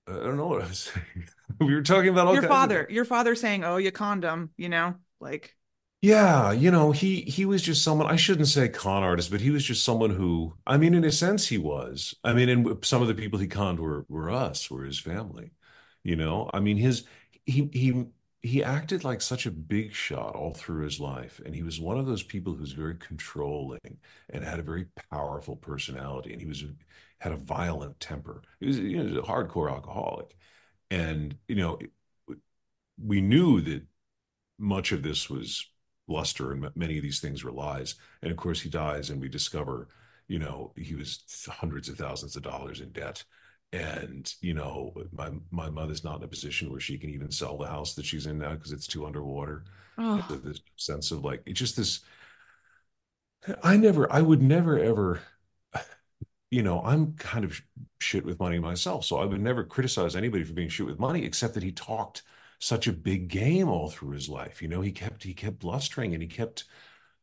I 0.08 0.12
don't 0.12 0.36
know 0.36 0.46
what 0.48 0.62
I 0.62 0.68
was 0.68 0.78
saying. 0.94 1.28
We 1.60 1.74
were 1.74 1.82
talking 1.82 2.10
about 2.10 2.26
all 2.26 2.34
Your 2.34 2.42
father, 2.42 2.86
your 2.90 3.04
father 3.04 3.34
saying, 3.34 3.64
"Oh, 3.64 3.76
you 3.76 3.92
condom," 3.92 4.50
you 4.56 4.68
know? 4.68 4.96
Like, 5.20 5.56
Yeah, 6.04 6.52
you 6.52 6.70
know, 6.70 6.92
he 6.92 7.22
he 7.22 7.46
was 7.46 7.62
just 7.62 7.82
someone, 7.82 8.08
I 8.10 8.16
shouldn't 8.16 8.48
say 8.48 8.68
con 8.68 9.02
artist, 9.02 9.30
but 9.30 9.40
he 9.40 9.50
was 9.50 9.64
just 9.64 9.82
someone 9.84 10.10
who, 10.10 10.54
I 10.66 10.76
mean, 10.76 10.92
in 10.92 11.02
a 11.04 11.10
sense, 11.12 11.48
he 11.48 11.56
was. 11.56 12.14
I 12.22 12.34
mean, 12.34 12.48
and 12.50 12.84
some 12.84 13.00
of 13.00 13.08
the 13.08 13.14
people 13.14 13.38
he 13.38 13.46
conned 13.46 13.80
were 13.80 14.04
were 14.08 14.30
us, 14.30 14.70
were 14.70 14.84
his 14.84 14.98
family. 14.98 15.52
You 16.02 16.16
know, 16.16 16.50
I 16.52 16.60
mean, 16.60 16.76
his 16.76 17.04
he 17.46 17.70
he 17.72 18.04
he 18.42 18.62
acted 18.62 19.02
like 19.02 19.22
such 19.22 19.46
a 19.46 19.50
big 19.50 19.92
shot 19.92 20.34
all 20.36 20.52
through 20.52 20.82
his 20.84 21.00
life, 21.00 21.40
and 21.46 21.54
he 21.54 21.62
was 21.62 21.80
one 21.80 21.96
of 21.98 22.04
those 22.06 22.22
people 22.22 22.52
who's 22.54 22.72
very 22.72 22.96
controlling 22.96 23.98
and 24.28 24.44
had 24.44 24.58
a 24.58 24.62
very 24.62 24.86
powerful 25.10 25.56
personality, 25.56 26.32
and 26.32 26.40
he 26.42 26.46
was 26.46 26.64
had 27.18 27.32
a 27.32 27.36
violent 27.36 27.98
temper. 27.98 28.42
He 28.60 28.66
was, 28.66 28.78
you 28.78 29.02
know, 29.02 29.20
a 29.20 29.22
hardcore 29.26 29.70
alcoholic, 29.72 30.36
and 30.90 31.36
you 31.48 31.56
know, 31.56 31.78
we 33.02 33.20
knew 33.20 33.60
that 33.60 33.82
much 34.58 34.92
of 34.92 35.02
this 35.04 35.30
was 35.30 35.66
bluster 36.06 36.52
and 36.52 36.68
many 36.74 36.96
of 36.96 37.02
these 37.02 37.20
things 37.20 37.44
were 37.44 37.52
lies. 37.52 37.94
And 38.22 38.30
of 38.30 38.36
course, 38.36 38.60
he 38.60 38.68
dies, 38.68 39.10
and 39.10 39.20
we 39.20 39.28
discover, 39.28 39.88
you 40.28 40.38
know, 40.38 40.72
he 40.76 40.94
was 40.94 41.22
hundreds 41.48 41.88
of 41.88 41.96
thousands 41.96 42.36
of 42.36 42.42
dollars 42.42 42.80
in 42.80 42.90
debt. 42.90 43.24
And 43.72 44.32
you 44.40 44.54
know, 44.54 44.94
my 45.12 45.30
my 45.50 45.68
mother's 45.68 46.04
not 46.04 46.18
in 46.18 46.24
a 46.24 46.28
position 46.28 46.70
where 46.70 46.80
she 46.80 46.96
can 46.96 47.10
even 47.10 47.30
sell 47.30 47.58
the 47.58 47.66
house 47.66 47.94
that 47.94 48.04
she's 48.04 48.26
in 48.26 48.38
now 48.38 48.54
because 48.54 48.72
it's 48.72 48.86
too 48.86 49.04
underwater. 49.04 49.64
Oh, 49.98 50.24
this 50.44 50.60
sense 50.76 51.10
of 51.10 51.24
like 51.24 51.42
it's 51.46 51.58
just 51.58 51.76
this. 51.76 52.00
I 53.62 53.76
never, 53.76 54.10
I 54.12 54.22
would 54.22 54.40
never 54.42 54.78
ever, 54.78 55.20
you 56.50 56.62
know, 56.62 56.82
I'm 56.82 57.14
kind 57.14 57.44
of 57.44 57.60
shit 58.00 58.24
with 58.24 58.38
money 58.38 58.58
myself, 58.58 59.04
so 59.04 59.18
I 59.18 59.24
would 59.24 59.40
never 59.40 59.64
criticize 59.64 60.16
anybody 60.16 60.44
for 60.44 60.54
being 60.54 60.68
shit 60.68 60.86
with 60.86 60.98
money, 60.98 61.24
except 61.24 61.54
that 61.54 61.62
he 61.62 61.72
talked 61.72 62.22
such 62.64 62.86
a 62.86 62.92
big 62.92 63.28
game 63.28 63.68
all 63.68 63.90
through 63.90 64.10
his 64.12 64.28
life. 64.28 64.62
You 64.62 64.68
know, 64.68 64.80
he 64.80 64.92
kept 64.92 65.24
he 65.24 65.34
kept 65.34 65.60
blustering 65.60 66.14
and 66.14 66.22
he 66.22 66.28
kept 66.28 66.64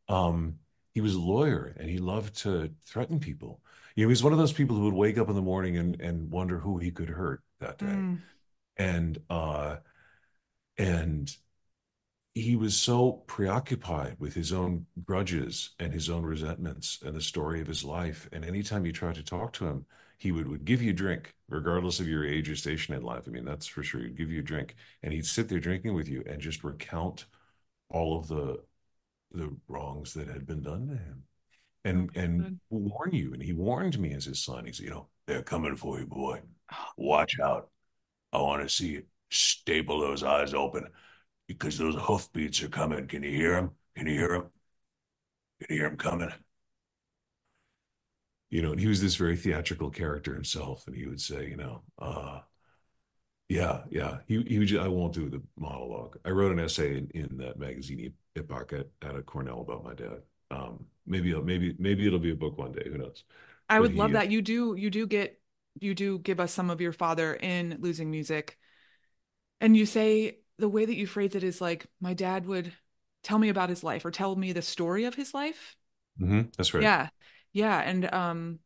um 0.09 0.59
he 0.93 1.01
was 1.01 1.15
a 1.15 1.19
lawyer 1.21 1.75
and 1.79 1.89
he 1.89 1.99
loved 1.99 2.35
to 2.39 2.73
threaten 2.85 3.19
people. 3.19 3.61
You 3.95 4.05
know, 4.05 4.09
he 4.09 4.11
was 4.11 4.23
one 4.23 4.33
of 4.33 4.39
those 4.39 4.53
people 4.53 4.75
who 4.77 4.85
would 4.85 4.93
wake 4.95 5.17
up 5.17 5.29
in 5.29 5.35
the 5.35 5.41
morning 5.41 5.77
and 5.77 5.99
and 6.01 6.31
wonder 6.31 6.59
who 6.59 6.77
he 6.79 6.91
could 6.91 7.09
hurt 7.09 7.43
that 7.59 7.79
day. 7.79 8.05
mm, 8.05 8.23
And 8.77 9.19
uh 9.29 9.77
and 10.77 11.35
he 12.33 12.55
was 12.55 12.77
so 12.77 13.11
preoccupied 13.27 14.15
with 14.19 14.33
his 14.35 14.53
own 14.53 14.85
grudges 15.05 15.71
and 15.79 15.93
his 15.93 16.09
own 16.09 16.23
resentments 16.23 16.99
and 17.05 17.15
the 17.15 17.21
story 17.21 17.59
of 17.61 17.67
his 17.67 17.83
life. 17.83 18.29
And 18.31 18.45
anytime 18.45 18.85
you 18.85 18.93
tried 18.93 19.15
to 19.15 19.23
talk 19.23 19.53
to 19.53 19.67
him, 19.67 19.85
he 20.21 20.31
would, 20.31 20.47
would 20.47 20.65
give 20.65 20.83
you 20.83 20.91
a 20.91 20.93
drink, 20.93 21.33
regardless 21.49 21.99
of 21.99 22.07
your 22.07 22.23
age 22.23 22.47
or 22.47 22.55
station 22.55 22.93
in 22.93 23.01
life. 23.01 23.23
I 23.25 23.31
mean, 23.31 23.43
that's 23.43 23.65
for 23.65 23.81
sure. 23.81 24.01
He'd 24.01 24.15
give 24.15 24.29
you 24.29 24.41
a 24.41 24.43
drink 24.43 24.75
and 25.01 25.11
he'd 25.11 25.25
sit 25.25 25.49
there 25.49 25.59
drinking 25.59 25.95
with 25.95 26.07
you 26.07 26.23
and 26.27 26.39
just 26.39 26.63
recount 26.63 27.25
all 27.89 28.19
of 28.19 28.27
the 28.27 28.59
the 29.31 29.49
wrongs 29.67 30.13
that 30.13 30.27
had 30.27 30.45
been 30.45 30.61
done 30.61 30.87
to 30.89 30.93
him 30.93 31.23
and 31.83 32.11
oh, 32.15 32.19
and 32.19 32.59
warn 32.69 33.15
you. 33.15 33.33
And 33.33 33.41
he 33.41 33.51
warned 33.51 33.97
me 33.97 34.13
as 34.13 34.25
his 34.25 34.43
son. 34.43 34.65
He 34.65 34.73
said, 34.73 34.83
you 34.83 34.91
know, 34.91 35.07
they're 35.25 35.41
coming 35.41 35.75
for 35.75 35.99
you, 35.99 36.05
boy. 36.05 36.41
Oh. 36.71 36.75
Watch 36.97 37.39
out. 37.39 37.71
I 38.31 38.41
want 38.41 38.61
to 38.61 38.69
see 38.69 38.89
you 38.89 39.03
staple 39.31 40.01
those 40.01 40.21
eyes 40.21 40.53
open 40.53 40.85
because 41.47 41.79
those 41.79 41.95
hoofbeats 41.95 42.61
are 42.61 42.69
coming. 42.69 43.07
Can 43.07 43.23
you 43.23 43.31
hear 43.31 43.55
them? 43.55 43.71
Can 43.95 44.05
you 44.05 44.19
hear 44.19 44.33
them? 44.33 44.51
Can 45.61 45.75
you 45.75 45.81
hear 45.81 45.89
them 45.89 45.97
coming? 45.97 46.31
You 48.51 48.61
know, 48.61 48.71
and 48.71 48.79
he 48.79 48.87
was 48.87 49.01
this 49.01 49.15
very 49.15 49.37
theatrical 49.37 49.89
character 49.91 50.33
himself, 50.35 50.85
and 50.87 50.95
he 50.95 51.07
would 51.07 51.21
say, 51.21 51.49
you 51.49 51.57
know, 51.57 51.83
uh, 51.99 52.41
yeah, 53.49 53.81
yeah. 53.89 54.19
He 54.27 54.41
he 54.43 54.59
would. 54.59 54.75
I 54.77 54.87
won't 54.87 55.13
do 55.13 55.29
the 55.29 55.41
monologue. 55.59 56.17
I 56.23 56.29
wrote 56.29 56.51
an 56.51 56.59
essay 56.59 56.97
in, 56.97 57.09
in 57.13 57.37
that 57.37 57.59
magazine 57.59 58.13
Epoch 58.35 58.73
at, 58.73 58.87
at 59.01 59.15
a 59.15 59.21
Cornell 59.21 59.61
about 59.61 59.83
my 59.83 59.93
dad. 59.93 60.21
Um, 60.51 60.85
maybe 61.05 61.33
maybe 61.41 61.75
maybe 61.77 62.07
it'll 62.07 62.19
be 62.19 62.31
a 62.31 62.35
book 62.35 62.57
one 62.57 62.71
day. 62.71 62.83
Who 62.85 62.97
knows? 62.97 63.23
I 63.69 63.79
would 63.79 63.95
love 63.95 64.11
he, 64.11 64.15
uh, 64.15 64.19
that. 64.19 64.31
You 64.31 64.41
do 64.41 64.75
you 64.75 64.89
do 64.89 65.07
get 65.07 65.39
you 65.79 65.93
do 65.95 66.19
give 66.19 66.39
us 66.39 66.51
some 66.53 66.69
of 66.69 66.81
your 66.81 66.93
father 66.93 67.33
in 67.33 67.77
losing 67.79 68.11
music. 68.11 68.57
And 69.59 69.77
you 69.77 69.85
say 69.85 70.39
the 70.57 70.69
way 70.69 70.85
that 70.85 70.95
you 70.95 71.07
phrase 71.07 71.35
it 71.35 71.43
is 71.43 71.61
like 71.61 71.85
my 71.99 72.13
dad 72.13 72.45
would 72.45 72.73
tell 73.23 73.37
me 73.37 73.49
about 73.49 73.69
his 73.69 73.83
life 73.83 74.05
or 74.05 74.11
tell 74.11 74.35
me 74.35 74.53
the 74.53 74.61
story 74.61 75.05
of 75.05 75.15
his 75.15 75.33
life. 75.33 75.75
mhm, 76.19 76.51
that's 76.57 76.73
right. 76.73 76.83
Yeah. 76.83 77.09
Yeah. 77.53 77.79
And 77.79 78.11
um 78.13 78.59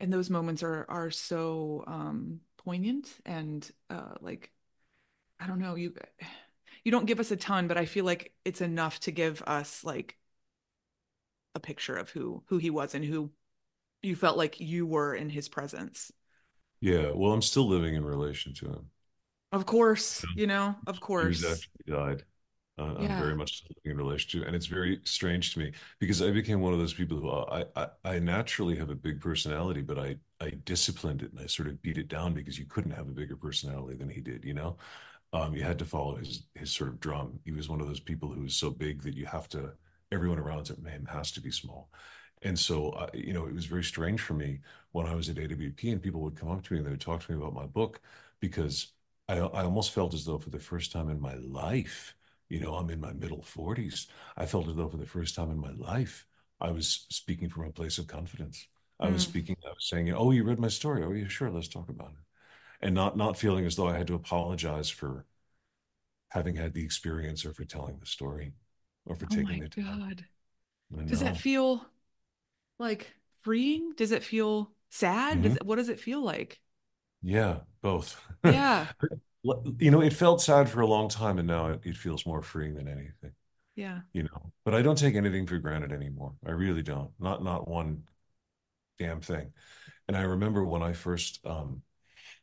and 0.00 0.12
those 0.12 0.30
moments 0.30 0.62
are 0.62 0.86
are 0.88 1.10
so 1.10 1.84
um 1.86 2.40
poignant 2.58 3.08
and 3.24 3.68
uh 3.90 4.14
like 4.20 4.50
I 5.40 5.46
don't 5.46 5.60
know, 5.60 5.74
you 5.74 5.94
you 6.84 6.90
don't 6.92 7.06
give 7.06 7.20
us 7.20 7.30
a 7.30 7.36
ton, 7.36 7.68
but 7.68 7.76
I 7.76 7.84
feel 7.84 8.04
like 8.04 8.32
it's 8.44 8.60
enough 8.60 9.00
to 9.00 9.10
give 9.10 9.42
us 9.46 9.84
like 9.84 10.16
a 11.54 11.60
picture 11.60 11.96
of 11.96 12.10
who 12.10 12.42
who 12.46 12.58
he 12.58 12.70
was 12.70 12.94
and 12.94 13.04
who 13.04 13.30
you 14.02 14.16
felt 14.16 14.36
like 14.36 14.60
you 14.60 14.86
were 14.86 15.14
in 15.14 15.28
his 15.28 15.48
presence. 15.48 16.12
Yeah. 16.80 17.10
Well, 17.14 17.32
I'm 17.32 17.42
still 17.42 17.66
living 17.66 17.94
in 17.94 18.04
relation 18.04 18.54
to 18.54 18.66
him. 18.66 18.90
Of 19.50 19.66
course, 19.66 20.24
you 20.36 20.46
know, 20.46 20.76
of 20.86 21.00
course. 21.00 21.66
he 21.84 21.92
died. 21.92 22.22
Uh, 22.78 22.94
I'm 22.96 23.16
very 23.16 23.34
much 23.34 23.64
in 23.84 23.96
relation 23.96 24.40
to, 24.40 24.46
and 24.46 24.54
it's 24.54 24.66
very 24.66 25.00
strange 25.04 25.52
to 25.54 25.58
me 25.60 25.72
because 25.98 26.22
I 26.22 26.30
became 26.30 26.60
one 26.60 26.72
of 26.72 26.78
those 26.78 26.94
people 26.94 27.18
who 27.18 27.28
uh, 27.28 27.64
I, 27.76 27.82
I 28.04 28.14
I 28.16 28.18
naturally 28.20 28.76
have 28.76 28.90
a 28.90 28.94
big 28.94 29.20
personality, 29.20 29.82
but 29.82 29.98
I 29.98 30.16
I 30.40 30.50
disciplined 30.64 31.22
it 31.22 31.32
and 31.32 31.40
I 31.40 31.46
sort 31.46 31.68
of 31.68 31.82
beat 31.82 31.98
it 31.98 32.08
down 32.08 32.34
because 32.34 32.58
you 32.58 32.66
couldn't 32.66 32.92
have 32.92 33.08
a 33.08 33.12
bigger 33.12 33.36
personality 33.36 33.96
than 33.96 34.08
he 34.08 34.20
did, 34.20 34.44
you 34.44 34.54
know? 34.54 34.76
Um, 35.32 35.54
you 35.54 35.62
had 35.62 35.78
to 35.80 35.84
follow 35.84 36.16
his 36.16 36.44
his 36.54 36.70
sort 36.72 36.90
of 36.90 37.00
drum. 37.00 37.40
He 37.44 37.52
was 37.52 37.68
one 37.68 37.80
of 37.80 37.86
those 37.88 38.00
people 38.00 38.32
who 38.32 38.42
was 38.42 38.56
so 38.56 38.70
big 38.70 39.02
that 39.02 39.14
you 39.16 39.26
have 39.26 39.48
to, 39.50 39.72
everyone 40.12 40.38
around 40.38 40.68
him 40.68 41.06
has 41.10 41.30
to 41.32 41.40
be 41.40 41.50
small. 41.50 41.90
And 42.42 42.58
so, 42.58 42.90
uh, 42.90 43.08
you 43.14 43.32
know, 43.32 43.46
it 43.46 43.54
was 43.54 43.66
very 43.66 43.84
strange 43.84 44.20
for 44.20 44.34
me 44.34 44.60
when 44.92 45.06
I 45.06 45.14
was 45.14 45.28
at 45.28 45.38
AWP 45.38 45.90
and 45.92 46.02
people 46.02 46.20
would 46.22 46.36
come 46.36 46.50
up 46.50 46.62
to 46.64 46.72
me 46.72 46.78
and 46.78 46.86
they 46.86 46.90
would 46.92 47.00
talk 47.00 47.22
to 47.24 47.32
me 47.32 47.38
about 47.38 47.52
my 47.54 47.66
book 47.66 48.00
because 48.40 48.92
I, 49.28 49.38
I 49.38 49.64
almost 49.64 49.90
felt 49.92 50.14
as 50.14 50.24
though 50.24 50.38
for 50.38 50.50
the 50.50 50.58
first 50.60 50.92
time 50.92 51.08
in 51.10 51.20
my 51.20 51.34
life, 51.34 52.14
you 52.48 52.60
know, 52.60 52.74
I'm 52.74 52.90
in 52.90 53.00
my 53.00 53.12
middle 53.12 53.42
40s. 53.42 54.06
I 54.36 54.46
felt 54.46 54.68
as 54.68 54.76
though 54.76 54.88
for 54.88 54.96
the 54.96 55.06
first 55.06 55.34
time 55.34 55.50
in 55.50 55.58
my 55.58 55.72
life, 55.72 56.26
I 56.60 56.70
was 56.70 57.06
speaking 57.10 57.48
from 57.48 57.66
a 57.66 57.72
place 57.72 57.98
of 57.98 58.06
confidence. 58.06 58.66
I 59.00 59.08
was 59.10 59.22
Mm. 59.22 59.24
speaking, 59.24 59.56
I 59.64 59.68
was 59.70 59.88
saying, 59.88 60.12
oh, 60.12 60.30
you 60.32 60.44
read 60.44 60.58
my 60.58 60.68
story. 60.68 61.04
Oh, 61.04 61.12
yeah, 61.12 61.28
sure, 61.28 61.50
let's 61.50 61.68
talk 61.68 61.88
about 61.88 62.10
it. 62.10 62.18
And 62.82 62.94
not 62.94 63.16
not 63.16 63.38
feeling 63.38 63.66
as 63.66 63.76
though 63.76 63.88
I 63.88 63.98
had 63.98 64.06
to 64.08 64.14
apologize 64.14 64.90
for 64.90 65.26
having 66.28 66.56
had 66.56 66.72
the 66.74 66.82
experience 66.84 67.44
or 67.44 67.52
for 67.52 67.64
telling 67.64 67.98
the 67.98 68.06
story 68.06 68.52
or 69.04 69.14
for 69.14 69.26
Oh 69.30 69.36
taking 69.36 69.58
the 69.58 69.68
time. 69.68 69.74
God. 69.76 70.26
Does 71.08 71.20
that 71.20 71.36
feel 71.38 71.86
like 72.78 73.14
freeing? 73.42 73.92
Does 73.96 74.12
it 74.12 74.24
feel 74.24 74.72
sad? 74.90 75.42
Does 75.42 75.54
Mhm. 75.54 75.56
it, 75.56 75.66
what 75.66 75.76
does 75.76 75.88
it 75.90 76.00
feel 76.00 76.22
like? 76.22 76.60
Yeah, 77.22 77.60
both. 77.82 78.20
Yeah. 78.42 78.88
You 79.42 79.90
know, 79.90 80.00
it 80.02 80.12
felt 80.12 80.42
sad 80.42 80.68
for 80.68 80.80
a 80.80 80.86
long 80.86 81.08
time, 81.08 81.38
and 81.38 81.46
now 81.46 81.68
it, 81.68 81.80
it 81.84 81.96
feels 81.96 82.26
more 82.26 82.42
freeing 82.42 82.74
than 82.74 82.88
anything, 82.88 83.32
Yeah. 83.76 84.00
you 84.12 84.24
know. 84.24 84.52
But 84.64 84.74
I 84.74 84.82
don't 84.82 84.98
take 84.98 85.16
anything 85.16 85.46
for 85.46 85.58
granted 85.58 85.92
anymore. 85.92 86.34
I 86.46 86.52
really 86.52 86.82
don't. 86.82 87.10
Not 87.20 87.44
not 87.44 87.68
one 87.68 88.04
damn 88.98 89.20
thing. 89.20 89.52
And 90.08 90.16
I 90.16 90.22
remember 90.22 90.64
when 90.64 90.82
I 90.82 90.92
first 90.94 91.40
um, 91.46 91.82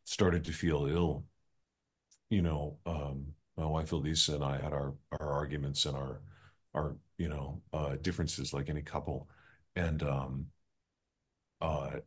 started 0.05 0.45
to 0.45 0.53
feel 0.53 0.87
ill, 0.87 1.25
you 2.29 2.41
know, 2.41 2.77
um, 2.85 3.27
my 3.57 3.65
wife 3.65 3.91
Elisa 3.91 4.35
and 4.35 4.43
I 4.43 4.57
had 4.59 4.73
our 4.73 4.93
our 5.19 5.31
arguments 5.31 5.85
and 5.85 5.95
our 5.95 6.21
our 6.73 6.95
you 7.17 7.29
know 7.29 7.61
uh, 7.73 7.95
differences 8.01 8.53
like 8.53 8.69
any 8.69 8.81
couple, 8.81 9.29
and 9.75 10.03
um, 10.03 10.47
uh, 11.61 11.99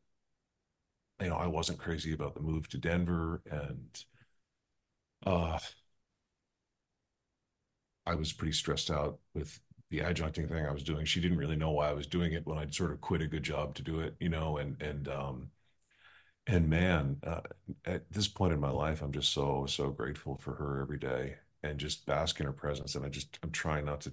you 1.20 1.28
know, 1.28 1.36
I 1.36 1.46
wasn't 1.46 1.78
crazy 1.78 2.12
about 2.12 2.34
the 2.34 2.40
move 2.40 2.68
to 2.70 2.78
Denver, 2.78 3.42
and 3.50 3.88
uh, 5.26 5.58
I 8.06 8.14
was 8.14 8.32
pretty 8.32 8.52
stressed 8.52 8.90
out 8.90 9.18
with 9.34 9.60
the 9.90 10.00
adjuncting 10.00 10.48
thing 10.48 10.66
I 10.66 10.72
was 10.72 10.82
doing. 10.82 11.04
She 11.04 11.20
didn't 11.20 11.38
really 11.38 11.56
know 11.56 11.70
why 11.70 11.88
I 11.90 11.92
was 11.92 12.06
doing 12.06 12.32
it 12.32 12.46
when 12.46 12.58
I'd 12.58 12.74
sort 12.74 12.90
of 12.92 13.00
quit 13.00 13.22
a 13.22 13.26
good 13.26 13.42
job 13.42 13.74
to 13.76 13.82
do 13.82 14.00
it, 14.00 14.16
you 14.20 14.28
know, 14.28 14.56
and 14.58 14.80
and 14.82 15.08
um 15.08 15.50
and 16.46 16.68
man, 16.70 17.18
uh, 17.24 17.42
at 17.86 18.10
this 18.12 18.28
point 18.28 18.52
in 18.54 18.60
my 18.60 18.70
life, 18.70 19.02
I'm 19.02 19.12
just 19.12 19.32
so 19.32 19.66
so 19.66 19.90
grateful 19.90 20.36
for 20.38 20.54
her 20.56 20.80
every 20.82 20.98
day 20.98 21.36
and 21.62 21.78
just 21.78 22.06
bask 22.06 22.40
in 22.40 22.46
her 22.46 22.52
presence. 22.52 22.94
And 22.96 23.04
I 23.06 23.08
just 23.10 23.38
I'm 23.42 23.52
trying 23.52 23.84
not 23.86 24.02
to 24.02 24.12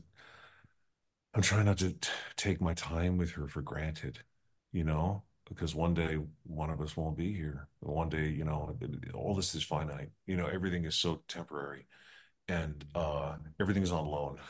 I'm 1.34 1.42
trying 1.42 1.66
not 1.66 1.78
to 1.80 1.92
t- 1.94 2.10
take 2.38 2.62
my 2.62 2.74
time 2.74 3.18
with 3.18 3.32
her 3.32 3.48
for 3.48 3.62
granted, 3.62 4.24
you 4.72 4.84
know, 4.84 5.24
because 5.48 5.76
one 5.76 5.94
day 5.94 6.20
one 6.44 6.70
of 6.70 6.82
us 6.82 6.98
won't 6.98 7.18
be 7.18 7.34
here. 7.34 7.68
One 7.80 8.10
day, 8.10 8.28
you 8.30 8.44
know, 8.46 8.76
all 9.14 9.36
this 9.36 9.56
is 9.56 9.64
finite. 9.64 10.10
You 10.26 10.38
know, 10.38 10.48
everything 10.48 10.86
is 10.86 10.96
so 10.96 11.22
temporary 11.28 11.88
and 12.48 12.86
uh 12.96 13.36
everything 13.60 13.84
is 13.84 13.92
on 13.92 14.08
loan. 14.08 14.40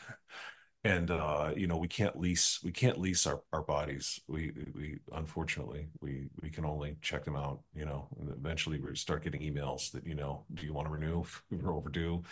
And 0.84 1.10
uh, 1.10 1.52
you 1.56 1.66
know, 1.66 1.78
we 1.78 1.88
can't 1.88 2.16
lease 2.18 2.60
we 2.62 2.70
can't 2.70 3.00
lease 3.00 3.26
our, 3.26 3.42
our 3.52 3.62
bodies. 3.62 4.20
We 4.28 4.52
we 4.72 4.98
unfortunately 5.12 5.88
we 6.00 6.28
we 6.40 6.48
can 6.50 6.64
only 6.64 6.96
check 7.02 7.24
them 7.24 7.34
out, 7.36 7.60
you 7.74 7.84
know, 7.84 8.08
eventually 8.38 8.78
we 8.78 8.94
start 8.94 9.24
getting 9.24 9.40
emails 9.40 9.90
that, 9.92 10.06
you 10.06 10.14
know, 10.14 10.44
do 10.54 10.64
you 10.64 10.72
want 10.72 10.86
to 10.86 10.92
renew? 10.92 11.24
We're 11.50 11.74
overdue. 11.74 12.22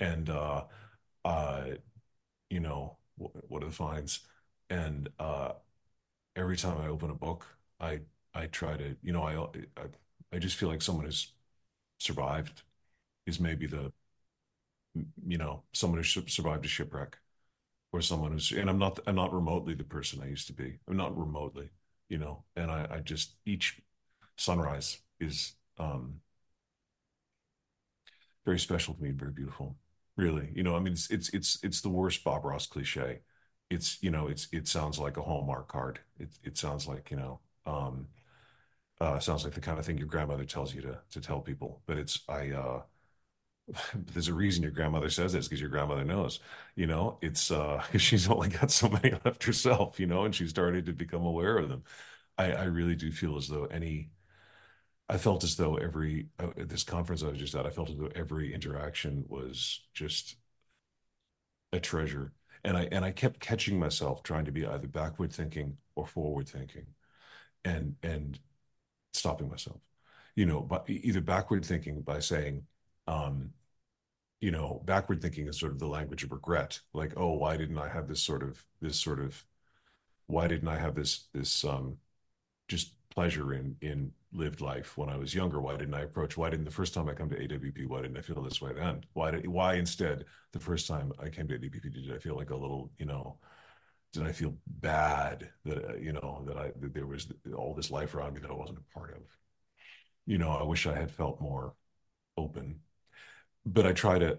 And 0.00 0.30
uh 0.30 0.64
uh, 1.24 1.64
you 2.50 2.60
know, 2.60 2.96
what, 3.16 3.32
what 3.50 3.62
are 3.62 3.66
the 3.66 3.72
fines? 3.72 4.20
And 4.70 5.08
uh 5.18 5.52
every 6.36 6.56
time 6.56 6.78
I 6.78 6.88
open 6.88 7.10
a 7.10 7.14
book, 7.14 7.46
I 7.80 8.00
I 8.34 8.46
try 8.46 8.76
to, 8.76 8.96
you 9.02 9.12
know, 9.12 9.22
I 9.22 9.36
I, 9.80 9.86
I 10.32 10.38
just 10.38 10.56
feel 10.56 10.68
like 10.68 10.82
someone 10.82 11.06
who's 11.06 11.32
survived 11.98 12.62
is 13.26 13.40
maybe 13.40 13.66
the, 13.66 13.92
you 15.26 15.38
know, 15.38 15.62
someone 15.72 15.98
who 15.98 16.04
survived 16.04 16.64
a 16.64 16.68
shipwreck 16.68 17.18
or 17.92 18.02
someone 18.02 18.32
who's 18.32 18.52
and 18.52 18.70
I'm 18.70 18.78
not 18.78 19.00
I'm 19.06 19.16
not 19.16 19.34
remotely 19.34 19.74
the 19.74 19.84
person 19.84 20.22
I 20.22 20.28
used 20.28 20.48
to 20.48 20.52
be. 20.54 20.78
I'm 20.88 20.96
not 20.98 21.18
remotely, 21.18 21.70
you 22.08 22.18
know, 22.18 22.44
and 22.56 22.70
I, 22.70 22.88
I 22.90 23.00
just 23.00 23.34
each 23.46 23.80
sunrise 24.36 24.98
is 25.20 25.54
um 25.78 26.20
very 28.44 28.58
special 28.58 28.94
to 28.94 29.02
me 29.02 29.10
and 29.10 29.18
very 29.18 29.32
beautiful. 29.32 29.76
Really. 30.16 30.50
You 30.54 30.62
know, 30.62 30.74
I 30.76 30.80
mean 30.80 30.94
it's 30.94 31.10
it's 31.10 31.28
it's 31.30 31.58
it's 31.62 31.80
the 31.80 31.88
worst 31.88 32.24
Bob 32.24 32.44
Ross 32.44 32.66
cliche. 32.66 33.20
It's, 33.70 34.02
you 34.02 34.10
know, 34.10 34.26
it's 34.28 34.48
it 34.52 34.66
sounds 34.66 34.98
like 34.98 35.16
a 35.16 35.22
Hallmark 35.22 35.68
card. 35.68 36.00
It 36.18 36.30
it 36.42 36.56
sounds 36.58 36.86
like, 36.88 37.10
you 37.10 37.16
know, 37.16 37.40
um 37.68 38.08
uh 39.00 39.18
sounds 39.20 39.44
like 39.44 39.54
the 39.54 39.60
kind 39.62 39.78
of 39.78 39.86
thing 39.86 39.98
your 39.98 40.08
grandmother 40.08 40.44
tells 40.44 40.74
you 40.74 40.82
to 40.82 41.00
to 41.10 41.20
tell 41.20 41.40
people. 41.40 41.82
But 41.86 41.98
it's 41.98 42.20
I 42.28 42.50
uh 42.52 42.82
there's 43.94 44.28
a 44.28 44.34
reason 44.34 44.62
your 44.62 44.72
grandmother 44.72 45.10
says 45.10 45.32
this 45.32 45.46
because 45.48 45.60
your 45.60 45.70
grandmother 45.70 46.04
knows, 46.04 46.40
you 46.76 46.86
know, 46.86 47.18
it's 47.22 47.50
uh 47.50 47.82
she's 47.98 48.28
only 48.30 48.48
got 48.48 48.70
so 48.70 48.88
many 48.88 49.12
left 49.24 49.44
herself, 49.44 50.00
you 50.00 50.06
know, 50.06 50.24
and 50.24 50.34
she 50.34 50.46
started 50.48 50.86
to 50.86 50.92
become 50.92 51.24
aware 51.24 51.58
of 51.58 51.68
them. 51.68 51.84
I, 52.38 52.52
I 52.52 52.64
really 52.64 52.96
do 52.96 53.12
feel 53.12 53.36
as 53.38 53.48
though 53.48 53.66
any, 53.66 54.10
I 55.08 55.18
felt 55.18 55.44
as 55.44 55.56
though 55.56 55.76
every, 55.76 56.28
uh, 56.38 56.50
at 56.58 56.68
this 56.70 56.84
conference 56.84 57.22
I 57.22 57.28
was 57.28 57.38
just 57.38 57.54
at, 57.54 57.66
I 57.66 57.70
felt 57.70 57.90
as 57.90 57.98
though 57.98 58.10
every 58.14 58.54
interaction 58.54 59.24
was 59.28 59.82
just 59.94 60.36
a 61.72 61.80
treasure. 61.80 62.32
And 62.64 62.76
I, 62.76 62.88
and 62.92 63.04
I 63.04 63.10
kept 63.12 63.40
catching 63.40 63.78
myself 63.78 64.22
trying 64.22 64.44
to 64.46 64.52
be 64.52 64.66
either 64.66 64.88
backward 64.88 65.32
thinking 65.32 65.78
or 65.94 66.06
forward 66.06 66.48
thinking 66.48 66.86
and, 67.68 67.96
and 68.02 68.38
stopping 69.12 69.48
myself, 69.48 69.80
you 70.36 70.46
know, 70.46 70.60
but 70.62 70.84
either 70.88 71.20
backward 71.20 71.64
thinking 71.64 72.00
by 72.02 72.20
saying, 72.20 72.64
um, 73.06 73.52
you 74.40 74.50
know, 74.50 74.82
backward 74.84 75.20
thinking 75.20 75.48
is 75.48 75.58
sort 75.58 75.72
of 75.72 75.78
the 75.78 75.86
language 75.88 76.22
of 76.22 76.32
regret. 76.32 76.80
Like, 76.92 77.12
oh, 77.16 77.34
why 77.34 77.56
didn't 77.56 77.78
I 77.78 77.88
have 77.88 78.08
this 78.08 78.22
sort 78.22 78.42
of 78.42 78.64
this 78.80 78.98
sort 78.98 79.20
of 79.20 79.44
why 80.26 80.46
didn't 80.48 80.68
I 80.68 80.78
have 80.78 80.94
this 80.94 81.28
this 81.34 81.64
um 81.64 81.98
just 82.68 82.94
pleasure 83.10 83.54
in 83.54 83.76
in 83.82 84.12
lived 84.32 84.60
life 84.60 84.96
when 84.98 85.08
I 85.08 85.16
was 85.16 85.34
younger? 85.34 85.60
Why 85.60 85.76
didn't 85.76 85.94
I 85.94 86.02
approach? 86.02 86.36
Why 86.36 86.50
didn't 86.50 86.66
the 86.66 86.70
first 86.70 86.94
time 86.94 87.08
I 87.08 87.14
come 87.14 87.30
to 87.30 87.36
AWP? 87.42 87.86
Why 87.86 88.02
didn't 88.02 88.18
I 88.18 88.22
feel 88.22 88.42
this 88.42 88.60
way 88.62 88.72
then? 88.74 89.04
Why 89.14 89.30
did 89.32 89.46
why 89.48 89.74
instead 89.74 90.26
the 90.52 90.60
first 90.60 90.86
time 90.88 91.12
I 91.20 91.28
came 91.30 91.48
to 91.48 91.54
AWP 91.54 91.92
did 91.92 92.14
I 92.14 92.18
feel 92.18 92.36
like 92.36 92.50
a 92.50 92.56
little 92.56 92.90
you 92.98 93.06
know? 93.06 93.38
Did 94.12 94.22
I 94.24 94.32
feel 94.32 94.56
bad 94.66 95.50
that 95.64 95.84
uh, 95.90 95.96
you 95.96 96.12
know 96.12 96.42
that 96.46 96.56
I 96.56 96.72
that 96.80 96.94
there 96.94 97.06
was 97.06 97.28
all 97.56 97.74
this 97.74 97.90
life 97.90 98.14
around 98.14 98.34
me 98.34 98.40
that 98.40 98.50
I 98.50 98.54
wasn't 98.54 98.78
a 98.78 98.94
part 98.98 99.14
of? 99.14 99.22
You 100.26 100.38
know, 100.38 100.50
I 100.50 100.62
wish 100.62 100.86
I 100.86 100.94
had 100.94 101.10
felt 101.10 101.40
more 101.40 101.74
open, 102.36 102.80
but 103.66 103.86
I 103.86 103.92
try 103.92 104.18
to 104.18 104.38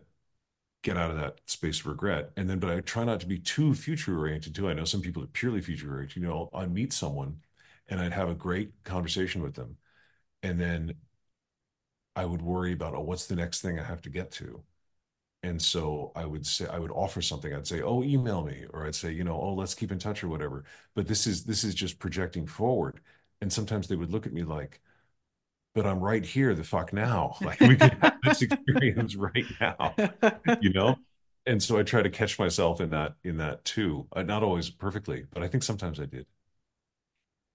get 0.83 0.97
out 0.97 1.11
of 1.11 1.17
that 1.17 1.39
space 1.47 1.81
of 1.81 1.87
regret. 1.87 2.31
And 2.37 2.49
then, 2.49 2.59
but 2.59 2.71
I 2.71 2.81
try 2.81 3.03
not 3.05 3.19
to 3.21 3.27
be 3.27 3.39
too 3.39 3.75
future 3.75 4.17
oriented 4.19 4.55
too. 4.55 4.69
I 4.69 4.73
know 4.73 4.85
some 4.85 5.01
people 5.01 5.23
are 5.23 5.27
purely 5.27 5.61
future 5.61 5.91
oriented. 5.91 6.17
You 6.17 6.23
know, 6.29 6.49
I'd 6.53 6.73
meet 6.73 6.93
someone 6.93 7.41
and 7.89 7.99
I'd 8.01 8.13
have 8.13 8.29
a 8.29 8.35
great 8.35 8.71
conversation 8.85 9.41
with 9.43 9.55
them. 9.55 9.77
And 10.43 10.59
then 10.61 10.95
I 12.15 12.23
would 12.25 12.41
worry 12.43 12.71
about, 12.73 12.93
oh, 12.93 13.01
what's 13.01 13.25
the 13.25 13.35
next 13.35 13.61
thing 13.61 13.79
I 13.79 13.83
have 13.83 14.01
to 14.03 14.09
get 14.11 14.29
to? 14.33 14.63
And 15.43 15.61
so 15.61 16.11
I 16.15 16.25
would 16.25 16.45
say, 16.45 16.67
I 16.67 16.79
would 16.79 16.91
offer 16.91 17.21
something. 17.21 17.53
I'd 17.53 17.67
say, 17.67 17.81
oh, 17.81 18.03
email 18.03 18.43
me, 18.43 18.65
or 18.73 18.85
I'd 18.85 18.95
say, 18.95 19.11
you 19.11 19.23
know, 19.23 19.39
oh, 19.39 19.53
let's 19.53 19.73
keep 19.75 19.91
in 19.91 19.99
touch 19.99 20.23
or 20.23 20.27
whatever. 20.27 20.65
But 20.95 21.07
this 21.07 21.25
is 21.27 21.45
this 21.45 21.63
is 21.63 21.73
just 21.75 21.99
projecting 21.99 22.45
forward. 22.45 22.99
And 23.41 23.51
sometimes 23.53 23.87
they 23.87 23.95
would 23.95 24.11
look 24.11 24.25
at 24.27 24.33
me 24.33 24.43
like, 24.43 24.81
but 25.75 25.85
I'm 25.87 25.99
right 26.01 26.25
here 26.25 26.55
the 26.55 26.63
fuck 26.63 26.93
now. 26.93 27.37
Like 27.41 27.63
we 27.63 27.77
could 27.77 27.97
have 28.01 28.13
this 28.23 28.41
experience 28.41 29.15
right 29.17 29.47
now, 29.61 29.99
you 30.61 30.71
know? 30.73 30.99
And 31.45 31.61
so 31.63 31.77
I 31.79 31.83
try 31.83 32.01
to 32.03 32.09
catch 32.09 32.39
myself 32.39 32.81
in 32.81 32.89
that 32.91 33.15
in 33.23 33.37
that 33.37 33.65
too. 33.65 34.07
Uh, 34.15 34.23
not 34.23 34.43
always 34.43 34.69
perfectly, 34.69 35.25
but 35.31 35.43
I 35.43 35.47
think 35.47 35.63
sometimes 35.63 35.99
I 35.99 36.05
did. 36.05 36.27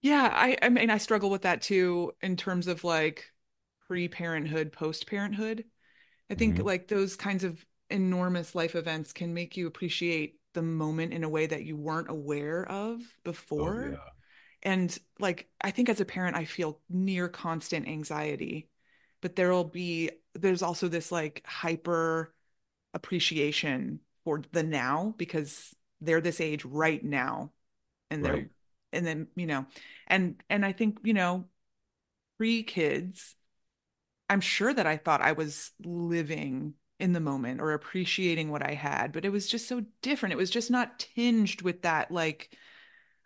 Yeah, 0.02 0.28
I 0.32 0.56
I 0.62 0.68
mean 0.68 0.90
I 0.90 0.98
struggle 0.98 1.30
with 1.30 1.42
that 1.42 1.62
too 1.62 2.12
in 2.20 2.36
terms 2.36 2.66
of 2.66 2.84
like 2.84 3.32
pre-parenthood, 3.86 4.72
post-parenthood. 4.72 5.64
I 6.30 6.34
think 6.36 6.58
Mhm. 6.58 6.64
like 6.64 6.88
those 6.88 7.16
kinds 7.16 7.44
of 7.44 7.64
enormous 7.90 8.54
life 8.54 8.74
events 8.74 9.12
can 9.12 9.34
make 9.34 9.56
you 9.56 9.66
appreciate 9.66 10.38
the 10.54 10.62
moment 10.62 11.12
in 11.12 11.24
a 11.24 11.28
way 11.28 11.46
that 11.46 11.64
you 11.64 11.76
weren't 11.76 12.10
aware 12.10 12.66
of 12.68 13.00
Oh 13.58 13.72
before. 13.72 13.76
yeah. 13.76 14.10
And 14.62 14.96
like 15.20 15.48
I 15.62 15.70
think 15.70 15.88
as 15.88 16.00
a 16.00 16.04
parent, 16.04 16.36
I 16.36 16.44
feel 16.46 16.80
near 16.90 17.28
constant 17.28 17.88
anxiety, 17.88 18.70
but 19.22 19.36
there'll 19.36 19.64
be 19.64 20.10
there's 20.34 20.62
also 20.62 20.88
this 20.88 21.12
like 21.12 21.42
hyper 21.46 22.34
appreciation 22.94 24.00
for 24.24 24.42
the 24.52 24.62
now 24.62 25.14
because 25.18 25.74
they're 26.00 26.20
this 26.20 26.40
age 26.40 26.64
right 26.64 27.04
now 27.04 27.52
and 28.10 28.24
they're 28.24 28.38
Right. 28.38 28.50
and 28.92 29.06
then 29.06 29.28
you 29.36 29.46
know 29.46 29.66
and 30.08 30.42
and 30.50 30.64
I 30.66 30.72
think 30.72 31.00
you 31.04 31.14
know 31.14 31.46
pre-kids 32.38 33.36
I'm 34.30 34.40
sure 34.40 34.72
that 34.74 34.86
I 34.86 34.96
thought 34.96 35.20
I 35.22 35.32
was 35.32 35.72
living 35.84 36.74
in 37.04 37.12
the 37.12 37.20
moment 37.20 37.60
or 37.60 37.72
appreciating 37.72 38.50
what 38.50 38.66
I 38.66 38.72
had 38.72 39.12
but 39.12 39.24
it 39.26 39.30
was 39.30 39.46
just 39.46 39.68
so 39.68 39.84
different. 40.02 40.32
It 40.32 40.38
was 40.38 40.50
just 40.50 40.70
not 40.70 40.98
tinged 40.98 41.62
with 41.62 41.82
that 41.82 42.10
like 42.10 42.56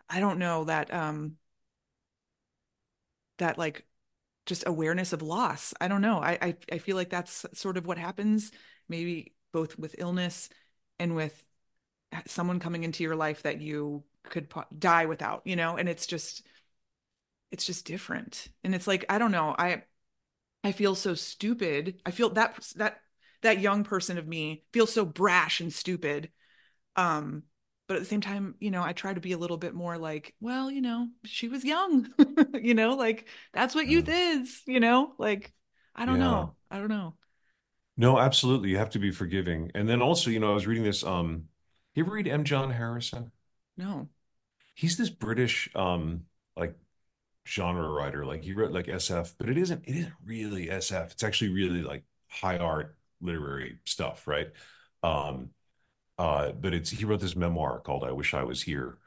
I 0.09 0.19
don't 0.19 0.39
know 0.39 0.65
that 0.65 0.93
um 0.93 1.37
that 3.37 3.57
like 3.57 3.85
just 4.45 4.65
awareness 4.67 5.13
of 5.13 5.21
loss. 5.21 5.73
I 5.79 5.87
don't 5.87 6.01
know. 6.01 6.19
I 6.19 6.37
I, 6.41 6.57
I 6.73 6.77
feel 6.79 6.95
like 6.95 7.09
that's 7.09 7.45
sort 7.53 7.77
of 7.77 7.85
what 7.87 7.97
happens 7.97 8.51
maybe 8.87 9.33
both 9.53 9.77
with 9.79 9.95
illness 9.99 10.49
and 10.99 11.15
with 11.15 11.43
someone 12.27 12.59
coming 12.59 12.83
into 12.83 13.03
your 13.03 13.15
life 13.15 13.43
that 13.43 13.61
you 13.61 14.03
could 14.23 14.49
po- 14.49 14.65
die 14.77 15.05
without 15.05 15.41
you 15.45 15.55
know? 15.55 15.77
And 15.77 15.89
it's 15.89 16.07
just 16.07 16.45
it's 17.51 17.65
just 17.65 17.85
different. 17.85 18.47
And 18.63 18.75
it's 18.75 18.87
like 18.87 19.05
i 19.09 19.17
don't 19.17 19.31
know. 19.31 19.55
I 19.57 19.83
i 20.63 20.71
feel 20.71 20.95
so 20.95 21.15
stupid. 21.15 22.01
I 22.05 22.11
feel 22.11 22.29
that 22.31 22.59
that 22.77 23.01
that 23.41 23.59
young 23.59 23.83
person 23.83 24.17
of 24.17 24.27
me 24.27 24.63
feels 24.73 24.93
so 24.93 25.05
brash 25.05 25.59
and 25.61 25.73
stupid 25.73 26.31
um 26.95 27.43
but 27.87 27.95
at 27.97 28.01
the 28.01 28.07
same 28.09 28.21
time 28.21 28.55
you 28.59 28.71
know 28.71 28.83
i 28.83 28.93
try 28.93 29.13
to 29.13 29.21
be 29.21 29.33
a 29.33 29.37
little 29.37 29.57
bit 29.57 29.73
more 29.73 29.97
like 29.97 30.35
well 30.41 30.71
you 30.71 30.81
know 30.81 31.07
she 31.25 31.47
was 31.49 31.65
young 31.65 32.09
you 32.55 32.73
know 32.73 32.95
like 32.95 33.27
that's 33.53 33.75
what 33.75 33.87
youth 33.87 34.09
is 34.09 34.61
you 34.67 34.79
know 34.79 35.13
like 35.17 35.53
i 35.95 36.05
don't 36.05 36.19
Yeah. 36.19 36.19
know 36.19 36.53
i 36.71 36.77
don't 36.79 36.89
know 36.89 37.15
No, 37.97 38.17
absolutely. 38.19 38.69
You 38.69 38.77
have 38.77 38.89
to 38.91 38.99
be 38.99 39.11
forgiving. 39.11 39.71
And 39.75 39.87
then 39.89 40.01
also, 40.01 40.29
you 40.29 40.39
know, 40.39 40.51
I 40.51 40.53
was 40.53 40.67
reading 40.67 40.83
this. 40.83 41.03
Um, 41.03 41.49
you 41.93 42.03
ever 42.03 42.13
read 42.13 42.27
M. 42.27 42.43
John 42.43 42.71
Harrison? 42.71 43.31
no 43.77 44.09
He's 44.75 44.97
this 44.97 45.09
British 45.09 45.69
um 45.75 46.25
like 46.55 46.77
genre 47.47 47.89
writer. 47.89 48.25
Like 48.25 48.43
he 48.43 48.53
wrote 48.53 48.73
like 48.73 48.89
SF, 48.89 49.35
but 49.39 49.49
it 49.49 49.59
isn't 49.59 49.85
it 49.87 49.97
isn't 49.97 50.15
really 50.25 50.71
SF. 50.71 51.13
It's 51.13 51.23
actually 51.25 51.51
really 51.51 51.83
like 51.83 52.05
high 52.29 52.59
art 52.59 52.97
literary 53.21 53.79
stuff, 53.85 54.27
right? 54.27 54.51
Um 55.03 55.51
uh 56.17 56.51
but 56.53 56.73
it's 56.73 56.89
he 56.89 57.05
wrote 57.05 57.19
this 57.21 57.35
memoir 57.35 57.79
called 57.79 58.03
I 58.03 58.11
Wish 58.11 58.33
I 58.33 58.43
Was 58.43 58.61
Here. 58.61 58.97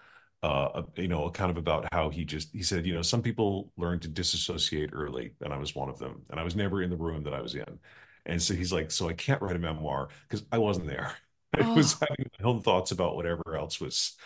Uh 0.43 0.83
you 0.97 1.09
know, 1.09 1.31
kind 1.31 1.51
of 1.51 1.57
about 1.59 1.89
how 1.93 2.11
he 2.11 2.25
just 2.25 2.53
he 2.53 2.63
said, 2.63 2.87
you 2.87 2.95
know, 2.95 3.03
some 3.03 3.23
people 3.23 3.73
learn 3.77 4.01
to 4.01 4.09
disassociate 4.09 4.91
early, 4.93 5.35
and 5.41 5.53
I 5.53 5.59
was 5.59 5.75
one 5.75 5.89
of 5.89 5.99
them. 5.99 6.23
And 6.31 6.41
I 6.41 6.45
was 6.45 6.57
never 6.57 6.83
in 6.83 6.91
the 6.91 6.97
room 6.97 7.23
that 7.25 7.35
I 7.35 7.41
was 7.43 7.55
in. 7.55 7.79
And 8.27 8.41
so 8.43 8.55
he's 8.55 8.73
like, 8.73 8.91
so 8.91 9.09
I 9.09 9.13
can't 9.15 9.43
write 9.43 9.57
a 9.57 9.59
memoir 9.59 10.09
because 10.29 10.45
I 10.53 10.59
wasn't 10.59 10.89
there. 10.89 11.17
I 11.55 11.67
was 11.75 11.93
oh 11.93 12.01
having 12.01 12.31
my 12.41 12.47
own 12.49 12.63
thoughts 12.63 12.93
about 12.93 13.17
whatever 13.17 13.57
else 13.57 13.81
was 13.81 14.17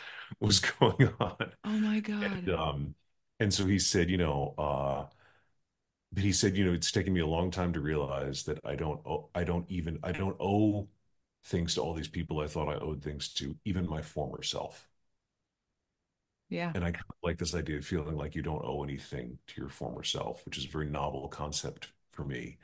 was 0.41 0.61
going 0.81 1.09
on. 1.21 1.53
oh 1.65 1.79
my 1.79 2.01
And 2.21 2.39
god 2.41 2.53
um, 2.55 2.95
and 3.41 3.53
so 3.53 3.67
he 3.67 3.79
said, 3.79 4.11
you 4.11 4.17
know, 4.19 4.55
uh, 4.59 5.07
but 6.13 6.23
he 6.25 6.33
said, 6.33 6.57
you 6.57 6.65
know, 6.65 6.73
it's 6.73 6.93
taken 6.93 7.13
me 7.13 7.21
a 7.21 7.27
long 7.27 7.51
time 7.51 7.73
to 7.75 7.81
realize 7.81 8.45
that 8.45 8.59
I 8.65 8.75
don't, 8.77 9.01
owe, 9.07 9.29
I 9.35 9.45
don't 9.45 9.71
even, 9.71 9.99
I 10.03 10.13
don't 10.13 10.37
owe 10.41 10.89
things 11.45 11.75
to 11.75 11.83
all 11.83 11.95
these 11.95 12.09
people 12.09 12.41
I 12.41 12.47
thought 12.49 12.69
I 12.69 12.79
owed 12.79 13.03
things 13.03 13.29
to, 13.35 13.57
even 13.65 13.89
my 13.89 14.03
former 14.03 14.43
self. 14.43 14.89
yeah 16.49 16.75
And 16.75 16.85
I 16.85 16.93
like 17.23 17.39
this 17.39 17.55
idea 17.55 17.79
of 17.79 17.87
feeling 17.87 18.17
like 18.17 18.35
you 18.35 18.43
don't 18.43 18.65
owe 18.65 18.85
anything 18.85 19.39
to 19.49 19.61
your 19.61 19.71
former 19.71 20.03
self, 20.03 20.45
which 20.45 20.59
is 20.59 20.67
a 20.67 20.69
very 20.69 20.87
novel 20.89 21.29
concept 21.29 21.93
for 22.13 22.25
me 22.25 22.59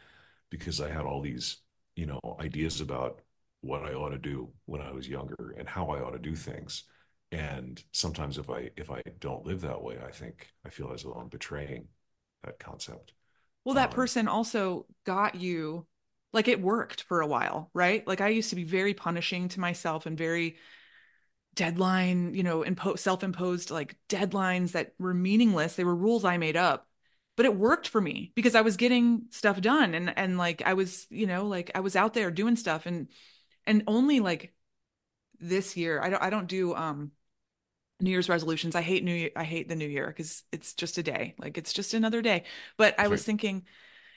because 0.50 0.80
I 0.80 0.90
had 0.90 1.02
all 1.06 1.20
these, 1.22 1.58
you 1.96 2.06
know, 2.06 2.20
ideas 2.40 2.80
about 2.80 3.22
what 3.62 3.84
I 3.84 3.94
ought 3.94 4.10
to 4.10 4.18
do 4.18 4.52
when 4.66 4.82
I 4.82 4.92
was 4.92 5.08
younger 5.08 5.54
and 5.58 5.68
how 5.68 5.90
I 5.90 6.00
ought 6.00 6.12
to 6.12 6.18
do 6.18 6.36
things. 6.36 6.84
And 7.32 7.82
sometimes 7.92 8.38
if 8.38 8.50
I 8.50 8.70
if 8.76 8.90
I 8.90 9.02
don't 9.20 9.46
live 9.46 9.62
that 9.62 9.82
way, 9.82 9.98
I 10.06 10.10
think 10.12 10.48
I 10.66 10.70
feel 10.70 10.92
as 10.92 11.02
though 11.04 11.12
I'm 11.14 11.28
betraying 11.28 11.88
that 12.44 12.58
concept. 12.60 13.14
Well, 13.64 13.74
that 13.76 13.90
Um, 13.90 13.94
person 13.94 14.28
also 14.28 14.86
got 15.04 15.34
you, 15.36 15.86
like 16.32 16.48
it 16.48 16.60
worked 16.60 17.02
for 17.02 17.20
a 17.20 17.26
while, 17.26 17.70
right? 17.74 18.06
Like 18.06 18.20
I 18.20 18.28
used 18.28 18.50
to 18.50 18.56
be 18.56 18.64
very 18.64 18.94
punishing 18.94 19.48
to 19.50 19.60
myself 19.60 20.06
and 20.06 20.16
very 20.18 20.56
deadline, 21.54 22.34
you 22.34 22.42
know, 22.42 22.62
impo 22.62 22.98
self-imposed 22.98 23.70
like 23.70 23.96
deadlines 24.08 24.72
that 24.72 24.94
were 24.98 25.14
meaningless. 25.14 25.76
They 25.76 25.84
were 25.84 25.94
rules 25.94 26.24
I 26.24 26.38
made 26.38 26.56
up. 26.56 26.86
But 27.36 27.46
it 27.46 27.56
worked 27.56 27.88
for 27.88 28.00
me 28.00 28.30
because 28.34 28.54
I 28.54 28.60
was 28.60 28.76
getting 28.76 29.22
stuff 29.30 29.60
done 29.62 29.94
and 29.94 30.16
and 30.18 30.36
like 30.36 30.62
I 30.66 30.74
was, 30.74 31.06
you 31.10 31.26
know, 31.26 31.46
like 31.46 31.70
I 31.74 31.80
was 31.80 31.96
out 31.96 32.12
there 32.14 32.30
doing 32.30 32.56
stuff 32.56 32.84
and 32.86 33.08
and 33.66 33.84
only 33.86 34.20
like 34.20 34.52
this 35.40 35.76
year, 35.76 36.00
I 36.02 36.10
don't 36.10 36.22
I 36.22 36.30
don't 36.30 36.48
do 36.48 36.74
um 36.74 37.12
New 38.02 38.10
Year's 38.10 38.28
resolutions. 38.28 38.74
I 38.74 38.82
hate 38.82 39.04
New 39.04 39.14
Year, 39.14 39.30
I 39.36 39.44
hate 39.44 39.68
the 39.68 39.76
new 39.76 39.88
year 39.88 40.06
because 40.06 40.42
it's 40.52 40.74
just 40.74 40.98
a 40.98 41.02
day. 41.02 41.34
Like 41.38 41.56
it's 41.56 41.72
just 41.72 41.94
another 41.94 42.22
day. 42.22 42.44
But 42.76 42.98
I 42.98 43.08
was 43.08 43.24
thinking 43.24 43.64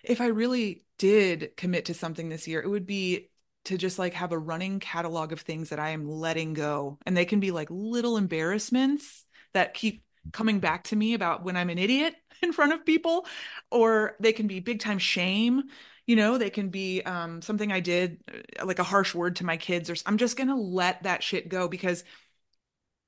if 0.03 0.21
I 0.21 0.27
really 0.27 0.83
did 0.97 1.51
commit 1.57 1.85
to 1.85 1.93
something 1.93 2.29
this 2.29 2.47
year, 2.47 2.61
it 2.61 2.69
would 2.69 2.85
be 2.85 3.29
to 3.65 3.77
just 3.77 3.97
like 3.97 4.13
have 4.13 4.31
a 4.31 4.37
running 4.37 4.79
catalog 4.79 5.31
of 5.31 5.41
things 5.41 5.69
that 5.69 5.79
I 5.79 5.89
am 5.89 6.07
letting 6.07 6.53
go. 6.53 6.99
And 7.05 7.17
they 7.17 7.25
can 7.25 7.39
be 7.39 7.51
like 7.51 7.67
little 7.71 8.17
embarrassments 8.17 9.25
that 9.53 9.73
keep 9.73 10.03
coming 10.31 10.59
back 10.59 10.85
to 10.85 10.95
me 10.95 11.13
about 11.13 11.43
when 11.43 11.57
I'm 11.57 11.69
an 11.69 11.77
idiot 11.77 12.15
in 12.41 12.53
front 12.53 12.73
of 12.73 12.85
people, 12.85 13.25
or 13.71 14.15
they 14.19 14.33
can 14.33 14.47
be 14.47 14.59
big 14.59 14.79
time 14.79 14.99
shame. 14.99 15.63
You 16.05 16.15
know, 16.15 16.37
they 16.37 16.51
can 16.51 16.69
be 16.69 17.01
um, 17.01 17.41
something 17.41 17.71
I 17.71 17.79
did, 17.79 18.19
uh, 18.59 18.65
like 18.65 18.77
a 18.77 18.83
harsh 18.83 19.15
word 19.15 19.37
to 19.37 19.45
my 19.45 19.57
kids, 19.57 19.89
or 19.89 19.95
I'm 20.05 20.17
just 20.17 20.37
going 20.37 20.49
to 20.49 20.55
let 20.55 21.03
that 21.03 21.23
shit 21.23 21.49
go 21.49 21.67
because 21.67 22.03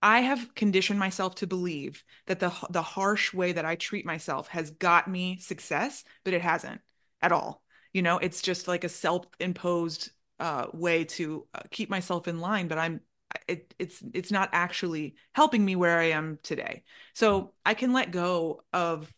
I 0.01 0.21
have 0.21 0.53
conditioned 0.53 0.99
myself 0.99 1.35
to 1.35 1.47
believe 1.47 2.03
that 2.27 2.39
the 2.39 2.53
the 2.69 2.81
harsh 2.81 3.33
way 3.33 3.51
that 3.53 3.65
I 3.65 3.75
treat 3.75 4.05
myself 4.05 4.47
has 4.49 4.71
got 4.71 5.07
me 5.07 5.37
success, 5.39 6.03
but 6.23 6.33
it 6.33 6.41
hasn't 6.41 6.81
at 7.21 7.31
all. 7.31 7.63
You 7.93 8.01
know, 8.03 8.17
it's 8.19 8.41
just 8.41 8.67
like 8.67 8.83
a 8.83 8.89
self-imposed 8.89 10.11
uh, 10.39 10.67
way 10.73 11.03
to 11.05 11.47
uh, 11.53 11.61
keep 11.71 11.89
myself 11.89 12.27
in 12.27 12.39
line, 12.39 12.67
but 12.67 12.77
I'm 12.77 13.01
it, 13.47 13.73
it's 13.79 14.03
it's 14.13 14.31
not 14.31 14.49
actually 14.53 15.15
helping 15.33 15.65
me 15.65 15.75
where 15.75 15.99
I 15.99 16.11
am 16.11 16.39
today. 16.43 16.83
So 17.13 17.53
I 17.65 17.73
can 17.73 17.93
let 17.93 18.11
go 18.11 18.63
of 18.73 19.11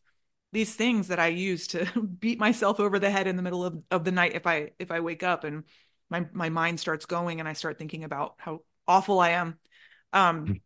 these 0.51 0.75
things 0.75 1.09
that 1.09 1.19
I 1.19 1.27
use 1.27 1.67
to 1.67 1.85
beat 2.19 2.39
myself 2.39 2.79
over 2.79 2.99
the 2.99 3.11
head 3.11 3.27
in 3.27 3.35
the 3.35 3.43
middle 3.43 3.65
of, 3.65 3.83
of 3.91 4.03
the 4.03 4.11
night 4.11 4.33
if 4.33 4.47
I 4.47 4.71
if 4.79 4.91
I 4.91 5.01
wake 5.01 5.23
up 5.23 5.43
and 5.43 5.63
my 6.09 6.25
my 6.31 6.49
mind 6.49 6.79
starts 6.79 7.05
going 7.05 7.39
and 7.39 7.49
I 7.49 7.53
start 7.53 7.77
thinking 7.77 8.03
about 8.03 8.35
how 8.37 8.61
awful 8.87 9.19
I 9.19 9.31
am. 9.31 9.59
Um, 10.13 10.61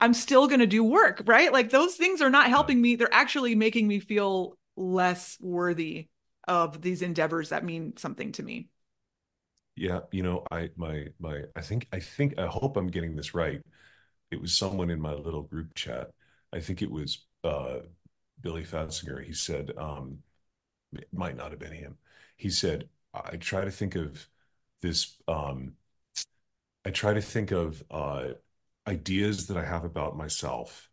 I'm 0.00 0.14
still 0.14 0.46
going 0.46 0.60
to 0.60 0.66
do 0.66 0.84
work, 0.84 1.22
right? 1.26 1.52
Like 1.52 1.70
those 1.70 1.96
things 1.96 2.20
are 2.20 2.30
not 2.30 2.48
helping 2.48 2.80
me. 2.80 2.96
They're 2.96 3.12
actually 3.12 3.54
making 3.54 3.88
me 3.88 4.00
feel 4.00 4.58
less 4.76 5.38
worthy 5.40 6.08
of 6.46 6.80
these 6.82 7.02
endeavors 7.02 7.48
that 7.48 7.64
mean 7.64 7.96
something 7.96 8.32
to 8.32 8.42
me. 8.42 8.68
Yeah, 9.74 10.00
you 10.10 10.22
know, 10.22 10.44
I 10.50 10.70
my 10.76 11.08
my 11.18 11.42
I 11.54 11.60
think 11.60 11.86
I 11.92 12.00
think 12.00 12.38
I 12.38 12.46
hope 12.46 12.76
I'm 12.76 12.88
getting 12.88 13.14
this 13.16 13.34
right. 13.34 13.60
It 14.30 14.40
was 14.40 14.56
someone 14.58 14.90
in 14.90 15.00
my 15.00 15.14
little 15.14 15.42
group 15.42 15.74
chat. 15.74 16.10
I 16.52 16.60
think 16.60 16.82
it 16.82 16.90
was 16.90 17.26
uh 17.44 17.80
Billy 18.42 18.64
Fatzinger. 18.64 19.24
He 19.24 19.32
said, 19.34 19.72
um, 19.78 20.20
it 20.94 21.08
might 21.12 21.36
not 21.36 21.52
have 21.52 21.60
been 21.60 21.72
him. 21.72 21.98
He 22.36 22.50
said, 22.50 22.88
I 23.14 23.36
try 23.38 23.64
to 23.64 23.70
think 23.72 23.96
of 23.96 24.28
this 24.82 25.16
um 25.28 25.74
I 26.84 26.90
try 26.90 27.14
to 27.14 27.20
think 27.22 27.50
of 27.50 27.82
uh 27.90 28.28
ideas 28.86 29.46
that 29.48 29.56
I 29.56 29.64
have 29.64 29.84
about 29.84 30.16
myself 30.16 30.90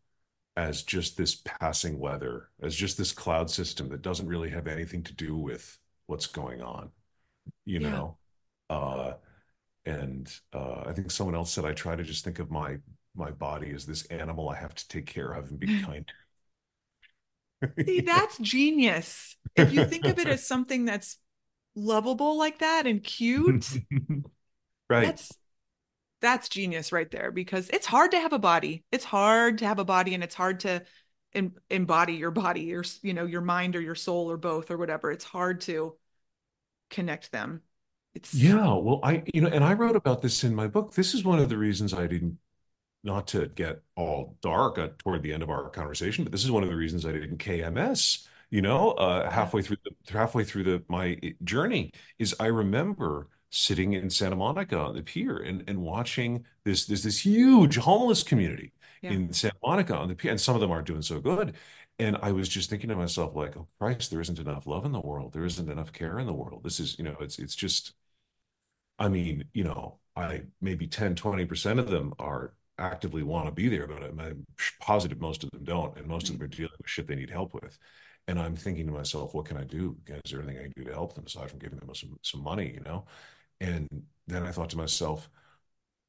as 0.58 0.84
just 0.84 1.18
this 1.18 1.36
passing 1.36 2.00
weather, 2.00 2.50
as 2.62 2.76
just 2.76 2.98
this 2.98 3.14
cloud 3.14 3.50
system 3.52 3.90
that 3.90 4.02
doesn't 4.04 4.28
really 4.28 4.50
have 4.52 4.68
anything 4.68 5.04
to 5.04 5.14
do 5.16 5.38
with 5.38 5.80
what's 6.08 6.28
going 6.28 6.62
on, 6.62 6.92
you 7.66 7.80
Yeah. 7.80 8.04
know? 8.04 8.18
Uh, 8.70 9.14
and 9.86 10.34
uh, 10.54 10.84
I 10.88 10.94
think 10.94 11.12
someone 11.12 11.36
else 11.36 11.52
said 11.52 11.66
I 11.66 11.74
try 11.74 11.96
to 11.96 12.04
just 12.04 12.24
think 12.26 12.40
of 12.40 12.52
my 12.52 12.80
my 13.16 13.32
body 13.32 13.72
as 13.74 13.86
this 13.86 14.06
animal 14.08 14.50
I 14.50 14.56
have 14.58 14.76
to 14.76 14.88
take 14.90 15.06
care 15.08 15.34
of 15.34 15.50
and 15.50 15.60
be 15.60 15.70
kind 15.70 16.06
See, 17.88 18.02
that's 18.02 18.38
genius. 18.38 19.36
If 19.56 19.72
you 19.72 19.84
think 19.84 20.08
of 20.08 20.18
it 20.20 20.28
as 20.28 20.46
something 20.46 20.86
that's 20.86 21.18
lovable 21.76 22.38
like 22.38 22.60
that 22.60 22.88
and 22.88 23.04
cute, 23.04 23.82
Right. 24.90 25.20
that's 25.22 25.38
that's 26.24 26.50
genius 26.50 26.92
right 26.92 27.12
there 27.12 27.32
because 27.32 27.70
it's 27.70 27.86
hard 27.86 28.12
to 28.12 28.20
have 28.20 28.34
a 28.34 28.40
body. 28.40 28.84
It's 28.92 29.04
hard 29.04 29.60
to 29.60 29.68
have 29.68 29.78
a 29.78 29.86
body 29.86 30.16
and 30.16 30.24
it's 30.24 30.34
hard 30.34 30.62
to 30.62 30.82
em- 31.36 31.56
embody 31.70 32.14
your 32.14 32.32
body 32.32 32.74
or 32.74 32.84
you 33.04 33.14
know 33.14 33.26
your 33.26 33.42
mind 33.42 33.76
or 33.76 33.82
your 33.82 33.94
soul 33.94 34.32
or 34.32 34.38
both 34.38 34.72
or 34.72 34.78
whatever. 34.78 35.12
It's 35.12 35.26
hard 35.26 35.62
to 35.62 35.96
connect 36.90 37.32
them. 37.32 37.62
It's 38.16 38.34
Yeah, 38.34 38.74
well, 38.76 39.02
I, 39.04 39.24
you 39.34 39.42
know, 39.42 39.50
and 39.50 39.64
I 39.64 39.74
wrote 39.74 39.98
about 39.98 40.22
this 40.22 40.44
in 40.44 40.56
my 40.56 40.68
book. 40.68 40.94
This 40.94 41.14
is 41.14 41.26
one 41.26 41.40
of 41.40 41.50
the 41.50 41.58
reasons 41.58 41.94
I 41.94 42.08
didn't, 42.08 42.38
not 43.04 43.28
to 43.28 43.48
get 43.48 43.82
all 43.98 44.38
dark 44.42 44.78
uh, 44.80 44.90
toward 45.00 45.24
the 45.24 45.34
end 45.34 45.44
of 45.44 45.50
our 45.50 45.70
conversation, 45.70 46.24
but 46.24 46.32
this 46.32 46.44
is 46.46 46.52
one 46.52 46.64
of 46.64 46.70
the 46.70 46.76
reasons 46.76 47.06
I 47.06 47.12
didn't 47.12 47.38
KMS, 47.40 48.28
you 48.50 48.62
know, 48.62 48.92
uh, 48.92 49.30
halfway 49.30 49.62
through 49.62 49.78
the 49.84 50.14
halfway 50.14 50.46
through 50.46 50.64
the 50.64 50.84
my 50.88 51.20
journey 51.44 51.92
is 52.18 52.36
I 52.40 52.48
remember 52.48 53.28
sitting 53.54 53.94
in 53.94 54.10
Santa 54.10 54.36
Monica 54.36 54.78
on 54.80 54.96
the 54.96 55.04
pier 55.04 55.38
and 55.38 55.64
and 55.68 55.82
watching 55.82 56.46
this 56.66 56.86
this 56.86 57.04
this 57.04 57.26
huge 57.26 57.78
homeless 57.78 58.24
community 58.24 58.74
Yeah. 59.02 59.14
in 59.14 59.34
Santa 59.34 59.56
Monica 59.64 59.96
on 59.98 60.08
the 60.08 60.16
pier, 60.16 60.32
and 60.32 60.42
some 60.42 60.56
of 60.56 60.62
them 60.62 60.72
aren't 60.72 60.88
doing 60.88 61.02
so 61.02 61.20
good. 61.20 61.56
And 62.00 62.18
I 62.22 62.32
was 62.32 62.50
just 62.50 62.70
thinking 62.70 62.90
to 62.90 62.96
myself, 62.96 63.36
like, 63.36 63.56
oh 63.58 63.68
Christ, 63.80 64.10
there 64.12 64.22
isn't 64.22 64.40
enough 64.40 64.66
love 64.68 64.86
in 64.86 64.92
the 64.92 65.00
world. 65.00 65.34
There 65.34 65.46
isn't 65.46 65.70
enough 65.70 65.94
care 65.94 66.20
in 66.20 66.26
the 66.28 66.34
world. 66.34 66.64
This 66.64 66.80
is, 66.80 66.98
you 66.98 67.04
know, 67.06 67.16
it's 67.20 67.38
it's 67.40 67.56
just 67.56 67.94
I 69.00 69.08
mean, 69.10 69.46
you 69.54 69.64
know, 69.64 70.00
I 70.16 70.44
maybe 70.62 70.88
10, 70.88 71.16
20% 71.16 71.80
of 71.80 71.90
them 71.90 72.14
are 72.20 72.54
actively 72.78 73.24
want 73.24 73.46
to 73.48 73.52
be 73.52 73.70
there, 73.70 73.88
but 73.88 74.04
I'm, 74.04 74.20
I'm 74.20 74.46
positive 74.80 75.20
most 75.20 75.44
of 75.44 75.52
them 75.52 75.64
don't. 75.64 75.98
And 75.98 76.08
most 76.08 76.30
of 76.30 76.38
them 76.38 76.44
are 76.46 76.48
dealing 76.48 76.72
with 76.78 76.90
shit 76.90 77.08
they 77.08 77.16
need 77.16 77.30
help 77.30 77.54
with. 77.54 77.78
And 78.28 78.40
I'm 78.40 78.56
thinking 78.56 78.86
to 78.88 78.94
myself, 78.94 79.34
what 79.34 79.46
can 79.46 79.58
I 79.58 79.64
do? 79.66 79.98
Is 80.08 80.32
there 80.32 80.42
anything 80.42 80.60
I 80.60 80.64
can 80.64 80.74
do 80.78 80.84
to 80.86 80.94
help 80.94 81.14
them 81.16 81.26
aside 81.26 81.50
from 81.50 81.60
giving 81.60 81.78
them 81.80 81.94
some, 81.94 82.18
some 82.22 82.42
money, 82.42 82.72
you 82.74 82.80
know? 82.82 83.06
And 83.64 83.90
then 84.28 84.44
I 84.44 84.54
thought 84.54 84.72
to 84.72 84.78
myself, 84.78 85.30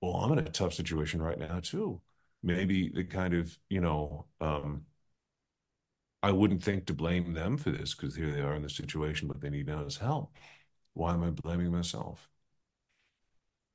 well, 0.03 0.17
I'm 0.17 0.33
in 0.33 0.47
a 0.47 0.51
tough 0.51 0.75
situation 0.75 1.23
right 1.23 1.39
now 1.39 1.61
too. 1.61 2.03
Maybe 2.43 2.91
the 2.91 3.05
kind 3.05 3.35
of, 3.35 3.59
you 3.71 3.81
know, 3.83 4.27
um, 4.41 4.87
I 6.25 6.33
wouldn't 6.33 6.63
think 6.65 6.87
to 6.87 6.93
blame 6.95 7.35
them 7.35 7.57
for 7.57 7.71
this 7.71 7.95
because 7.95 8.17
here 8.17 8.33
they 8.33 8.41
are 8.41 8.55
in 8.57 8.63
this 8.63 8.75
situation, 8.77 9.29
but 9.29 9.41
they 9.41 9.51
need 9.51 9.67
now 9.69 9.85
is 9.85 9.99
help. 9.99 10.35
Why 10.95 11.15
am 11.15 11.23
I 11.25 11.31
blaming 11.31 11.73
myself? 11.73 12.29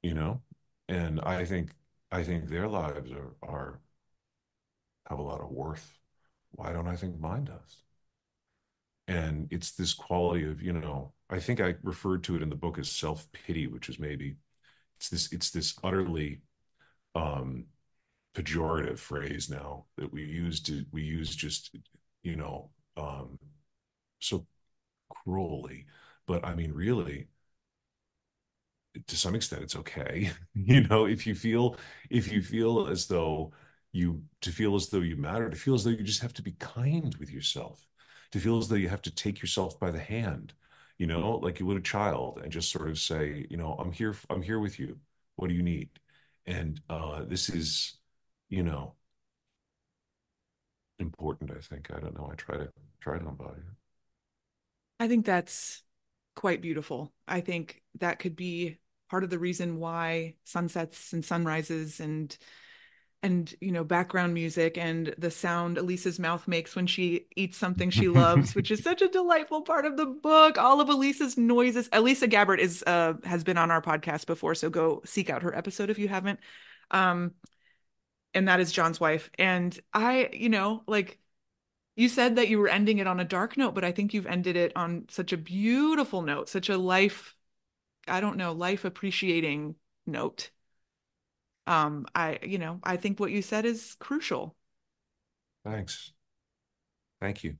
you 0.01 0.13
know 0.13 0.41
and 0.87 1.19
i 1.21 1.45
think 1.45 1.71
i 2.11 2.23
think 2.23 2.47
their 2.49 2.67
lives 2.67 3.11
are 3.11 3.35
are 3.43 3.79
have 5.09 5.19
a 5.19 5.21
lot 5.21 5.41
of 5.41 5.49
worth 5.49 5.97
why 6.51 6.71
don't 6.73 6.87
i 6.87 6.95
think 6.95 7.19
mine 7.19 7.43
does 7.45 7.83
and 9.09 9.49
it's 9.51 9.73
this 9.73 9.93
quality 9.95 10.45
of 10.45 10.63
you 10.63 10.73
know 10.73 11.13
i 11.31 11.39
think 11.39 11.61
i 11.61 11.75
referred 11.83 12.23
to 12.23 12.37
it 12.37 12.43
in 12.43 12.49
the 12.49 12.55
book 12.55 12.79
as 12.79 12.89
self-pity 12.89 13.67
which 13.67 13.89
is 13.89 13.99
maybe 13.99 14.37
it's 14.97 15.09
this 15.09 15.33
it's 15.33 15.51
this 15.51 15.75
utterly 15.83 16.41
um 17.15 17.65
pejorative 18.35 18.99
phrase 18.99 19.49
now 19.49 19.85
that 19.97 20.11
we 20.13 20.23
use 20.23 20.61
to 20.61 20.85
we 20.91 21.03
use 21.03 21.35
just 21.35 21.75
you 22.23 22.35
know 22.35 22.69
um 22.97 23.39
so 24.19 24.45
cruelly. 25.09 25.85
But 26.27 26.45
i 26.45 26.55
mean 26.55 26.73
really 26.73 27.29
to 29.07 29.15
some 29.17 29.35
extent 29.35 29.63
it's 29.63 29.75
okay. 29.75 30.31
You 30.55 30.81
know 30.87 31.05
if 31.05 31.25
you 31.25 31.35
feel 31.35 31.77
if 32.09 32.31
you 32.31 32.41
feel 32.41 32.87
as 32.87 33.07
though 33.07 33.53
you 33.91 34.23
to 34.41 34.51
feel 34.51 34.75
as 34.75 34.89
though 34.89 34.99
you 35.01 35.15
matter 35.15 35.49
to 35.49 35.55
feel 35.55 35.73
as 35.75 35.83
though 35.83 35.89
you 35.91 36.03
just 36.03 36.21
have 36.21 36.33
to 36.33 36.41
be 36.41 36.51
kind 36.53 37.15
with 37.19 37.31
yourself 37.31 37.87
to 38.31 38.39
feel 38.39 38.57
as 38.57 38.67
though 38.67 38.75
you 38.75 38.89
have 38.89 39.01
to 39.01 39.11
take 39.11 39.41
yourself 39.41 39.79
by 39.79 39.91
the 39.91 39.99
hand 39.99 40.53
you 40.99 41.07
know 41.07 41.37
like 41.37 41.59
you 41.59 41.65
would 41.65 41.77
a 41.77 41.81
child 41.81 42.39
and 42.43 42.51
just 42.51 42.71
sort 42.71 42.89
of 42.89 42.99
say 42.99 43.47
you 43.49 43.57
know 43.57 43.75
i'm 43.79 43.91
here 43.91 44.15
i'm 44.29 44.41
here 44.43 44.59
with 44.59 44.77
you. 44.77 44.99
What 45.37 45.47
do 45.47 45.55
you 45.55 45.63
need? 45.63 45.89
And 46.45 46.79
uh 46.89 47.23
this 47.23 47.49
is 47.49 47.97
you 48.49 48.61
know 48.63 48.93
important 50.99 51.51
i 51.51 51.61
think. 51.61 51.89
I 51.95 51.99
don't 51.99 52.15
know. 52.15 52.29
I 52.31 52.35
try 52.35 52.57
to 52.57 52.69
try 53.01 53.17
to 53.17 53.27
embody 53.27 53.59
it. 53.59 53.75
I 54.99 55.07
think 55.07 55.25
that's 55.25 55.81
quite 56.35 56.61
beautiful. 56.61 57.13
I 57.27 57.39
think 57.39 57.81
that 57.99 58.19
could 58.19 58.35
be 58.35 58.79
part 59.09 59.23
of 59.23 59.29
the 59.29 59.39
reason 59.39 59.79
why 59.79 60.35
sunsets 60.43 61.13
and 61.13 61.23
sunrises 61.23 62.01
and 62.01 62.37
and 63.21 63.53
you 63.59 63.71
know 63.71 63.83
background 63.83 64.33
music 64.33 64.77
and 64.77 65.13
the 65.17 65.29
sound 65.29 65.77
Elisa's 65.77 66.19
mouth 66.19 66.47
makes 66.47 66.75
when 66.75 66.87
she 66.87 67.27
eats 67.35 67.57
something 67.57 67.89
she 67.89 68.07
loves, 68.07 68.55
which 68.55 68.71
is 68.71 68.79
such 68.83 69.01
a 69.01 69.09
delightful 69.09 69.61
part 69.61 69.85
of 69.85 69.97
the 69.97 70.05
book. 70.05 70.57
All 70.57 70.79
of 70.81 70.89
Elisa's 70.89 71.37
noises. 71.37 71.89
Elisa 71.91 72.27
Gabbert 72.27 72.59
is 72.59 72.83
uh 72.87 73.13
has 73.23 73.43
been 73.43 73.57
on 73.57 73.71
our 73.71 73.81
podcast 73.81 74.25
before, 74.25 74.55
so 74.55 74.69
go 74.69 75.01
seek 75.05 75.29
out 75.29 75.43
her 75.43 75.55
episode 75.55 75.89
if 75.89 75.99
you 75.99 76.07
haven't. 76.07 76.39
Um, 76.91 77.33
and 78.33 78.47
that 78.47 78.59
is 78.59 78.71
John's 78.71 78.99
wife. 78.99 79.29
And 79.37 79.77
I, 79.93 80.29
you 80.33 80.49
know, 80.49 80.83
like 80.87 81.19
you 81.95 82.07
said 82.07 82.37
that 82.37 82.47
you 82.47 82.59
were 82.59 82.69
ending 82.69 82.99
it 82.99 83.07
on 83.07 83.19
a 83.19 83.25
dark 83.25 83.57
note, 83.57 83.75
but 83.75 83.83
I 83.83 83.91
think 83.91 84.13
you've 84.13 84.27
ended 84.27 84.55
it 84.55 84.71
on 84.75 85.05
such 85.09 85.33
a 85.33 85.37
beautiful 85.37 86.21
note, 86.21 86.47
such 86.47 86.69
a 86.69 86.77
life, 86.77 87.35
I 88.07 88.21
don't 88.21 88.37
know, 88.37 88.53
life 88.53 88.85
appreciating 88.85 89.75
note. 90.05 90.51
Um, 91.69 92.05
I, 92.15 92.39
you 92.43 92.57
know, 92.57 92.79
I 92.83 92.97
think 92.97 93.19
what 93.19 93.31
you 93.31 93.41
said 93.41 93.65
is 93.65 93.95
crucial. 93.99 94.55
thanks 95.63 96.13
thank 97.21 97.43
you 97.43 97.55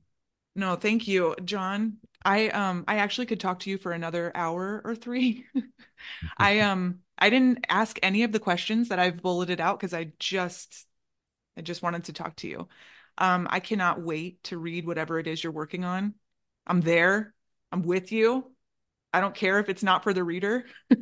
No, 0.56 0.76
thank 0.76 1.06
you, 1.08 1.36
John. 1.44 1.98
I 2.24 2.48
um 2.48 2.84
I 2.88 2.96
actually 2.96 3.26
could 3.26 3.40
talk 3.40 3.60
to 3.60 3.70
you 3.70 3.78
for 3.78 3.92
another 3.92 4.32
hour 4.34 4.82
or 4.84 4.94
three. 4.94 5.46
I 6.38 6.60
um 6.60 7.00
I 7.18 7.30
didn't 7.30 7.66
ask 7.68 7.98
any 8.02 8.24
of 8.24 8.32
the 8.32 8.40
questions 8.40 8.88
that 8.88 8.98
I've 8.98 9.22
bulleted 9.22 9.60
out 9.60 9.78
because 9.78 9.94
I 9.94 10.12
just 10.18 10.86
I 11.56 11.62
just 11.62 11.82
wanted 11.82 12.04
to 12.04 12.12
talk 12.12 12.36
to 12.36 12.48
you. 12.48 12.68
Um, 13.18 13.46
I 13.50 13.60
cannot 13.60 14.02
wait 14.02 14.42
to 14.44 14.58
read 14.58 14.86
whatever 14.86 15.18
it 15.18 15.26
is 15.26 15.42
you're 15.44 15.52
working 15.52 15.84
on. 15.84 16.14
I'm 16.66 16.80
there. 16.80 17.34
I'm 17.72 17.82
with 17.82 18.12
you. 18.12 18.49
I 19.12 19.20
don't 19.20 19.34
care 19.34 19.58
if 19.58 19.68
it's 19.68 19.82
not 19.82 20.02
for 20.02 20.12
the 20.12 20.22
reader. 20.22 20.66
I 20.90 20.96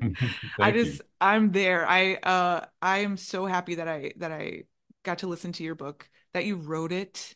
thank 0.00 0.76
you 0.76 0.84
just 0.84 1.02
I'm 1.20 1.52
there. 1.52 1.86
I 1.88 2.14
uh 2.14 2.64
I 2.80 2.98
am 2.98 3.16
so 3.16 3.46
happy 3.46 3.76
that 3.76 3.88
I 3.88 4.12
that 4.16 4.32
I 4.32 4.64
got 5.02 5.18
to 5.18 5.26
listen 5.26 5.52
to 5.52 5.64
your 5.64 5.74
book, 5.74 6.08
that 6.32 6.44
you 6.44 6.56
wrote 6.56 6.92
it, 6.92 7.34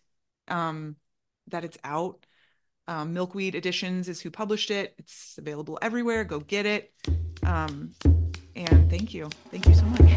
um, 0.48 0.96
that 1.48 1.64
it's 1.64 1.78
out. 1.84 2.24
Um, 2.86 3.12
Milkweed 3.12 3.54
Editions 3.54 4.08
is 4.08 4.20
who 4.20 4.30
published 4.30 4.70
it. 4.70 4.94
It's 4.98 5.36
available 5.36 5.78
everywhere. 5.82 6.24
Go 6.24 6.40
get 6.40 6.64
it. 6.64 6.92
Um, 7.44 7.92
and 8.56 8.88
thank 8.90 9.12
you. 9.12 9.28
Thank 9.50 9.66
you 9.66 9.74
so 9.74 9.84
much. 9.84 10.07